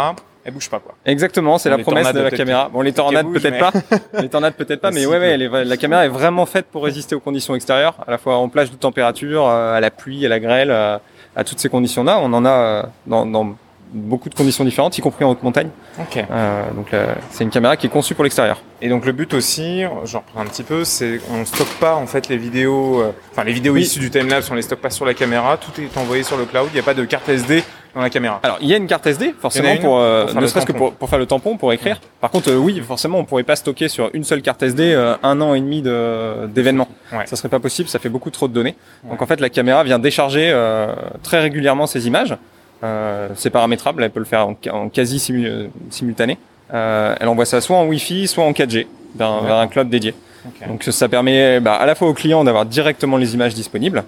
Elle 0.46 0.52
bouge 0.52 0.70
pas 0.70 0.78
quoi. 0.78 0.94
Exactement, 1.04 1.58
c'est 1.58 1.68
Bon, 1.70 1.76
la 1.76 1.82
promesse 1.82 2.12
de 2.12 2.20
la 2.20 2.30
caméra. 2.30 2.70
Bon, 2.72 2.80
les 2.82 2.92
tornades 2.92 3.26
peut-être 3.32 3.58
pas, 3.58 3.72
les 4.20 4.28
tornades 4.28 4.54
peut-être 4.54 4.80
pas, 4.80 4.92
mais 4.92 5.04
ouais, 5.04 5.18
ouais, 5.18 5.30
est- 5.40 5.64
la 5.64 5.76
caméra 5.76 6.06
est 6.06 6.08
vraiment 6.08 6.46
faite 6.46 6.66
pour 6.70 6.84
résister 6.84 7.14
aux 7.16 7.20
conditions 7.20 7.54
extérieures, 7.56 7.96
à 8.06 8.10
la 8.12 8.18
fois 8.18 8.36
en 8.36 8.48
plage 8.48 8.70
de 8.70 8.76
température, 8.76 9.46
euh, 9.46 9.74
à 9.76 9.80
la 9.80 9.90
pluie, 9.90 10.24
à 10.24 10.28
la 10.28 10.38
grêle, 10.38 10.70
euh, 10.70 10.98
à 11.34 11.42
toutes 11.44 11.58
ces 11.58 11.68
conditions-là. 11.68 12.20
On 12.22 12.32
en 12.32 12.44
a 12.44 12.50
euh, 12.50 12.82
dans, 13.06 13.26
dans 13.26 13.56
beaucoup 13.92 14.28
de 14.28 14.34
conditions 14.34 14.64
différentes, 14.64 14.98
y 14.98 15.00
compris 15.00 15.24
en 15.24 15.30
haute 15.30 15.42
montagne. 15.42 15.68
Ok. 16.00 16.16
Euh, 16.30 16.62
donc 16.72 16.88
c'est 17.30 17.44
une 17.44 17.50
caméra 17.50 17.76
qui 17.76 17.86
est 17.86 17.90
conçue 17.90 18.14
pour 18.14 18.24
l'extérieur. 18.24 18.60
Et 18.82 18.88
donc 18.88 19.06
le 19.06 19.12
but 19.12 19.32
aussi, 19.32 19.82
j'en 20.04 20.18
reprends 20.18 20.40
un 20.40 20.44
petit 20.44 20.64
peu, 20.64 20.84
c'est 20.84 21.20
on 21.32 21.44
stocke 21.46 21.72
pas 21.80 21.94
en 21.94 22.06
fait 22.06 22.28
les 22.28 22.36
vidéos, 22.36 23.00
euh, 23.00 23.12
enfin 23.32 23.44
les 23.44 23.52
vidéos 23.52 23.72
Oui. 23.74 23.82
issues 23.82 24.00
du 24.00 24.10
timelapse, 24.10 24.50
on 24.50 24.54
les 24.54 24.62
stocke 24.62 24.80
pas 24.80 24.90
sur 24.90 25.06
la 25.06 25.14
caméra, 25.14 25.56
tout 25.56 25.80
est 25.80 25.96
envoyé 25.96 26.24
sur 26.24 26.36
le 26.36 26.44
cloud, 26.44 26.66
il 26.72 26.74
n'y 26.74 26.80
a 26.80 26.82
pas 26.82 26.92
de 26.94 27.04
carte 27.04 27.28
SD 27.28 27.62
dans 27.96 28.02
la 28.02 28.10
caméra. 28.10 28.38
Alors, 28.42 28.58
il 28.60 28.68
y 28.68 28.74
a 28.74 28.76
une 28.76 28.86
carte 28.86 29.06
SD, 29.06 29.34
forcément, 29.40 29.76
pour, 29.78 29.98
euh, 29.98 30.26
pour 30.26 30.40
ne 30.40 30.46
serait-ce 30.46 30.66
que 30.66 30.72
pour, 30.72 30.92
pour 30.92 31.08
faire 31.08 31.18
le 31.18 31.24
tampon, 31.26 31.56
pour 31.56 31.72
écrire. 31.72 31.98
Par 32.20 32.30
contre, 32.30 32.50
euh, 32.50 32.56
oui, 32.56 32.80
forcément, 32.86 33.18
on 33.18 33.24
pourrait 33.24 33.42
pas 33.42 33.56
stocker 33.56 33.88
sur 33.88 34.10
une 34.12 34.22
seule 34.22 34.42
carte 34.42 34.62
SD 34.62 34.92
euh, 34.92 35.14
un 35.22 35.40
an 35.40 35.54
et 35.54 35.60
demi 35.60 35.80
de- 35.82 36.46
d'événements. 36.46 36.88
Ouais. 37.12 37.26
Ça 37.26 37.36
serait 37.36 37.48
pas 37.48 37.58
possible, 37.58 37.88
ça 37.88 37.98
fait 37.98 38.10
beaucoup 38.10 38.30
trop 38.30 38.48
de 38.48 38.52
données. 38.52 38.76
Ouais. 39.04 39.10
Donc, 39.10 39.22
en 39.22 39.26
fait, 39.26 39.40
la 39.40 39.48
caméra 39.48 39.82
vient 39.82 39.98
décharger 39.98 40.50
euh, 40.52 40.94
très 41.22 41.40
régulièrement 41.40 41.86
ces 41.86 42.06
images. 42.06 42.36
Euh, 42.84 43.28
c'est 43.34 43.48
paramétrable, 43.50 44.04
elle 44.04 44.10
peut 44.10 44.20
le 44.20 44.26
faire 44.26 44.46
en, 44.46 44.88
quasi 44.90 45.16
simu- 45.16 45.70
simultané. 45.88 46.36
Euh, 46.74 47.14
elle 47.18 47.28
envoie 47.28 47.46
ça 47.46 47.62
soit 47.62 47.76
en 47.78 47.86
Wi-Fi, 47.86 48.26
soit 48.28 48.44
en 48.44 48.52
4G, 48.52 48.86
vers, 49.16 49.28
un- 49.30 49.40
Ouais. 49.40 49.46
vers 49.46 49.56
un 49.56 49.66
cloud 49.68 49.88
dédié. 49.88 50.14
Ok. 50.46 50.68
Donc 50.68 50.82
ça 50.84 51.08
permet 51.08 51.60
bah, 51.60 51.74
à 51.76 51.86
la 51.86 51.94
fois 51.94 52.08
au 52.08 52.12
client 52.14 52.44
d'avoir 52.44 52.66
directement 52.66 53.16
les 53.16 53.32
images 53.34 53.54
disponibles 53.54 54.04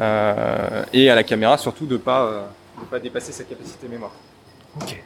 euh, 0.00 0.82
et 0.92 1.10
à 1.10 1.14
la 1.14 1.22
caméra 1.22 1.56
surtout 1.58 1.86
de 1.86 1.96
pas 1.96 2.28
de 2.80 2.84
pas 2.90 2.98
dépasser 2.98 3.32
sa 3.32 3.44
capacité 3.44 3.88
mémoire. 3.88 4.12
Ok. 4.80 5.02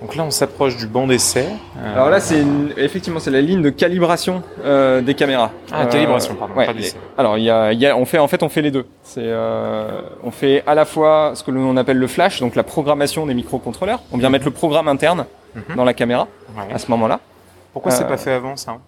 Donc 0.00 0.16
là 0.16 0.24
on 0.24 0.32
s'approche 0.32 0.76
du 0.76 0.88
banc 0.88 1.06
d'essai. 1.06 1.46
Euh, 1.78 1.94
Alors 1.94 2.10
là 2.10 2.18
c'est 2.18 2.40
une- 2.40 2.72
effectivement 2.76 3.20
c'est 3.20 3.30
la 3.30 3.40
ligne 3.40 3.62
de 3.62 3.70
calibration 3.70 4.42
euh, 4.64 5.00
des 5.00 5.14
caméras. 5.14 5.52
Ah, 5.70 5.82
Euh, 5.82 5.86
calibration, 5.86 6.34
pardon, 6.34 6.54
ouais, 6.54 6.66
pas 6.66 6.72
d'essai. 6.74 6.96
Alors 7.16 7.38
il 7.38 7.44
y 7.44 7.50
a, 7.50 7.72
il 7.72 7.78
y 7.78 7.86
a 7.86 7.96
on 7.96 8.04
fait 8.04 8.18
en 8.18 8.26
fait 8.26 8.42
on 8.42 8.48
fait 8.48 8.62
les 8.62 8.72
deux. 8.72 8.84
C'est 9.04 9.20
euh, 9.24 10.00
on 10.24 10.32
fait 10.32 10.64
à 10.66 10.74
la 10.74 10.84
fois 10.86 11.32
ce 11.36 11.44
que 11.44 11.52
l'on 11.52 11.76
appelle 11.76 11.98
le 11.98 12.06
flash 12.08 12.40
donc 12.40 12.56
la 12.56 12.64
programmation 12.64 13.26
des 13.26 13.34
microcontrôleurs. 13.34 14.00
On 14.10 14.18
vient 14.18 14.28
mettre 14.30 14.44
le 14.44 14.50
programme 14.50 14.88
interne 14.88 15.24
Mhm. 15.54 15.76
dans 15.76 15.84
la 15.84 15.94
caméra 15.94 16.26
ouais. 16.56 16.74
à 16.74 16.78
ce 16.78 16.90
moment-là. 16.90 17.20
Pourquoi 17.72 17.92
c'est 17.92 18.06
pas 18.08 18.16
fait 18.16 18.32
avant 18.32 18.56
ça 18.56 18.78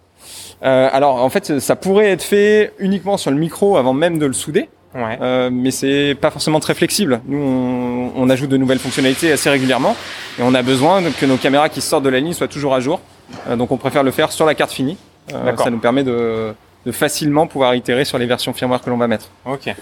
Euh, 0.63 0.89
alors 0.91 1.23
en 1.23 1.29
fait 1.29 1.59
ça 1.59 1.75
pourrait 1.77 2.09
être 2.09 2.23
fait 2.23 2.73
uniquement 2.79 3.15
sur 3.17 3.31
le 3.31 3.37
micro 3.37 3.77
avant 3.77 3.93
même 3.93 4.19
de 4.19 4.25
le 4.25 4.33
souder. 4.33 4.67
Ouais. 4.95 5.17
Euh, 5.21 5.49
mais 5.51 5.71
c'est 5.71 6.15
pas 6.19 6.31
forcément 6.31 6.59
très 6.61 6.73
flexible. 6.73 7.19
Nous, 7.27 7.37
on, 7.37 8.11
on 8.15 8.29
ajoute 8.29 8.49
de 8.49 8.57
nouvelles 8.57 8.79
fonctionnalités 8.79 9.31
assez 9.31 9.49
régulièrement 9.49 9.95
et 10.39 10.41
on 10.43 10.53
a 10.53 10.61
besoin 10.61 11.01
que 11.19 11.25
nos 11.25 11.35
caméras 11.37 11.67
qui 11.69 11.81
sortent 11.81 12.03
de 12.03 12.09
la 12.09 12.19
ligne 12.21 12.33
soient 12.33 12.47
toujours 12.47 12.73
à 12.73 12.79
jour. 12.79 13.01
Euh, 13.49 13.55
donc, 13.57 13.71
on 13.71 13.77
préfère 13.77 14.03
le 14.03 14.11
faire 14.11 14.31
sur 14.31 14.45
la 14.45 14.55
carte 14.55 14.71
finie. 14.71 14.97
Euh, 15.33 15.55
ça 15.57 15.69
nous 15.69 15.79
permet 15.79 16.03
de, 16.03 16.53
de 16.85 16.91
facilement 16.91 17.47
pouvoir 17.47 17.73
itérer 17.75 18.05
sur 18.05 18.17
les 18.19 18.25
versions 18.27 18.53
firmware 18.53 18.79
que 18.81 18.89
l'on 18.91 18.97
va 18.97 19.07
mettre. 19.07 19.25
Ok. 19.45 19.73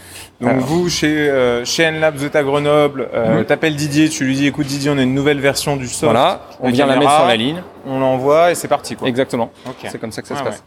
Donc 0.41 0.49
Alors. 0.51 0.63
vous 0.65 0.89
chez 0.89 1.29
euh, 1.29 1.63
chez 1.65 1.91
Nlabs 1.91 2.17
de 2.19 2.27
ta 2.29 2.41
Grenoble, 2.43 3.09
euh, 3.13 3.39
Mhm. 3.39 3.45
t'appelles 3.45 3.75
Didier, 3.75 4.07
tu 4.09 4.23
lui 4.23 4.35
dis 4.35 4.47
écoute 4.47 4.65
Didier, 4.67 4.89
on 4.89 4.97
a 4.97 5.01
une 5.03 5.13
nouvelle 5.13 5.41
version 5.41 5.75
du 5.75 5.87
soft. 5.87 6.05
Voilà, 6.05 6.43
on 6.61 6.69
vient 6.71 6.85
la 6.85 6.95
mettre 6.95 7.13
sur 7.13 7.27
la 7.27 7.35
ligne. 7.35 7.61
On 7.85 7.99
l'envoie 7.99 8.51
et 8.51 8.55
c'est 8.55 8.69
parti 8.69 8.95
quoi. 8.95 9.07
Exactement. 9.09 9.51
Ok. 9.67 9.85
C'est 9.91 9.99
comme 9.99 10.13
ça 10.13 10.21
que 10.21 10.29
ça 10.29 10.35
Ah 10.37 10.39
se 10.39 10.43
ouais. 10.45 10.49
passe. 10.51 10.63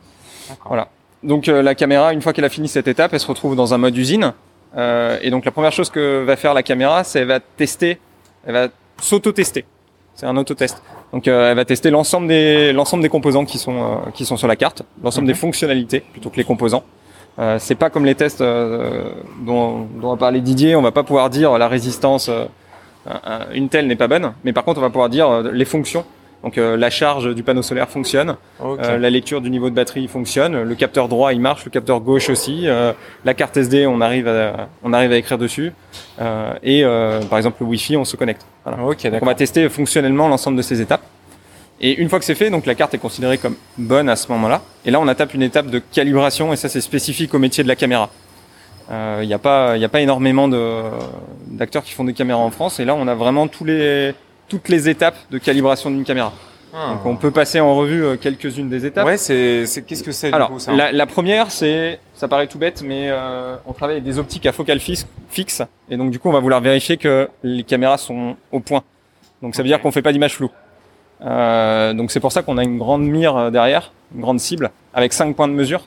D'accord. 0.51 0.69
Voilà. 0.69 0.89
Donc 1.23 1.49
euh, 1.49 1.63
la 1.63 1.75
caméra, 1.75 2.13
une 2.13 2.23
fois 2.23 2.33
qu'elle 2.33 2.45
a 2.45 2.49
fini 2.49 2.69
cette 2.69 2.89
étape, 2.89 3.13
elle 3.15 3.21
se 3.21 3.27
retrouve 3.27 3.57
dans 3.57 3.75
un 3.75 3.79
mode 3.79 3.97
usine. 3.97 4.33
Euh, 4.77 5.19
et 5.23 5.31
donc 5.31 5.45
la 5.45 5.51
première 5.51 5.73
chose 5.73 5.91
que 5.91 6.23
va 6.25 6.37
faire 6.37 6.55
la 6.55 6.63
caméra, 6.63 7.03
c'est 7.05 7.21
elle 7.21 7.29
va 7.29 7.41
tester, 7.41 7.99
elle 8.47 8.53
va 8.55 8.69
s'auto-tester. 9.01 9.65
C'est 10.15 10.27
un 10.27 10.37
autotest. 10.37 10.83
Donc 11.13 11.29
euh, 11.29 11.51
elle 11.51 11.57
va 11.57 11.65
tester 11.65 11.91
l'ensemble 11.91 12.29
des 12.29 12.73
l'ensemble 12.73 13.03
des 13.03 13.09
composants 13.09 13.45
qui 13.45 13.59
sont 13.59 13.77
euh, 13.83 14.11
qui 14.15 14.25
sont 14.25 14.37
sur 14.37 14.49
la 14.49 14.57
carte, 14.57 14.83
l'ensemble 15.03 15.25
Mhm. 15.27 15.33
des 15.33 15.39
fonctionnalités 15.39 16.01
plutôt 16.01 16.31
que 16.31 16.37
les 16.37 16.45
composants. 16.45 16.85
Euh, 17.39 17.59
c'est 17.59 17.75
pas 17.75 17.91
comme 17.91 18.05
les 18.07 18.15
tests 18.15 18.41
euh, 18.41 19.11
dont, 19.45 19.87
dont 20.01 20.13
a 20.13 20.17
parlé 20.17 20.41
Didier. 20.41 20.75
On 20.75 20.83
va 20.83 20.91
pas 20.93 21.03
pouvoir 21.03 21.29
dire 21.31 21.59
la 21.59 21.69
résistance 21.69 22.29
euh, 22.31 22.45
un- 23.07 23.21
un- 23.31 23.47
une 23.55 23.69
telle 23.69 23.87
n'est 23.87 23.97
pas 23.97 24.09
bonne, 24.09 24.33
mais 24.45 24.53
par 24.53 24.65
contre 24.65 24.79
on 24.79 24.83
va 24.83 24.91
pouvoir 24.91 25.09
dire 25.11 25.43
les 25.43 25.65
fonctions. 25.67 26.05
Donc 26.47 26.59
euh, 26.59 26.77
la 26.77 26.91
charge 26.91 27.35
du 27.35 27.43
panneau 27.43 27.61
solaire 27.63 27.89
fonctionne, 27.89 28.37
Ok. 28.61 28.79
euh, 28.81 28.99
la 28.99 29.11
lecture 29.11 29.41
du 29.41 29.51
niveau 29.51 29.69
de 29.69 29.75
batterie 29.75 30.07
fonctionne, 30.07 30.63
le 30.63 30.75
capteur 30.77 31.09
droit 31.09 31.33
il 31.33 31.41
marche, 31.41 31.65
le 31.65 31.73
capteur 31.73 31.99
gauche 31.99 32.31
aussi, 32.31 32.69
euh, 32.69 32.93
la 33.25 33.35
carte 33.35 33.57
SD 33.57 33.85
on 33.89 34.01
arrive 34.01 34.29
à, 34.29 34.69
on 34.85 34.93
arrive 34.93 35.11
à 35.11 35.17
écrire 35.17 35.39
dessus, 35.39 35.73
euh, 36.21 36.53
et 36.63 36.85
euh, 36.85 37.21
par 37.23 37.39
exemple 37.39 37.57
le 37.63 37.67
Wi-Fi 37.67 37.97
on 37.97 38.05
se 38.05 38.15
connecte. 38.15 38.47
Voilà. 38.65 38.81
Ok, 38.85 39.05
Donc 39.09 39.23
on 39.23 39.27
va 39.27 39.35
tester 39.35 39.69
fonctionnellement 39.69 40.29
l'ensemble 40.29 40.57
de 40.57 40.63
ces 40.63 40.81
étapes. 40.81 41.03
Et 41.81 42.01
une 42.01 42.09
fois 42.09 42.21
que 42.21 42.25
c'est 42.25 42.37
fait, 42.37 42.49
donc 42.49 42.65
la 42.65 42.77
carte 42.77 42.95
est 42.95 42.99
considérée 42.99 43.39
comme 43.39 43.57
bonne 43.77 44.09
à 44.09 44.15
ce 44.15 44.31
moment-là. 44.31 44.63
Et 44.85 44.93
là, 44.93 45.01
on 45.01 45.09
attaque 45.09 45.35
une 45.35 45.43
étape 45.43 45.67
de 45.67 45.81
calibration, 45.81 46.53
et 46.53 46.57
ça, 46.57 46.69
c'est 46.69 46.81
spécifique 46.81 47.35
au 47.35 47.39
métier 47.41 47.65
de 47.65 47.69
la 47.69 47.77
caméra. 47.77 48.09
Il 48.89 49.27
n'y 49.27 49.35
a 49.35 49.39
pas, 49.39 49.77
il 49.77 49.85
a 49.85 49.89
pas 49.89 50.01
énormément 50.01 50.47
de 50.49 50.81
d'acteurs 51.49 51.83
qui 51.83 51.93
font 51.93 52.05
des 52.05 52.15
caméras 52.15 52.41
en 52.41 52.51
France. 52.51 52.81
Et 52.81 52.85
là, 52.87 52.95
on 52.95 53.07
a 53.09 53.15
vraiment 53.15 53.47
tous 53.49 53.65
les 53.65 54.15
toutes 54.49 54.69
les 54.69 54.89
étapes 54.89 55.17
de 55.31 55.39
calibration 55.39 55.91
d'une 55.91 56.05
caméra. 56.05 56.33
Ah. 56.75 56.93
Donc, 56.93 57.07
on 57.07 57.17
peut 57.17 57.31
passer 57.31 57.59
en 57.59 57.75
revue 57.75 58.05
euh, 58.05 58.17
quelques-unes 58.17 58.69
des 58.69 58.85
étapes. 58.85 59.07
Ouais, 59.07 59.17
c'est, 59.17 59.65
qu'est-ce 59.87 60.03
que 60.03 60.13
c'est 60.13 60.33
Alors, 60.33 60.49
du 60.49 60.55
coup 60.55 60.61
ça 60.61 60.73
hein 60.73 60.77
la, 60.77 60.93
la 60.93 61.07
première, 61.07 61.51
c'est, 61.51 61.99
ça 62.15 62.29
paraît 62.29 62.47
tout 62.49 62.59
bête, 62.59 62.83
mais 62.85 63.09
euh, 63.09 63.57
on 63.67 63.73
travaille 63.73 63.97
avec 63.97 64.05
des 64.05 64.19
optiques 64.19 64.45
à 64.47 64.53
focale 64.53 64.79
fix- 64.81 65.07
fixe, 65.31 65.63
et 65.89 65.97
donc 65.97 66.11
du 66.11 66.19
coup, 66.19 66.29
on 66.29 66.33
va 66.33 66.41
vouloir 66.41 66.61
vérifier 66.61 66.97
que 66.99 67.29
les 67.43 67.63
caméras 67.63 67.97
sont 67.99 68.37
au 68.53 68.61
point. 68.61 68.83
Donc 69.43 69.55
ça 69.55 69.63
veut 69.63 69.69
dire 69.69 69.81
qu'on 69.81 69.91
fait 69.91 70.03
pas 70.03 70.13
d'image 70.13 70.35
floue. 70.35 70.51
Euh, 71.23 71.95
donc 71.95 72.11
c'est 72.11 72.21
pour 72.21 72.33
ça 72.33 72.43
qu'on 72.43 72.59
a 72.59 72.63
une 72.65 72.77
grande 72.79 73.03
mire 73.05 73.37
euh, 73.37 73.51
derrière, 73.51 73.93
une 74.15 74.21
grande 74.21 74.41
cible, 74.41 74.71
avec 74.93 75.13
cinq 75.15 75.35
points 75.35 75.49
de 75.49 75.55
mesure. 75.55 75.87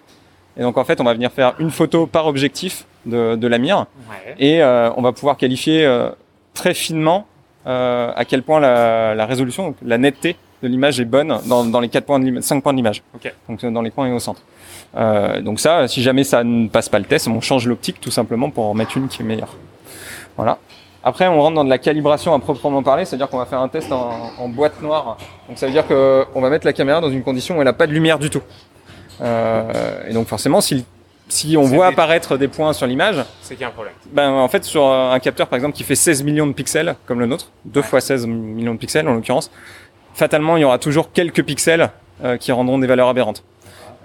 Et 0.58 0.62
donc 0.62 0.78
en 0.78 0.84
fait, 0.86 1.00
on 1.00 1.04
va 1.04 1.14
venir 1.14 1.32
faire 1.32 1.54
une 1.60 1.70
photo 1.72 2.08
par 2.08 2.26
objectif 2.26 2.86
de, 3.06 3.36
de 3.36 3.48
la 3.48 3.60
mire, 3.60 3.86
Ouais. 4.10 4.36
et 4.40 4.64
euh, 4.64 4.90
on 4.98 5.02
va 5.04 5.12
pouvoir 5.12 5.38
qualifier 5.38 5.86
euh, 5.86 6.10
très 6.56 6.74
finement 6.74 7.28
euh, 7.70 8.12
à 8.16 8.26
quel 8.26 8.42
point 8.44 8.60
la, 8.60 9.16
la 9.16 9.26
résolution, 9.26 9.68
donc 9.68 9.76
la 9.86 9.98
netteté 9.98 10.36
de 10.62 10.68
l'image 10.68 11.00
est 11.00 11.06
bonne 11.06 11.40
dans, 11.46 11.64
dans 11.64 11.80
les 11.80 11.88
quatre 11.88 12.06
points 12.06 12.20
de 12.20 12.26
l'ima- 12.26 12.42
cinq 12.42 12.62
points 12.62 12.74
de 12.74 12.78
l'image. 12.78 13.02
Ok. 13.16 13.34
Donc 13.48 13.64
euh, 13.64 13.72
dans 13.72 13.82
les 13.82 13.92
coins 13.92 14.08
et 14.08 14.12
au 14.12 14.20
centre. 14.20 14.42
Euh, 14.98 15.40
donc 15.42 15.60
ça, 15.60 15.88
si 15.88 16.02
jamais 16.02 16.26
ça 16.26 16.44
ne 16.44 16.68
passe 16.68 16.90
pas 16.90 17.00
le 17.00 17.06
test, 17.06 17.28
on 17.28 17.40
change 17.40 17.66
l'optique 17.68 18.02
tout 18.02 18.12
simplement 18.12 18.50
pour 18.50 18.66
en 18.66 18.74
mettre 18.74 18.98
une 18.98 19.08
qui 19.08 19.22
est 19.22 19.26
meilleure. 19.26 19.56
Voilà. 20.36 20.58
Après, 21.02 21.28
on 21.28 21.42
rentre 21.42 21.56
dans 21.56 21.64
de 21.64 21.70
la 21.70 21.78
calibration 21.78 22.34
à 22.34 22.40
proprement 22.40 22.84
parler, 22.84 23.06
c'est-à-dire 23.06 23.30
qu'on 23.30 23.38
va 23.38 23.46
faire 23.46 23.62
un 23.62 23.70
test 23.70 23.90
en, 23.92 24.32
en 24.38 24.50
boîte 24.50 24.82
noire. 24.82 25.18
Donc 25.48 25.58
ça 25.58 25.66
veut 25.66 25.72
dire 25.72 25.88
que 25.88 26.26
on 26.36 26.42
va 26.42 26.50
mettre 26.50 26.66
la 26.66 26.74
caméra 26.74 27.00
dans 27.00 27.10
une 27.10 27.24
condition 27.24 27.56
où 27.56 27.60
elle 27.60 27.66
n'a 27.66 27.74
pas 27.74 27.88
de 27.88 27.94
lumière 27.94 28.20
du 28.20 28.30
tout. 28.30 28.42
Euh, 29.22 30.10
et 30.10 30.14
donc 30.14 30.28
forcément, 30.28 30.60
si, 30.60 30.86
si 31.30 31.56
on 31.58 31.62
voit 31.64 31.88
des- 31.88 31.94
apparaître 31.94 32.38
des 32.38 32.48
points 32.48 32.74
sur 32.74 32.86
l'image, 32.88 33.24
C'est 33.42 33.56
qu'il 33.56 33.62
y 33.62 33.66
a 33.66 33.68
un 33.70 33.72
problème. 33.72 33.94
ben, 34.12 34.32
en 34.32 34.48
fait, 34.48 34.64
sur 34.66 34.86
un 34.88 35.18
capteur, 35.20 35.48
par 35.48 35.56
exemple, 35.58 35.76
qui 35.76 35.84
fait 35.84 35.96
16 35.96 36.24
millions 36.24 36.48
de 36.48 36.54
pixels, 36.54 36.96
comme 37.06 37.20
le 37.20 37.26
nôtre, 37.28 37.52
2 37.66 37.82
fois 37.82 38.02
16 38.02 38.26
millions 38.28 38.74
de 38.74 38.80
pixels 38.80 39.08
en 39.08 39.14
l'occurrence, 39.14 39.50
fatalement, 40.14 40.58
il 40.58 40.62
y 40.62 40.64
aura 40.66 40.80
toujours 40.80 41.12
quelques 41.12 41.44
pixels 41.44 41.90
euh, 42.24 42.38
qui 42.38 42.52
rendront 42.52 42.78
des 42.80 42.88
valeurs 42.88 43.08
aberrantes. 43.08 43.44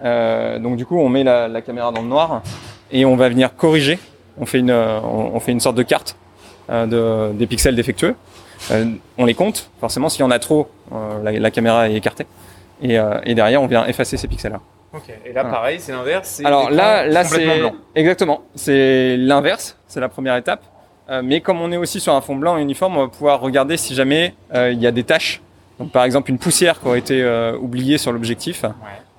Euh, 0.04 0.58
donc 0.58 0.76
du 0.76 0.84
coup, 0.86 0.98
on 0.98 1.08
met 1.08 1.24
la, 1.24 1.48
la 1.48 1.62
caméra 1.62 1.90
dans 1.90 2.02
le 2.02 2.08
noir 2.08 2.42
et 2.92 3.04
on 3.04 3.16
va 3.16 3.28
venir 3.28 3.54
corriger. 3.56 3.98
On 4.38 4.46
fait 4.46 4.58
une, 4.58 4.70
euh, 4.70 5.00
on, 5.00 5.32
on 5.34 5.40
fait 5.40 5.52
une 5.52 5.60
sorte 5.60 5.76
de 5.76 5.82
carte 5.82 6.16
euh, 6.70 6.86
de, 6.86 7.32
des 7.36 7.46
pixels 7.46 7.74
défectueux. 7.76 8.14
Euh, 8.70 8.86
on 9.18 9.24
les 9.24 9.34
compte. 9.34 9.70
Forcément, 9.80 10.08
s'il 10.08 10.20
y 10.20 10.24
en 10.24 10.30
a 10.30 10.38
trop, 10.38 10.68
euh, 10.92 11.22
la, 11.22 11.32
la 11.32 11.50
caméra 11.50 11.88
est 11.88 11.94
écartée. 11.94 12.26
Et, 12.82 12.98
euh, 12.98 13.18
et 13.24 13.34
derrière, 13.34 13.62
on 13.62 13.66
vient 13.66 13.86
effacer 13.86 14.16
ces 14.16 14.28
pixels-là. 14.28 14.60
Ok. 14.94 15.08
Et 15.24 15.32
là, 15.32 15.42
Voilà. 15.42 15.56
pareil, 15.56 15.78
c'est 15.80 15.92
l'inverse. 15.92 16.40
Alors 16.44 16.70
là, 16.70 17.06
là 17.06 17.24
c'est 17.24 17.72
exactement, 17.94 18.42
c'est 18.54 19.16
l'inverse, 19.16 19.76
c'est 19.88 20.00
la 20.00 20.08
première 20.08 20.36
étape. 20.36 20.62
Euh, 21.10 21.20
mais 21.22 21.40
comme 21.40 21.60
on 21.60 21.70
est 21.72 21.76
aussi 21.76 22.00
sur 22.00 22.14
un 22.14 22.20
fond 22.20 22.36
blanc 22.36 22.56
uniforme, 22.56 22.96
on 22.96 23.02
va 23.02 23.08
pouvoir 23.08 23.40
regarder 23.40 23.76
si 23.76 23.94
jamais 23.94 24.34
euh, 24.54 24.70
il 24.72 24.80
y 24.80 24.86
a 24.86 24.90
des 24.90 25.04
taches. 25.04 25.42
Donc 25.78 25.90
par 25.90 26.04
exemple 26.04 26.30
une 26.30 26.38
poussière 26.38 26.80
qui 26.80 26.86
aurait 26.88 26.98
été 27.00 27.22
euh, 27.22 27.56
oubliée 27.58 27.98
sur 27.98 28.12
l'objectif. 28.12 28.62
Ouais. 28.62 28.70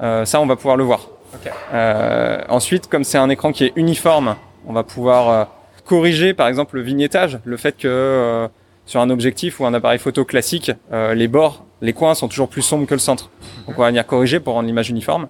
Euh, 0.02 0.26
ça, 0.26 0.40
on 0.42 0.46
va 0.48 0.56
pouvoir 0.56 0.78
le 0.78 0.84
voir. 0.84 1.10
Ok. 1.34 1.52
Euh, 1.74 2.42
ensuite, 2.50 2.88
comme 2.88 3.04
c'est 3.04 3.18
un 3.18 3.30
écran 3.30 3.52
qui 3.52 3.66
est 3.66 3.74
uniforme, 3.76 4.36
on 4.66 4.74
va 4.74 4.84
pouvoir 4.84 5.30
euh, 5.30 5.44
corriger, 5.86 6.34
par 6.34 6.48
exemple, 6.48 6.78
le 6.78 6.82
vignettage, 6.82 7.40
le 7.44 7.58
fait 7.58 7.74
que 7.78 7.88
euh, 7.88 8.48
sur 8.86 9.02
un 9.02 9.10
objectif 9.10 9.60
ou 9.60 9.66
un 9.66 9.74
appareil 9.74 10.00
photo 10.00 10.26
classique, 10.26 10.72
euh, 10.92 11.14
les 11.14 11.28
bords, 11.28 11.66
les 11.82 11.94
coins 11.94 12.16
sont 12.16 12.28
toujours 12.28 12.48
plus 12.48 12.62
sombres 12.62 12.88
que 12.88 12.94
le 12.96 13.00
centre. 13.00 13.30
Donc, 13.68 13.78
on 13.78 13.82
va 13.82 13.88
venir 13.90 14.06
corriger 14.08 14.40
pour 14.40 14.54
rendre 14.54 14.68
l'image 14.68 14.90
uniforme. 14.90 15.28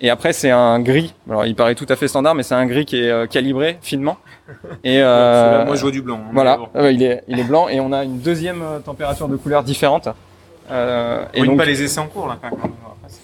Et 0.00 0.10
après, 0.10 0.32
c'est 0.32 0.50
un 0.50 0.78
gris. 0.80 1.14
Alors, 1.28 1.46
il 1.46 1.54
paraît 1.54 1.74
tout 1.74 1.86
à 1.88 1.96
fait 1.96 2.06
standard, 2.08 2.34
mais 2.34 2.42
c'est 2.42 2.54
un 2.54 2.66
gris 2.66 2.84
qui 2.84 3.00
est 3.00 3.10
euh, 3.10 3.26
calibré 3.26 3.78
finement. 3.80 4.18
Et 4.84 5.00
euh, 5.02 5.64
moi, 5.64 5.74
je 5.76 5.80
vois 5.82 5.90
du 5.90 6.02
blanc. 6.02 6.20
hein, 6.22 6.30
voilà, 6.32 6.58
il 6.90 7.02
est 7.02 7.22
il 7.28 7.40
est 7.40 7.44
blanc 7.44 7.68
et 7.68 7.80
on 7.80 7.92
a 7.92 8.04
une 8.04 8.18
deuxième 8.18 8.62
euh, 8.62 8.78
température 8.78 9.26
de 9.28 9.36
couleur 9.36 9.62
différente. 9.62 10.08
Euh, 10.70 11.24
On 11.32 11.36
et 11.38 11.40
ne 11.42 11.46
donc 11.46 11.58
pas 11.58 11.64
les 11.64 11.82
essais 11.82 12.00
en 12.00 12.08
cours 12.08 12.26
là 12.26 12.36
quand 12.42 12.50
même. 12.56 12.72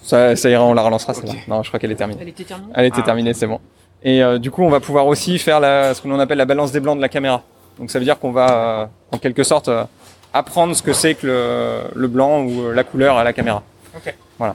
ça, 0.02 0.34
ça 0.36 0.48
ira, 0.48 0.64
on 0.64 0.74
la 0.74 0.82
relancera 0.82 1.12
celle-là. 1.12 1.32
Ok. 1.32 1.48
Non, 1.48 1.62
je 1.62 1.68
crois 1.68 1.78
qu'elle 1.80 1.90
est 1.92 1.96
terminée. 1.96 2.18
Elle 2.22 2.28
était 2.28 2.44
terminée 2.44 2.72
Elle 2.74 2.86
était 2.86 2.98
Ah, 3.00 3.02
terminée, 3.02 3.34
c'est 3.34 3.46
bon. 3.46 3.60
Et 4.02 4.22
euh, 4.22 4.38
du 4.38 4.50
coup, 4.50 4.62
on 4.62 4.68
va 4.70 4.80
pouvoir 4.80 5.06
aussi 5.06 5.38
faire 5.38 5.60
la, 5.60 5.92
ce 5.94 6.00
que 6.02 6.08
l'on 6.08 6.18
appelle 6.20 6.38
la 6.38 6.44
balance 6.44 6.72
des 6.72 6.80
blancs 6.80 6.96
de 6.96 7.02
la 7.02 7.08
caméra. 7.08 7.42
Donc 7.78 7.90
ça 7.90 7.98
veut 7.98 8.04
dire 8.04 8.18
qu'on 8.18 8.32
va, 8.32 8.50
euh, 8.82 8.86
en 9.12 9.18
quelque 9.18 9.42
sorte, 9.44 9.68
euh, 9.68 9.84
apprendre 10.32 10.74
ce 10.74 10.82
que 10.82 10.92
c'est 10.92 11.14
que 11.14 11.26
le, 11.26 12.00
le 12.00 12.08
blanc 12.08 12.42
ou 12.42 12.62
euh, 12.62 12.74
la 12.74 12.84
couleur 12.84 13.16
à 13.18 13.24
la 13.24 13.32
caméra. 13.32 13.62
Ok. 13.96 14.14
Voilà. 14.38 14.54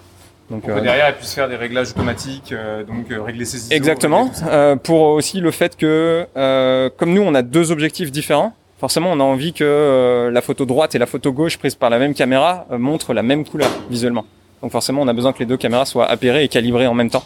Donc, 0.50 0.62
Pour 0.62 0.70
que 0.74 0.80
euh, 0.80 0.82
derrière, 0.82 1.08
elle 1.08 1.16
puisse 1.18 1.34
faire 1.34 1.50
des 1.50 1.58
réglages 1.58 1.90
automatiques, 1.90 2.52
euh, 2.54 2.84
donc 2.84 3.12
euh, 3.12 3.22
régler 3.22 3.44
ses 3.46 3.58
ISO. 3.58 3.74
Exactement. 3.76 4.32
Euh, 4.48 4.76
pour 4.78 5.02
aussi 5.02 5.42
le 5.42 5.52
fait 5.52 5.76
que, 5.76 6.26
euh, 6.38 6.90
comme 6.96 7.14
nous, 7.14 7.22
on 7.22 7.36
a 7.36 7.42
deux 7.42 7.72
objectifs 7.72 8.12
différents, 8.12 8.54
forcément, 8.80 9.12
on 9.12 9.20
a 9.20 9.24
envie 9.24 9.52
que 9.52 9.66
euh, 9.66 10.32
la 10.32 10.42
photo 10.42 10.66
droite 10.66 10.96
et 10.96 11.00
la 11.00 11.06
photo 11.06 11.34
gauche 11.34 11.58
prise 11.58 11.76
par 11.76 11.90
la 11.90 12.00
même 12.00 12.14
caméra 12.14 12.66
euh, 12.72 12.78
montrent 12.78 13.14
la 13.14 13.24
même 13.24 13.44
couleur 13.44 13.70
visuellement. 13.90 14.26
Donc 14.62 14.72
forcément, 14.72 15.02
on 15.02 15.08
a 15.10 15.14
besoin 15.14 15.34
que 15.34 15.40
les 15.40 15.46
deux 15.46 15.58
caméras 15.58 15.86
soient 15.86 16.10
appairées 16.10 16.46
et 16.46 16.48
calibrées 16.48 16.88
en 16.88 16.94
même 16.94 17.10
temps. 17.10 17.26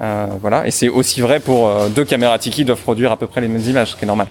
Euh, 0.00 0.26
voilà. 0.40 0.66
Et 0.66 0.70
c'est 0.70 0.88
aussi 0.88 1.20
vrai 1.20 1.40
pour 1.40 1.68
deux 1.90 2.04
caméras 2.04 2.38
Tiki 2.38 2.64
doivent 2.64 2.80
produire 2.80 3.12
à 3.12 3.16
peu 3.16 3.26
près 3.26 3.40
les 3.40 3.48
mêmes 3.48 3.60
images, 3.62 3.90
ce 3.90 3.96
qui 3.96 4.04
est 4.04 4.06
normal. 4.06 4.28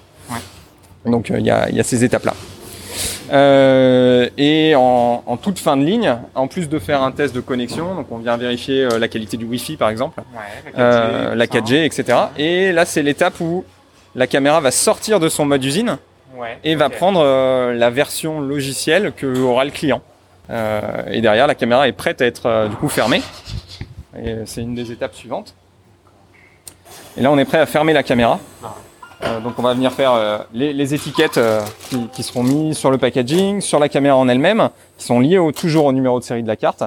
Donc 1.05 1.31
euh, 1.31 1.39
il 1.39 1.45
y, 1.45 1.51
a, 1.51 1.67
il 1.69 1.75
y 1.75 1.79
a 1.79 1.83
ces 1.83 2.03
étapes-là. 2.03 2.33
Euh, 3.31 4.29
et 4.37 4.73
en, 4.75 5.23
en 5.25 5.37
toute 5.37 5.59
fin 5.59 5.77
de 5.77 5.83
ligne, 5.83 6.17
en 6.35 6.47
plus 6.47 6.67
de 6.69 6.79
faire 6.79 7.01
un 7.01 7.11
test 7.11 7.33
de 7.33 7.39
connexion, 7.39 7.95
donc 7.95 8.07
on 8.11 8.17
vient 8.17 8.37
vérifier 8.37 8.83
euh, 8.83 8.99
la 8.99 9.07
qualité 9.07 9.37
du 9.37 9.45
Wi-Fi 9.45 9.77
par 9.77 9.89
exemple, 9.89 10.21
Ouais, 10.33 10.71
la 10.71 10.71
4G, 10.71 10.75
euh, 10.79 11.35
la 11.35 11.47
tout 11.47 11.53
ça. 11.53 11.59
4G, 11.59 11.85
etc. 11.85 12.17
Et 12.37 12.71
là, 12.71 12.85
c'est 12.85 13.03
l'étape 13.03 13.39
où 13.39 13.63
la 14.15 14.27
caméra 14.27 14.59
va 14.59 14.71
sortir 14.71 15.19
de 15.19 15.29
son 15.29 15.45
mode 15.45 15.63
usine 15.63 15.97
Ouais, 16.35 16.57
et 16.63 16.75
va 16.75 16.89
prendre 16.89 17.23
la 17.73 17.89
version 17.89 18.39
logicielle 18.39 19.11
que 19.15 19.27
aura 19.41 19.65
le 19.65 19.71
client. 19.71 20.01
Et 20.49 21.21
derrière, 21.21 21.45
la 21.45 21.55
caméra 21.55 21.87
est 21.87 21.93
prête 21.93 22.21
à 22.21 22.25
être 22.25 22.67
du 22.69 22.75
coup 22.77 22.89
fermée. 22.89 23.21
Et 24.17 24.35
c'est 24.45 24.61
une 24.61 24.73
des 24.73 24.91
étapes 24.91 25.13
suivantes. 25.13 25.53
Et 27.17 27.21
là, 27.21 27.31
on 27.31 27.37
est 27.37 27.45
prêt 27.45 27.59
à 27.59 27.65
fermer 27.65 27.93
la 27.93 28.03
caméra. 28.03 28.39
Euh, 29.23 29.39
donc, 29.39 29.53
on 29.57 29.61
va 29.61 29.73
venir 29.73 29.91
faire 29.91 30.13
euh, 30.13 30.39
les, 30.53 30.73
les 30.73 30.93
étiquettes 30.93 31.37
euh, 31.37 31.61
qui, 31.89 32.07
qui 32.09 32.23
seront 32.23 32.43
mises 32.43 32.77
sur 32.77 32.89
le 32.91 32.97
packaging, 32.97 33.61
sur 33.61 33.79
la 33.79 33.87
caméra 33.89 34.15
en 34.17 34.27
elle-même, 34.27 34.69
qui 34.97 35.05
sont 35.05 35.19
liées 35.19 35.37
au, 35.37 35.51
toujours 35.51 35.85
au 35.85 35.91
numéro 35.93 36.19
de 36.19 36.23
série 36.23 36.43
de 36.43 36.47
la 36.47 36.55
carte. 36.55 36.83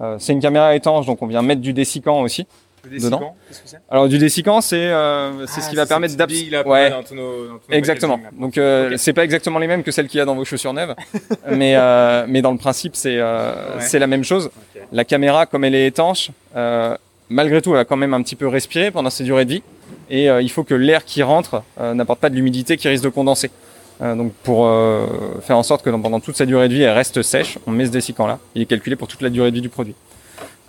Euh, 0.00 0.16
c'est 0.20 0.32
une 0.32 0.40
caméra 0.40 0.74
étanche, 0.76 1.06
donc 1.06 1.20
on 1.22 1.26
vient 1.26 1.42
mettre 1.42 1.60
du 1.60 1.72
dessicant 1.72 2.20
aussi. 2.22 2.46
Le 2.84 2.90
dessicant, 2.90 3.16
dedans. 3.16 3.34
que 3.50 3.54
c'est? 3.64 3.78
Alors 3.90 4.06
du 4.08 4.18
dessicant, 4.18 4.60
c'est 4.60 4.76
euh, 4.76 5.46
c'est 5.48 5.60
ce 5.60 5.66
Ah, 5.66 5.70
qui 5.70 5.76
va 5.76 5.84
permettre 5.86 6.12
ces 6.12 6.16
d'abs. 6.16 6.28
petites 6.28 6.44
billes, 6.44 6.52
là, 6.52 6.66
Ouais, 6.66 6.90
dans 6.90 7.02
tous 7.02 7.14
nos- 7.16 7.46
dans 7.48 7.54
tous 7.58 7.70
nos 7.70 7.76
exactement. 7.76 8.20
Donc 8.38 8.56
euh, 8.56 8.92
Ok. 8.92 8.98
c'est 8.98 9.12
pas 9.12 9.24
exactement 9.24 9.58
les 9.58 9.66
mêmes 9.66 9.82
que 9.82 9.90
celles 9.90 10.06
qu'il 10.06 10.18
y 10.18 10.20
a 10.20 10.24
dans 10.24 10.36
vos 10.36 10.44
chaussures 10.44 10.72
neuves, 10.72 10.94
mais 11.50 11.74
euh, 11.74 12.24
mais 12.28 12.40
dans 12.40 12.52
le 12.52 12.56
principe 12.58 12.94
c'est 12.94 13.16
euh, 13.18 13.52
Ouais. 13.78 13.80
c'est 13.80 13.98
la 13.98 14.06
même 14.06 14.22
chose. 14.22 14.50
La 14.92 15.04
caméra, 15.04 15.44
comme 15.46 15.64
elle 15.64 15.74
est 15.74 15.88
étanche, 15.88 16.30
euh, 16.54 16.96
malgré 17.28 17.60
tout, 17.60 17.70
elle 17.70 17.78
va 17.78 17.84
quand 17.84 17.96
même 17.96 18.14
un 18.14 18.22
petit 18.22 18.36
peu 18.36 18.46
respirer 18.46 18.92
pendant 18.92 19.10
ses 19.10 19.24
durées 19.24 19.44
de 19.44 19.54
vie, 19.54 19.62
et 20.10 20.28
euh, 20.30 20.42
il 20.42 20.50
faut 20.50 20.64
que 20.64 20.74
l'air 20.74 21.04
qui 21.04 21.22
rentre 21.22 21.62
euh, 21.80 21.94
n'apporte 21.94 22.20
pas 22.20 22.30
de 22.30 22.34
l'humidité 22.34 22.76
qui 22.76 22.88
risque 22.88 23.04
de 23.04 23.08
condenser. 23.08 23.50
Euh, 24.00 24.14
donc 24.14 24.32
pour 24.44 24.66
euh, 24.66 25.06
faire 25.42 25.56
en 25.58 25.62
sorte 25.62 25.82
que 25.84 25.90
pendant 25.90 26.20
toute 26.20 26.36
sa 26.36 26.46
durée 26.46 26.68
de 26.68 26.74
vie, 26.74 26.82
elle 26.82 26.94
reste 26.94 27.22
sèche, 27.22 27.58
on 27.66 27.72
met 27.72 27.86
ce 27.86 27.90
dessicant 27.90 28.26
là. 28.26 28.38
Il 28.54 28.62
est 28.62 28.66
calculé 28.66 28.96
pour 28.96 29.08
toute 29.08 29.22
la 29.22 29.30
durée 29.30 29.50
de 29.50 29.56
vie 29.56 29.62
du 29.62 29.68
produit. 29.68 29.94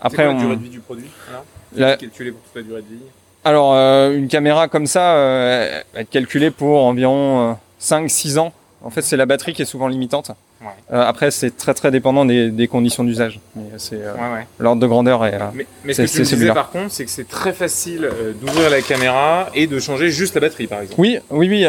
Après, 0.01 0.23
quoi 0.23 0.33
la 0.33 0.39
on... 0.39 0.41
durée 0.41 0.55
de 0.55 0.63
vie 0.63 0.69
du 0.69 0.79
produit 0.79 1.05
alors 1.29 1.43
La- 1.75 1.97
Calculé 1.97 2.31
pour 2.31 2.41
toute 2.41 2.55
la 2.55 2.61
durée 2.63 2.81
de 2.81 2.87
vie? 2.87 3.01
Alors, 3.45 3.73
euh, 3.73 4.13
une 4.15 4.27
caméra 4.27 4.67
comme 4.67 4.85
ça, 4.87 5.13
euh, 5.13 5.69
elle 5.71 5.85
va 5.93 6.01
être 6.01 6.09
calculée 6.09 6.51
pour 6.51 6.83
environ 6.85 7.55
5-6 7.81 8.37
ans. 8.37 8.51
En 8.83 8.89
fait, 8.89 9.01
c'est 9.01 9.15
la 9.17 9.25
batterie 9.25 9.53
qui 9.53 9.61
est 9.61 9.65
souvent 9.65 9.87
limitante. 9.87 10.31
Ouais. 10.61 10.67
Euh, 10.91 11.01
après, 11.07 11.31
c'est 11.31 11.55
très 11.55 11.73
très 11.73 11.89
dépendant 11.89 12.25
des, 12.25 12.49
des 12.51 12.67
conditions 12.67 13.05
d'usage. 13.05 13.39
Mais 13.55 13.63
c'est 13.77 13.95
euh, 13.95 14.13
Ouais, 14.13 14.19
ouais. 14.39 14.47
l'ordre 14.59 14.81
de 14.81 14.87
grandeur 14.87 15.25
est. 15.25 15.33
euh, 15.35 15.45
Mais, 15.53 15.65
mais 15.85 15.93
ce 15.93 16.01
que 16.01 16.07
tu 16.07 16.19
me 16.19 16.23
disais 16.25 16.53
par 16.53 16.69
contre, 16.69 16.91
c'est 16.91 17.05
que 17.05 17.11
c'est 17.11 17.27
très 17.27 17.53
facile 17.53 18.09
d'ouvrir 18.41 18.69
la 18.69 18.81
caméra 18.81 19.49
et 19.55 19.67
de 19.67 19.79
changer 19.79 20.09
juste 20.09 20.35
la 20.35 20.41
batterie, 20.41 20.67
par 20.67 20.81
exemple. 20.81 20.99
Oui, 20.99 21.17
oui, 21.29 21.47
oui. 21.49 21.65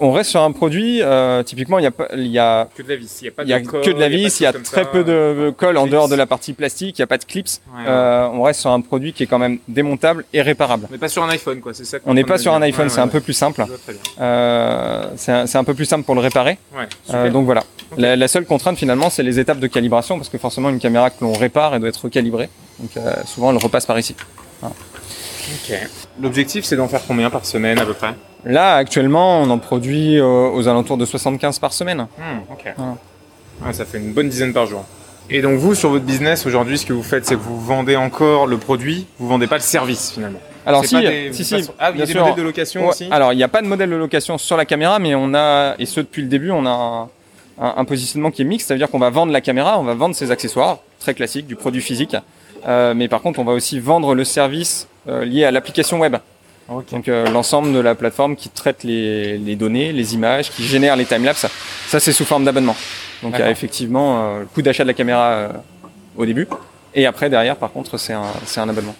on 0.00 0.12
reste 0.12 0.30
sur 0.30 0.42
un 0.42 0.52
produit. 0.52 1.00
typiquement, 1.46 1.78
il 1.78 1.84
y 1.84 1.86
a 1.86 1.90
pas, 1.90 2.08
il 2.14 2.26
y 2.26 2.38
a 2.38 2.68
Que 2.76 2.82
de 2.82 2.88
la 2.90 2.96
vis. 2.96 3.18
Il 3.22 3.24
y 3.24 3.28
a 3.28 3.30
pas 3.30 3.42
Il 3.44 3.48
y 3.48 3.52
a 3.54 3.60
de 3.60 3.66
que 3.66 3.90
de 3.90 3.98
la 4.00 4.08
vis, 4.08 4.40
il 4.40 4.42
y 4.42 4.46
a 4.46 4.52
très 4.52 4.84
ça. 4.84 4.90
peu 4.90 5.04
de 5.04 5.52
colle 5.56 5.78
en 5.78 5.86
dehors 5.86 6.08
de 6.08 6.14
la 6.14 6.26
partie 6.26 6.52
plastique, 6.52 6.98
il 6.98 7.00
n'y 7.00 7.04
a 7.04 7.08
pas 7.08 7.18
de 7.18 7.24
clips. 7.24 7.48
On 7.86 8.42
reste 8.42 8.60
sur 8.60 8.70
un 8.70 8.80
produit 8.82 9.12
qui 9.14 9.22
est 9.22 9.26
quand 9.26 9.38
même 9.38 9.58
démontable 9.68 10.24
et 10.34 10.42
réparable. 10.42 10.86
On 10.90 10.92
n'est 10.92 10.98
pas 10.98 11.08
sur 11.08 11.24
un 11.24 11.30
iPhone, 11.30 11.60
quoi. 11.60 11.72
C'est 11.72 11.84
ça. 11.84 11.96
On 12.04 12.12
n'est 12.14 12.24
pas 12.24 12.36
sur 12.38 12.52
un 12.52 12.60
iPhone, 12.62 12.90
c'est 12.90 13.00
un 13.00 13.08
peu 13.08 13.20
plus 13.20 13.32
simple. 13.32 13.64
C'est 14.18 15.56
un, 15.58 15.64
peu 15.64 15.74
plus 15.74 15.86
simple 15.86 16.04
pour 16.04 16.14
le 16.14 16.20
réparer. 16.20 16.58
Donc 17.32 17.46
voilà. 17.46 17.62
La 17.96 18.28
seule 18.34 18.46
contrainte 18.46 18.76
finalement, 18.76 19.10
c'est 19.10 19.22
les 19.22 19.38
étapes 19.38 19.60
de 19.60 19.68
calibration 19.68 20.16
parce 20.16 20.28
que 20.28 20.38
forcément 20.38 20.68
une 20.68 20.80
caméra 20.80 21.10
que 21.10 21.22
l'on 21.22 21.32
répare, 21.34 21.72
elle 21.74 21.80
doit 21.80 21.88
être 21.88 22.02
recalibrée. 22.02 22.48
Donc 22.80 22.90
euh, 22.96 23.12
souvent 23.26 23.50
elle 23.52 23.58
repasse 23.58 23.86
par 23.86 23.96
ici. 23.96 24.16
L'objectif, 26.20 26.64
c'est 26.64 26.74
d'en 26.76 26.88
faire 26.88 27.02
combien 27.06 27.30
par 27.30 27.44
semaine 27.46 27.78
à 27.78 27.84
peu 27.86 27.94
près? 27.94 28.12
Là 28.44 28.74
actuellement, 28.74 29.40
on 29.40 29.50
en 29.50 29.58
produit 29.58 30.18
euh, 30.18 30.50
aux 30.50 30.66
alentours 30.66 30.96
de 30.96 31.04
75 31.06 31.60
par 31.60 31.72
semaine. 31.72 32.08
Voilà. 32.76 32.96
Ouais, 33.64 33.72
ça 33.72 33.84
fait 33.84 33.98
une 33.98 34.12
bonne 34.12 34.28
dizaine 34.28 34.52
par 34.52 34.66
jour. 34.66 34.84
Et 35.30 35.40
donc 35.40 35.58
vous, 35.58 35.76
sur 35.76 35.90
votre 35.90 36.04
business 36.04 36.44
aujourd'hui, 36.44 36.76
ce 36.76 36.84
que 36.86 36.92
vous 36.92 37.04
faites, 37.04 37.24
c'est 37.24 37.36
que 37.36 37.40
vous 37.40 37.60
vendez 37.60 37.94
encore 37.94 38.46
le 38.48 38.58
produit, 38.58 39.06
vous 39.20 39.28
vendez 39.28 39.46
pas 39.46 39.56
le 39.56 39.62
service 39.62 40.10
finalement. 40.10 40.40
Alors 40.66 40.84
si, 40.84 40.96
des- 41.00 41.32
si, 41.32 41.44
si, 41.44 41.54
Ah, 41.78 41.90
il 41.90 41.92
y 41.92 41.94
bien 41.96 42.02
a 42.02 42.06
des 42.06 42.12
sûr. 42.12 42.20
modèles 42.22 42.36
de 42.36 42.42
location 42.42 42.82
Ouais, 42.82 42.88
aussi? 42.88 43.06
Alors, 43.12 43.32
il 43.32 43.36
n'y 43.36 43.42
a 43.44 43.48
pas 43.48 43.62
de 43.62 43.66
modèle 43.68 43.90
de 43.90 43.96
location 43.96 44.38
sur 44.38 44.56
la 44.56 44.64
caméra, 44.64 44.98
mais 44.98 45.14
on 45.14 45.32
a, 45.34 45.74
et 45.78 45.86
ce 45.86 46.00
depuis 46.00 46.22
le 46.22 46.28
début, 46.28 46.50
on 46.50 46.66
a 46.66 47.08
un, 47.60 47.84
positionnement 47.84 48.30
qui 48.30 48.42
est 48.42 48.44
mixte. 48.44 48.68
Ça 48.68 48.74
veut 48.74 48.78
dire 48.78 48.90
qu'on 48.90 48.98
va 48.98 49.10
vendre 49.10 49.32
la 49.32 49.40
caméra, 49.40 49.78
on 49.78 49.84
va 49.84 49.94
vendre 49.94 50.14
ses 50.14 50.30
accessoires, 50.30 50.78
très 50.98 51.14
classique, 51.14 51.46
du 51.46 51.56
produit 51.56 51.82
physique. 51.82 52.16
Euh, 52.66 52.94
mais 52.94 53.08
par 53.08 53.20
contre, 53.20 53.38
on 53.40 53.44
va 53.44 53.52
aussi 53.52 53.78
vendre 53.78 54.14
le 54.14 54.24
service 54.24 54.88
euh, 55.08 55.24
lié 55.24 55.44
à 55.44 55.50
l'application 55.50 56.00
web. 56.00 56.16
Donc, 56.90 57.08
euh, 57.08 57.28
l'ensemble 57.28 57.74
de 57.74 57.78
la 57.78 57.94
plateforme 57.94 58.36
qui 58.36 58.48
traite 58.48 58.84
les, 58.84 59.36
les 59.36 59.54
données, 59.54 59.92
les 59.92 60.14
images, 60.14 60.50
qui 60.50 60.64
génère 60.64 60.96
les 60.96 61.04
timelapses. 61.04 61.46
Ça, 61.88 62.00
c'est 62.00 62.12
sous 62.12 62.24
forme 62.24 62.44
d'abonnement. 62.44 62.74
Donc, 63.22 63.34
il 63.34 63.38
y 63.40 63.42
a 63.42 63.50
effectivement 63.50 64.18
euh, 64.22 64.40
le 64.40 64.46
coût 64.46 64.62
d'achat 64.62 64.82
de 64.82 64.88
la 64.88 64.94
caméra 64.94 65.28
euh, 65.32 65.48
au 66.16 66.24
début. 66.24 66.48
Et 66.94 67.04
après, 67.04 67.28
derrière, 67.28 67.56
par 67.56 67.70
contre, 67.70 67.98
c'est 67.98 68.14
un, 68.14 68.24
c'est 68.46 68.60
un 68.60 68.68
abonnement. 68.70 68.94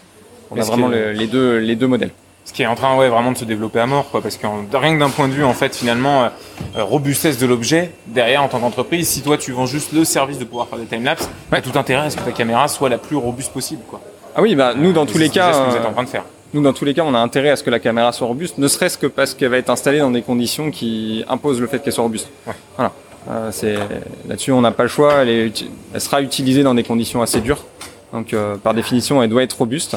On 0.51 0.59
a 0.61 0.63
vraiment 0.65 0.89
que- 0.91 0.95
le- 0.95 1.13
les, 1.13 1.27
deux, 1.27 1.57
les 1.57 1.75
deux 1.75 1.87
modèles. 1.87 2.11
Ce 2.45 2.53
qui 2.53 2.62
est 2.62 2.66
en 2.66 2.74
train, 2.74 2.97
ouais, 2.97 3.09
vraiment 3.09 3.32
de 3.32 3.38
se 3.38 3.45
développer 3.45 3.80
à 3.80 3.86
mort, 3.86 4.11
quoi. 4.11 4.20
Parce 4.20 4.36
que 4.36 4.47
en- 4.47 4.64
rien 4.72 4.95
que 4.95 5.01
d'un 5.01 5.09
point 5.11 5.28
de 5.28 5.32
vue, 5.32 5.45
en 5.45 5.55
fait, 5.55 5.74
finalement, 5.74 6.24
euh, 6.24 6.28
euh, 6.76 6.84
robustesse 6.84 7.38
de 7.38 7.47
l'objet, 7.47 7.92
derrière, 8.07 8.42
en 8.42 8.49
tant 8.49 8.61
qu'entreprise, 8.61 9.09
si 9.09 9.22
toi, 9.22 9.38
tu 9.38 9.53
vends 9.53 9.66
juste 9.66 9.92
le 9.92 10.05
service 10.05 10.38
de 10.38 10.45
pouvoir 10.45 10.68
faire 10.68 10.78
des 10.78 10.84
timelapses, 10.84 11.28
t'as 11.51 11.61
tout 11.62 11.76
intérêt 11.78 12.07
à 12.07 12.11
ce 12.11 12.16
que 12.16 12.22
ta 12.22 12.32
caméra 12.32 12.68
soit 12.68 12.88
la 12.90 12.99
plus 12.99 13.16
robuste 13.16 13.53
possible, 13.53 13.82
quoi. 13.88 14.01
Ah 14.36 14.42
oui, 14.42 14.55
bah, 14.55 14.74
nous, 14.76 14.92
dans 14.92 15.07
tous 15.07 15.16
les 15.18 15.30
cas, 15.30 15.53
ce 15.53 15.59
que 15.59 15.70
vous 15.70 15.76
êtes 15.76 15.84
euh, 15.84 15.88
en 15.88 15.92
train 15.92 16.03
de 16.05 16.09
faire. 16.09 16.24
Nous, 16.53 16.62
dans 16.62 16.72
tous 16.72 16.84
les 16.84 16.92
cas, 16.95 17.03
on 17.05 17.14
a 17.14 17.18
intérêt 17.18 17.51
à 17.51 17.57
ce 17.57 17.62
que 17.62 17.70
la 17.70 17.80
caméra 17.80 18.12
soit 18.12 18.26
robuste, 18.26 18.59
ne 18.59 18.68
serait-ce 18.68 18.99
que 18.99 19.07
parce 19.07 19.32
qu'elle 19.34 19.49
va 19.49 19.57
être 19.59 19.70
installée 19.70 19.99
dans 20.01 20.11
des 20.11 20.22
conditions 20.22 20.70
qui 20.70 21.24
imposent 21.28 21.61
le 21.61 21.66
fait 21.66 21.78
qu'elle 21.80 21.92
soit 21.92 22.05
robuste. 22.05 22.28
Ouais. 22.47 22.53
Voilà. 22.76 22.92
Euh, 23.30 23.49
c'est 23.53 23.74
là-dessus, 24.28 24.53
on 24.53 24.61
n'a 24.61 24.70
pas 24.70 24.82
le 24.82 24.88
choix. 24.90 25.14
Elle, 25.22 25.28
est 25.30 25.64
elle 25.95 26.01
sera 26.01 26.20
utilisée 26.20 26.62
dans 26.62 26.74
des 26.74 26.82
conditions 26.84 27.22
assez 27.22 27.40
dures. 27.40 27.64
Donc, 28.12 28.34
euh, 28.34 28.57
par 28.57 28.74
définition, 28.74 29.22
elle 29.22 29.30
doit 29.30 29.42
être 29.42 29.55
robuste. 29.57 29.97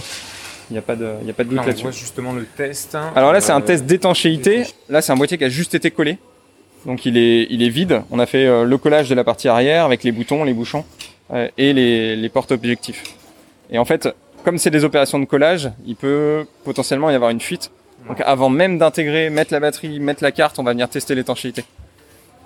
Il 0.70 0.74
n'y 0.74 0.80
a 0.80 0.82
pas 0.82 0.96
de, 0.96 1.08
il 1.22 1.28
y 1.28 1.30
a 1.30 1.34
pas 1.34 1.44
de 1.44 1.50
doute 1.50 1.66
là-dessus. 1.66 1.92
justement 1.94 2.34
le 2.34 2.46
test. 2.46 2.94
hein. 2.96 3.12
Alors 3.16 3.32
là, 3.32 3.40
c'est 3.42 3.54
un 3.54 3.60
Euh, 3.62 3.66
test 3.66 3.86
d'étanchéité. 3.86 4.64
Là, 4.90 5.02
c'est 5.02 5.12
un 5.12 5.16
boîtier 5.16 5.38
qui 5.38 5.44
a 5.46 5.50
juste 5.50 5.74
été 5.76 5.92
collé. 5.92 6.18
Donc, 6.86 7.06
il 7.06 7.18
est, 7.18 7.48
il 7.50 7.64
est 7.64 7.70
vide. 7.70 8.02
On 8.12 8.20
a 8.20 8.26
fait 8.26 8.46
euh, 8.46 8.64
le 8.66 8.78
collage 8.78 9.10
de 9.10 9.16
la 9.16 9.24
partie 9.24 9.48
arrière 9.48 9.86
avec 9.86 10.04
les 10.04 10.12
boutons, 10.12 10.44
les 10.44 10.54
bouchons 10.54 10.84
euh, 11.34 11.48
et 11.58 11.74
les, 11.74 12.16
les 12.16 12.30
portes 12.30 12.52
objectifs. 12.52 13.04
Et 13.72 13.78
en 13.80 13.86
fait, 13.86 14.10
comme 14.44 14.58
c'est 14.58 14.70
des 14.70 14.84
opérations 14.84 15.20
de 15.20 15.26
collage, 15.26 15.72
il 15.86 15.96
peut 15.96 16.46
potentiellement 16.64 17.10
y 17.10 17.16
avoir 17.16 17.32
une 17.32 17.42
fuite. 17.42 17.72
Donc, 18.08 18.22
avant 18.22 18.50
même 18.50 18.78
d'intégrer, 18.78 19.30
mettre 19.30 19.54
la 19.54 19.60
batterie, 19.60 20.00
mettre 20.00 20.24
la 20.24 20.32
carte, 20.32 20.60
on 20.60 20.64
va 20.64 20.72
venir 20.72 20.88
tester 20.90 21.16
l'étanchéité. 21.16 21.64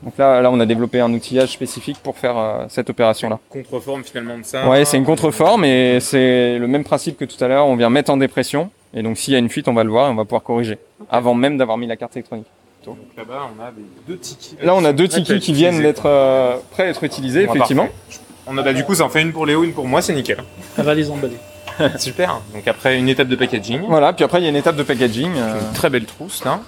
Donc 0.04 0.18
là, 0.18 0.42
là, 0.42 0.50
on 0.52 0.60
a 0.60 0.66
développé 0.66 1.00
un 1.00 1.14
outillage 1.14 1.50
spécifique 1.50 1.98
pour 2.02 2.18
faire 2.18 2.38
euh, 2.38 2.66
cette 2.70 2.90
opération-là. 2.90 3.38
Contreforme 3.50 4.04
finalement 4.04 4.38
de 4.38 4.44
ça. 4.44 4.68
Ouais, 4.68 4.84
c'est 4.86 4.98
une 4.98 5.06
contreforme 5.06 5.64
et 5.64 6.00
c'est 6.00 6.58
le 6.58 6.68
même 6.68 6.84
principe 6.84 7.18
que 7.18 7.26
tout 7.26 7.42
à 7.44 7.48
l'heure. 7.48 7.68
On 7.68 7.76
vient 7.76 7.90
mettre 7.92 8.10
en 8.12 8.18
dépression 8.18 8.72
et 8.96 9.04
donc 9.04 9.18
s'il 9.18 9.34
y 9.34 9.36
a 9.36 9.40
une 9.40 9.50
fuite, 9.50 9.68
on 9.68 9.74
va 9.74 9.84
le 9.84 9.92
voir 9.92 10.08
et 10.08 10.12
on 10.12 10.16
va 10.16 10.24
pouvoir 10.26 10.42
corriger 10.44 10.80
avant 11.10 11.36
même 11.36 11.58
d'avoir 11.58 11.78
mis 11.78 11.86
la 11.88 11.98
carte 11.98 12.16
électronique. 12.16 12.48
Donc 12.84 12.98
là-bas, 13.16 13.48
on 13.56 13.62
a 13.64 13.70
des 13.70 13.84
deux 14.08 14.18
tickets. 14.18 14.64
Là, 14.64 14.74
on 14.74 14.84
a 14.86 14.92
deux 14.92 15.08
tickets 15.08 15.40
qui 15.40 15.54
viennent 15.54 15.82
d'être 15.84 16.08
euh, 16.08 16.56
prêts 16.72 16.84
à 16.84 16.88
être 16.90 17.04
utilisés, 17.04 17.46
Bon, 17.46 17.54
effectivement. 17.54 17.84
parfait. 17.86 18.22
On 18.48 18.58
a 18.58 18.64
bah, 18.64 18.74
du 18.74 18.84
coup, 18.84 18.96
ça 18.96 19.04
en 19.06 19.10
fait 19.10 19.22
une 19.22 19.32
pour 19.32 19.46
Léo, 19.46 19.64
une 19.64 19.74
pour 19.74 19.86
moi, 19.88 20.02
c'est 20.02 20.14
nickel. 20.14 20.38
Elle 20.80 20.84
va 20.86 20.96
les 20.96 21.12
emballer. 21.12 21.38
Super. 22.00 22.42
Donc 22.56 22.68
après 22.68 22.98
une 22.98 23.08
étape 23.08 23.28
de 23.28 23.36
packaging. 23.36 23.82
Voilà, 23.88 24.14
puis 24.14 24.26
après 24.26 24.40
il 24.40 24.44
y 24.44 24.48
a 24.48 24.50
une 24.50 24.56
étape 24.56 24.76
de 24.76 24.84
packaging. 24.84 25.30
euh, 25.38 25.60
Une 25.60 25.74
très 25.76 25.92
belle 25.92 26.06
trousse 26.06 26.44
là. 26.44 26.60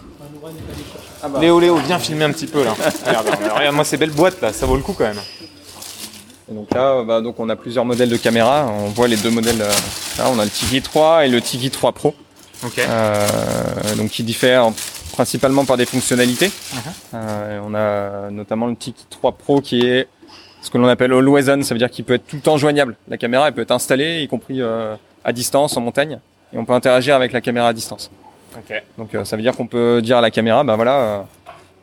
Léo, 1.39 1.59
Léo, 1.59 1.76
viens 1.78 1.99
filmer 1.99 2.26
un 2.26 2.32
petit 2.32 2.47
peu 2.47 2.63
là. 2.63 2.74
regarde, 3.05 3.28
regarde, 3.55 3.76
moi 3.76 3.84
ces 3.86 3.97
belles 3.97 4.11
boîtes 4.11 4.41
là, 4.41 4.51
ça 4.53 4.65
vaut 4.65 4.76
le 4.76 4.82
coup 4.82 4.93
quand 4.93 5.05
même. 5.05 5.19
et 6.51 6.53
donc 6.53 6.74
là, 6.74 7.03
bah, 7.03 7.21
donc 7.21 7.39
on 7.39 7.49
a 7.49 7.55
plusieurs 7.55 7.86
modèles 7.86 8.09
de 8.09 8.17
caméra. 8.17 8.67
On 8.67 8.88
voit 8.89 9.07
les 9.07 9.17
deux 9.17 9.30
modèles. 9.32 9.61
euh, 9.61 9.71
là, 10.17 10.26
on 10.34 10.39
a 10.39 10.43
le 10.43 10.49
Tiki 10.51 10.82
3 10.82 11.26
et 11.26 11.30
le 11.30 11.41
Tiki 11.41 11.69
3 11.71 11.91
Pro, 11.93 12.13
Ok. 12.65 12.80
euh, 12.80 13.28
donc 13.97 14.09
qui 14.09 14.24
diffèrent 14.24 14.69
principalement 15.13 15.63
par 15.65 15.78
des 15.78 15.86
fonctionnalités. 15.86 16.47
Mhm. 16.74 16.82
Euh, 17.15 17.59
on 17.65 17.74
a 17.76 18.32
notamment 18.32 18.67
le 18.67 18.76
Tiki 18.76 19.05
3 19.09 19.32
Pro 19.34 19.61
qui 19.61 19.82
est 19.82 20.07
ce 20.61 20.69
que 20.69 20.78
l'on 20.78 20.88
appelle 20.88 21.11
always 21.11 21.49
on, 21.49 21.61
ça 21.61 21.74
veut 21.74 21.80
dire 21.80 21.89
qu'il 21.91 22.05
peut 22.05 22.13
être 22.13 22.26
tout 22.26 22.38
le 22.38 22.41
temps 22.41 22.57
joignable. 22.57 22.95
La 23.09 23.17
caméra, 23.17 23.47
elle 23.47 23.53
peut 23.53 23.61
être 23.61 23.71
installée, 23.71 24.21
y 24.24 24.28
compris 24.30 24.61
euh, 24.61 24.95
à 25.26 25.34
distance, 25.34 25.76
en 25.76 25.82
montagne, 25.82 26.19
et 26.53 26.57
on 26.57 26.63
peut 26.65 26.71
interagir 26.74 27.15
avec 27.15 27.34
la 27.34 27.41
caméra 27.41 27.67
à 27.67 27.74
distance. 27.74 28.09
Ok. 28.58 28.84
Donc 28.97 29.16
euh, 29.16 29.24
ça 29.26 29.36
veut 29.36 29.41
dire 29.41 29.56
qu'on 29.56 29.68
peut 29.68 30.01
dire 30.01 30.18
à 30.18 30.22
la 30.22 30.32
caméra, 30.32 30.64
bah 30.64 30.76
voilà, 30.76 31.26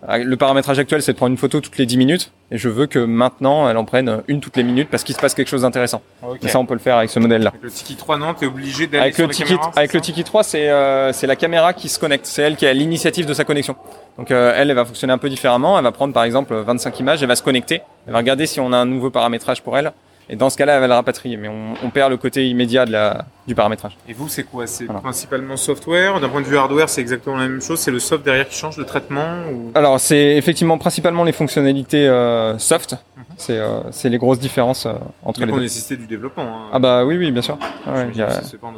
euh, 0.09 0.19
le 0.25 0.37
paramétrage 0.37 0.79
actuel 0.79 1.03
c'est 1.03 1.13
de 1.13 1.17
prendre 1.17 1.33
une 1.33 1.37
photo 1.37 1.61
toutes 1.61 1.77
les 1.77 1.85
10 1.85 1.99
minutes, 1.99 2.33
et 2.51 2.57
je 2.57 2.69
veux 2.69 2.87
que 2.87 2.99
maintenant 2.99 3.69
elle 3.69 3.77
en 3.77 3.85
prenne 3.85 4.23
une 4.29 4.41
toutes 4.41 4.57
les 4.57 4.63
minutes 4.63 4.89
parce 4.91 5.05
qu'il 5.05 5.15
se 5.15 5.21
passe 5.21 5.35
quelque 5.35 5.49
chose 5.49 5.63
d'intéressant. 5.63 6.01
Et 6.43 6.49
ça 6.49 6.59
on 6.59 6.65
peut 6.67 6.75
le 6.75 6.81
faire 6.81 6.97
avec 6.97 7.11
ce 7.11 7.19
modèle-là. 7.19 7.51
Avec 7.51 7.63
le 7.63 7.71
Tiki 7.71 7.97
3, 7.97 8.17
non, 8.17 8.33
t'es 8.35 8.47
obligé 8.47 8.87
d'aller 8.87 9.03
Avec 9.03 9.15
sur 9.15 9.27
le 9.27 9.35
Tiki, 9.35 9.49
caméra, 9.51 9.73
avec 9.77 9.93
le 9.93 10.01
Tiki 10.01 10.25
3, 10.25 10.43
c'est 10.43 10.71
euh, 10.71 11.13
c'est 11.13 11.27
la 11.27 11.37
caméra 11.37 11.75
qui 11.75 11.89
se 11.89 11.99
connecte, 11.99 12.27
c'est 12.27 12.43
elle 12.43 12.57
qui 12.57 12.67
a 12.67 12.73
l'initiative 12.73 13.27
de 13.27 13.35
sa 13.35 13.45
connexion. 13.45 13.77
Donc 14.17 14.31
euh, 14.31 14.55
elle, 14.57 14.71
elle 14.71 14.77
va 14.77 14.85
fonctionner 14.85 15.13
un 15.13 15.19
peu 15.19 15.29
différemment, 15.29 15.77
elle 15.77 15.85
va 15.85 15.93
prendre 15.93 16.15
par 16.15 16.25
exemple 16.25 16.55
25 16.55 16.99
images, 17.01 17.23
elle 17.23 17.29
va 17.29 17.37
se 17.37 17.43
connecter, 17.43 17.83
elle 18.07 18.13
va 18.13 18.19
regarder 18.19 18.47
si 18.47 18.59
on 18.61 18.73
a 18.73 18.77
un 18.79 18.87
nouveau 18.87 19.11
paramétrage 19.11 19.63
pour 19.63 19.77
elle, 19.77 19.93
et 20.33 20.37
dans 20.37 20.49
ce 20.49 20.57
cas-là 20.57 20.75
elle 20.77 20.81
va 20.81 20.87
le 20.87 20.95
rapatrier, 20.95 21.37
mais 21.37 21.49
on, 21.49 21.75
on 21.85 21.91
perd 21.91 22.11
le 22.11 22.17
côté 22.17 22.49
immédiat 22.49 22.87
de 22.87 22.93
la, 22.93 23.25
du 23.49 23.55
paramétrage. 23.55 23.97
Et 24.09 24.13
vous, 24.13 24.29
c'est 24.29 24.45
quoi? 24.45 24.67
C'est 24.67 24.85
Voilà. 24.85 25.01
principalement 25.01 25.57
software? 25.57 26.21
D'un 26.21 26.29
point 26.29 26.41
de 26.41 26.47
vue 26.47 26.57
hardware, 26.57 26.89
c'est 26.89 27.01
exactement 27.01 27.37
la 27.37 27.49
même 27.49 27.61
chose. 27.61 27.81
C'est 27.81 27.91
le 27.91 27.99
soft 27.99 28.25
derrière 28.25 28.49
qui 28.49 28.57
change 28.57 28.77
le 28.79 28.85
traitement 28.85 29.43
ou... 29.53 29.73
Alors 29.75 29.99
c'est 30.01 30.37
effectivement 30.37 30.79
principalement 30.79 31.25
les 31.25 31.33
fonctionnalités 31.33 32.07
euh, 32.09 32.57
soft, 32.59 32.95
c'est 33.37 33.59
euh, 33.59 33.81
c'est 33.91 34.09
les 34.09 34.19
grosses 34.19 34.39
différences 34.39 34.87
euh, 34.87 34.93
entre 35.25 35.41
Mais 35.41 35.47
les 35.47 35.53
deux. 35.53 35.61
nécessiter 35.61 35.97
du 35.97 36.07
développement. 36.07 36.45
Hein. 36.45 36.69
Ah 36.73 36.79
bah 36.79 37.05
oui 37.05 37.17
oui 37.19 37.31
bien 37.33 37.43
sûr, 37.43 37.59
Ah 37.87 37.93
ouais, 37.95 38.09
il 38.13 38.17
y, 38.19 38.23
a, 38.23 38.27
pas 38.27 38.33
en 38.35 38.39
deux 38.41 38.47
secondes. 38.47 38.75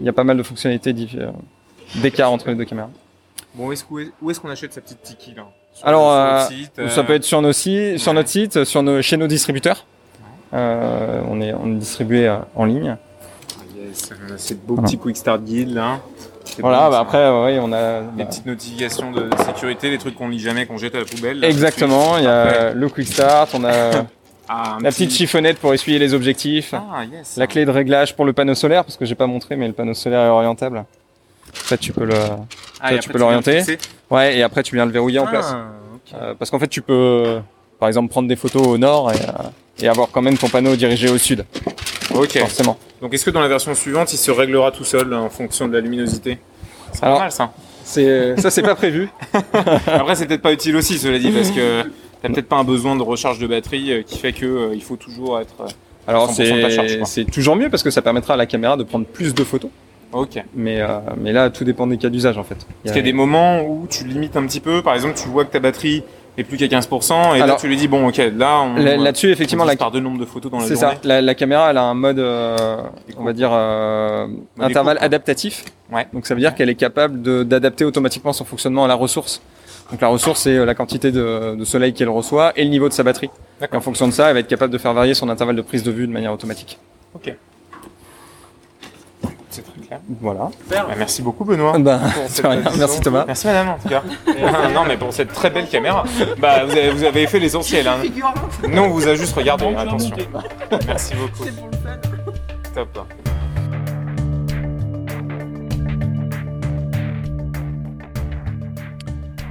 il 0.00 0.06
y 0.06 0.08
a 0.08 0.12
pas 0.12 0.24
mal 0.24 0.36
de 0.36 0.42
fonctionnalités 0.42 0.94
d'écart 1.96 2.30
entre 2.32 2.48
les 2.48 2.54
deux 2.54 2.64
caméras. 2.64 2.90
Bon, 3.54 3.66
où 3.68 3.72
est-ce 3.72 3.84
où 3.90 3.98
est- 3.98 4.10
où 4.22 4.30
est-ce 4.30 4.38
qu'on 4.38 4.50
achète 4.50 4.72
sa 4.72 4.80
petite 4.80 5.02
Tiki 5.02 5.34
là? 5.34 5.44
Sur- 5.74 5.86
Alors, 5.88 6.42
site, 6.48 6.80
Ça 6.88 7.02
peut 7.04 7.14
être 7.14 7.24
sur 7.24 7.40
nos 7.42 7.52
sur 7.52 8.12
notre 8.12 8.28
site, 8.28 8.64
sur 8.64 8.82
nos, 8.82 9.00
chez 9.02 9.16
nos 9.16 9.26
distributeurs. 9.26 9.86
Euh, 10.52 11.20
on 11.28 11.40
est 11.40 11.52
on 11.54 11.66
est 11.72 11.76
distribué 11.78 12.26
euh, 12.26 12.38
en 12.56 12.64
ligne. 12.64 12.96
Yes, 13.76 14.10
on 14.28 14.34
a 14.34 14.38
ces 14.38 14.54
beaux 14.54 14.74
Voilà. 14.74 14.82
petits 14.82 14.98
Quick 14.98 15.16
Start 15.16 15.42
Guide 15.42 15.72
là. 15.74 15.98
C'est 16.44 16.62
Voilà, 16.62 16.84
bon, 16.84 16.90
bah 16.90 16.92
ça. 16.96 17.00
après 17.00 17.18
euh, 17.18 17.44
ouais, 17.44 17.58
on 17.62 17.72
a 17.72 18.00
Les 18.00 18.06
bah, 18.18 18.24
petites 18.26 18.46
notifications 18.46 19.12
de 19.12 19.28
sécurité, 19.46 19.90
les 19.90 19.98
trucs 19.98 20.16
qu'on 20.16 20.28
lit 20.28 20.40
jamais, 20.40 20.66
qu'on 20.66 20.76
jette 20.78 20.94
à 20.96 20.98
la 20.98 21.04
poubelle. 21.04 21.38
là, 21.40 21.48
exactement. 21.48 22.18
Il 22.18 22.24
y 22.24 22.26
a 22.26 22.72
le 22.72 22.88
quick 22.88 23.06
start, 23.06 23.50
on 23.54 23.64
a 23.64 24.04
Ah, 24.48 24.78
la 24.82 24.90
petit- 24.90 25.04
petite 25.06 25.12
chiffonnette 25.16 25.58
pour 25.58 25.72
essuyer 25.72 26.00
les 26.00 26.12
objectifs, 26.12 26.74
Ah, 26.74 27.04
yes. 27.04 27.36
la 27.36 27.46
clé 27.46 27.64
de 27.64 27.70
réglage 27.70 28.16
pour 28.16 28.24
le 28.24 28.32
panneau 28.32 28.56
solaire 28.56 28.84
parce 28.84 28.96
que 28.96 29.04
j'ai 29.04 29.14
pas 29.14 29.28
montré, 29.28 29.54
mais 29.54 29.68
le 29.68 29.72
panneau 29.74 29.94
solaire 29.94 30.22
est 30.26 30.28
orientable. 30.28 30.78
En 30.78 30.84
fait, 31.52 31.78
tu 31.78 31.92
peux 31.92 32.04
le 32.04 32.14
Ah, 32.80 32.98
tu 32.98 33.08
peux 33.10 33.18
l'orienter. 33.18 33.62
ouais 34.10 34.36
et 34.38 34.42
après 34.42 34.64
tu 34.64 34.74
viens 34.74 34.86
le 34.86 34.92
verrouiller 34.92 35.20
en 35.20 35.26
place. 35.26 35.54
Ah. 35.54 36.16
Euh, 36.20 36.34
parce 36.36 36.50
qu'en 36.50 36.58
fait, 36.58 36.66
tu 36.66 36.82
peux, 36.82 37.38
par 37.78 37.86
exemple, 37.86 38.10
prendre 38.10 38.26
des 38.28 38.34
photos 38.34 38.66
au 38.66 38.76
nord 38.78 39.12
et, 39.12 39.14
euh, 39.14 39.32
et 39.82 39.88
avoir 39.88 40.08
quand 40.10 40.22
même 40.22 40.36
ton 40.38 40.48
panneau 40.48 40.76
dirigé 40.76 41.08
au 41.08 41.18
sud, 41.18 41.44
Ok. 42.14 42.38
forcément. 42.38 42.78
Donc 43.00 43.14
est-ce 43.14 43.24
que 43.24 43.30
dans 43.30 43.40
la 43.40 43.48
version 43.48 43.74
suivante, 43.74 44.12
il 44.12 44.16
se 44.18 44.30
réglera 44.30 44.70
tout 44.72 44.84
seul 44.84 45.12
en 45.14 45.30
fonction 45.30 45.68
de 45.68 45.72
la 45.74 45.80
luminosité? 45.80 46.38
C'est 46.92 47.00
pas 47.00 47.18
mal 47.18 47.32
ça. 47.32 47.52
C'est 47.84 48.40
ça, 48.40 48.50
c'est 48.50 48.62
pas 48.62 48.74
prévu. 48.74 49.08
Après, 49.86 50.14
c'est 50.14 50.26
peut-être 50.26 50.42
pas 50.42 50.52
utile 50.52 50.76
aussi, 50.76 50.98
cela 50.98 51.18
dit, 51.18 51.30
parce 51.30 51.50
que 51.50 51.82
t'as 52.22 52.28
peut-être 52.28 52.48
pas 52.48 52.56
un 52.56 52.64
besoin 52.64 52.94
de 52.96 53.02
recharge 53.02 53.38
de 53.38 53.46
batterie 53.46 53.92
euh, 53.92 54.02
qui 54.02 54.18
fait 54.18 54.32
que 54.32 54.44
euh, 54.46 54.70
il 54.74 54.82
faut 54.82 54.96
toujours 54.96 55.40
être. 55.40 55.54
euh, 55.62 55.66
Alors 56.06 56.30
100% 56.30 56.56
de 56.56 56.62
ta 56.62 56.70
charge, 56.70 56.88
c'est 56.88 56.96
quoi. 56.98 57.06
c'est 57.06 57.24
toujours 57.24 57.56
mieux 57.56 57.70
parce 57.70 57.82
que 57.82 57.90
ça 57.90 58.02
permettra 58.02 58.34
à 58.34 58.36
la 58.36 58.46
caméra 58.46 58.76
de 58.76 58.84
prendre 58.84 59.06
plus 59.06 59.34
de 59.34 59.42
photos. 59.44 59.70
Ok. 60.12 60.42
Mais 60.54 60.80
euh, 60.80 60.98
mais 61.16 61.32
là, 61.32 61.50
tout 61.50 61.64
dépend 61.64 61.86
des 61.86 61.96
cas 61.96 62.08
d'usage 62.10 62.36
en 62.36 62.42
fait. 62.44 62.56
Il 62.58 62.58
y 62.58 62.66
Parce 62.66 62.90
a- 62.90 62.92
qu'il 62.94 62.96
y 62.96 63.08
a 63.08 63.12
des 63.12 63.16
moments 63.16 63.62
où 63.62 63.86
tu 63.88 64.04
limites 64.04 64.36
un 64.36 64.44
petit 64.46 64.60
peu. 64.60 64.82
Par 64.82 64.94
exemple, 64.94 65.14
tu 65.20 65.28
vois 65.28 65.44
que 65.44 65.52
ta 65.52 65.60
batterie 65.60 66.02
et 66.38 66.44
plus 66.44 66.56
qu'à 66.56 66.66
15%. 66.66 67.34
Et 67.36 67.38
là, 67.40 67.56
tu 67.60 67.66
lui 67.68 67.76
dis, 67.76 67.88
bon, 67.88 68.08
ok, 68.08 68.16
là, 68.36 68.60
on. 68.62 68.74
Là- 68.76 68.96
Là-dessus, 68.96 69.30
effectivement, 69.30 69.64
on 69.64 69.66
la, 69.66 69.72
divise 69.72 69.78
par 69.80 69.90
deux 69.90 70.00
nombres 70.00 70.18
de 70.20 70.24
photos 70.24 70.50
dans 70.50 70.58
la 70.58 70.64
c'est 70.66 70.74
journée. 70.76 70.94
ça. 70.94 71.00
La, 71.08 71.20
la 71.20 71.34
caméra, 71.34 71.70
elle 71.70 71.76
a 71.78 71.82
un 71.84 71.94
mode, 71.94 72.18
euh, 72.18 72.78
on 73.18 73.24
va 73.24 73.32
dire, 73.32 73.50
euh, 73.52 74.26
intervalle 74.58 74.98
adaptatif. 75.00 75.64
Ouais. 75.92 76.06
Donc 76.12 76.26
ça 76.26 76.34
veut 76.34 76.40
dire 76.40 76.54
qu'elle 76.54 76.68
est 76.70 76.74
capable 76.76 77.20
de- 77.22 77.42
d'adapter 77.42 77.84
automatiquement 77.84 78.32
son 78.32 78.44
fonctionnement 78.44 78.84
à 78.84 78.88
la 78.88 78.94
ressource. 78.94 79.42
Donc 79.90 80.00
la 80.00 80.08
ressource, 80.08 80.42
c'est 80.42 80.56
euh, 80.56 80.64
la 80.64 80.74
quantité 80.74 81.10
de, 81.10 81.56
de 81.58 81.64
soleil 81.64 81.92
qu'elle 81.92 82.08
reçoit 82.08 82.52
et 82.56 82.62
le 82.62 82.70
niveau 82.70 82.88
de 82.88 82.92
sa 82.94 83.02
batterie. 83.02 83.30
Et 83.60 83.74
en 83.76 83.80
fonction 83.80 84.06
de 84.06 84.12
ça, 84.12 84.28
elle 84.28 84.34
va 84.34 84.40
être 84.40 84.46
capable 84.46 84.72
de 84.72 84.78
faire 84.78 84.94
varier 84.94 85.14
son 85.14 85.28
intervalle 85.28 85.56
de 85.56 85.62
prise 85.62 85.82
de 85.82 85.90
vue 85.90 86.06
de 86.06 86.12
manière 86.12 86.32
automatique. 86.32 86.78
C'est 89.50 89.62
très 89.62 89.80
clair. 89.80 90.00
Voilà. 90.20 90.48
Bah, 90.68 90.86
merci 90.96 91.22
beaucoup, 91.22 91.44
Benoît. 91.44 91.76
Ben, 91.78 91.98
pour 91.98 92.10
c'est 92.28 92.46
rien. 92.46 92.60
précision. 92.60 92.78
Merci 92.86 93.00
Thomas. 93.00 93.24
Merci 93.26 93.46
madame 93.48 93.68
en 93.70 93.78
tout 93.78 93.88
cas. 93.88 94.02
non 94.74 94.84
mais 94.86 94.96
pour 94.96 95.12
cette 95.12 95.32
très 95.32 95.50
belle 95.50 95.68
caméra. 95.68 96.04
Bah 96.38 96.64
vous 96.64 96.72
avez, 96.72 96.90
vous 96.90 97.04
avez 97.04 97.26
fait 97.26 97.40
l'essentiel. 97.40 97.88
Hein. 97.88 97.96
Nous 98.68 98.80
on 98.82 98.88
vous 98.90 99.08
a 99.08 99.14
juste 99.16 99.34
regardé. 99.34 99.64
Donc, 99.64 99.72
tu 99.72 99.76
l'as 99.76 99.82
attention. 99.82 100.10
monté. 100.10 100.86
Merci 100.86 101.14
beaucoup. 101.16 101.48
Top. 102.74 102.98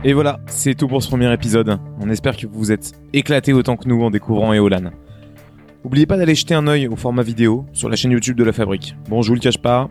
Et 0.05 0.13
voilà, 0.13 0.39
c'est 0.47 0.75
tout 0.75 0.87
pour 0.87 1.03
ce 1.03 1.09
premier 1.09 1.31
épisode. 1.33 1.77
On 1.99 2.09
espère 2.09 2.37
que 2.37 2.47
vous 2.47 2.57
vous 2.57 2.71
êtes 2.71 2.93
éclatés 3.11 3.51
autant 3.51 3.75
que 3.75 3.87
nous 3.89 4.01
en 4.01 4.09
découvrant 4.09 4.53
Eolan. 4.53 4.91
N'oubliez 5.83 6.05
pas 6.05 6.17
d'aller 6.17 6.35
jeter 6.35 6.53
un 6.53 6.67
œil 6.67 6.87
au 6.87 6.95
format 6.97 7.23
vidéo 7.23 7.65
sur 7.71 7.89
la 7.89 7.95
chaîne 7.95 8.11
YouTube 8.11 8.35
de 8.35 8.43
la 8.43 8.51
Fabrique. 8.51 8.95
Bon, 9.09 9.21
je 9.21 9.29
vous 9.29 9.35
le 9.35 9.39
cache 9.39 9.57
pas, 9.57 9.89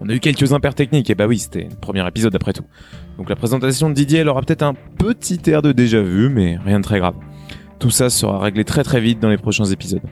on 0.00 0.08
a 0.08 0.14
eu 0.14 0.20
quelques 0.20 0.52
impairs 0.52 0.74
techniques, 0.74 1.10
et 1.10 1.14
bah 1.14 1.26
oui, 1.26 1.38
c'était 1.38 1.68
le 1.70 1.76
premier 1.80 2.06
épisode 2.06 2.34
après 2.34 2.52
tout. 2.52 2.64
Donc 3.16 3.28
la 3.28 3.36
présentation 3.36 3.88
de 3.88 3.94
Didier, 3.94 4.20
elle 4.20 4.28
aura 4.28 4.42
peut-être 4.42 4.62
un 4.62 4.74
petit 4.74 5.40
air 5.50 5.62
de 5.62 5.72
déjà 5.72 6.00
vu, 6.02 6.28
mais 6.28 6.56
rien 6.56 6.78
de 6.78 6.84
très 6.84 6.98
grave. 6.98 7.14
Tout 7.78 7.90
ça 7.90 8.10
sera 8.10 8.40
réglé 8.40 8.64
très 8.64 8.82
très 8.82 9.00
vite 9.00 9.20
dans 9.20 9.28
les 9.28 9.38
prochains 9.38 9.64
épisodes. 9.64 10.02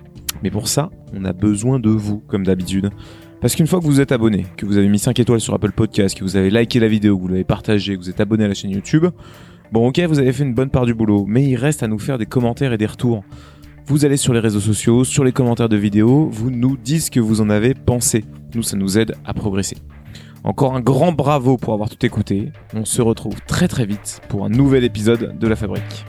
Mais 0.43 0.51
pour 0.51 0.69
ça, 0.69 0.91
on 1.13 1.25
a 1.25 1.33
besoin 1.33 1.81
de 1.81 1.89
vous, 1.89 2.19
comme 2.29 2.45
d'habitude. 2.45 2.91
Parce 3.41 3.55
qu'une 3.55 3.67
fois 3.67 3.81
que 3.81 3.85
vous 3.85 4.01
êtes 4.01 4.13
abonné, 4.13 4.47
que 4.57 4.67
vous 4.67 4.77
avez 4.77 4.89
mis 4.89 4.99
5 4.99 5.19
étoiles 5.19 5.41
sur 5.41 5.55
Apple 5.55 5.73
Podcast, 5.73 6.17
que 6.17 6.25
vous 6.25 6.37
avez 6.37 6.51
liké 6.51 6.81
la 6.81 6.89
vidéo, 6.89 7.17
que 7.17 7.23
vous 7.23 7.29
l'avez 7.29 7.45
partagé, 7.45 7.95
que 7.95 8.01
vous 8.01 8.11
êtes 8.11 8.21
abonné 8.21 8.45
à 8.45 8.49
la 8.49 8.55
chaîne 8.55 8.71
YouTube, 8.71 9.07
bon 9.73 9.89
ok, 9.89 10.01
vous 10.01 10.19
avez 10.19 10.33
fait 10.33 10.43
une 10.43 10.55
bonne 10.55 10.71
part 10.71 10.87
du 10.87 10.95
boulot, 10.95 11.25
mais 11.29 11.45
il 11.45 11.57
reste 11.57 11.83
à 11.83 11.89
nous 11.89 11.99
faire 11.99 12.19
des 12.19 12.27
commentaires 12.27 12.73
et 12.73 12.79
des 12.79 12.87
retours. 12.87 13.25
Vous 13.89 14.05
allez 14.05 14.17
sur 14.17 14.35
les 14.35 14.41
réseaux 14.41 14.59
sociaux, 14.59 15.05
sur 15.05 15.23
les 15.23 15.31
commentaires 15.31 15.69
de 15.69 15.77
vidéos, 15.77 16.29
vous 16.33 16.51
nous 16.51 16.77
dites 16.77 17.03
ce 17.03 17.11
que 17.11 17.21
vous 17.21 17.41
en 17.41 17.49
avez 17.49 17.73
pensé. 17.73 18.25
Nous, 18.57 18.65
ça 18.65 18.77
nous 18.77 18.99
aide 18.99 19.15
à 19.25 19.33
progresser. 19.33 19.77
Encore 20.43 20.75
un 20.75 20.81
grand 20.81 21.13
bravo 21.13 21.57
pour 21.57 21.73
avoir 21.73 21.89
tout 21.89 22.05
écouté. 22.05 22.51
On 22.75 22.85
se 22.85 23.01
retrouve 23.01 23.41
très 23.47 23.69
très 23.69 23.87
vite 23.87 24.21
pour 24.29 24.45
un 24.45 24.49
nouvel 24.49 24.83
épisode 24.83 25.39
de 25.39 25.47
La 25.47 25.55
Fabrique. 25.55 26.05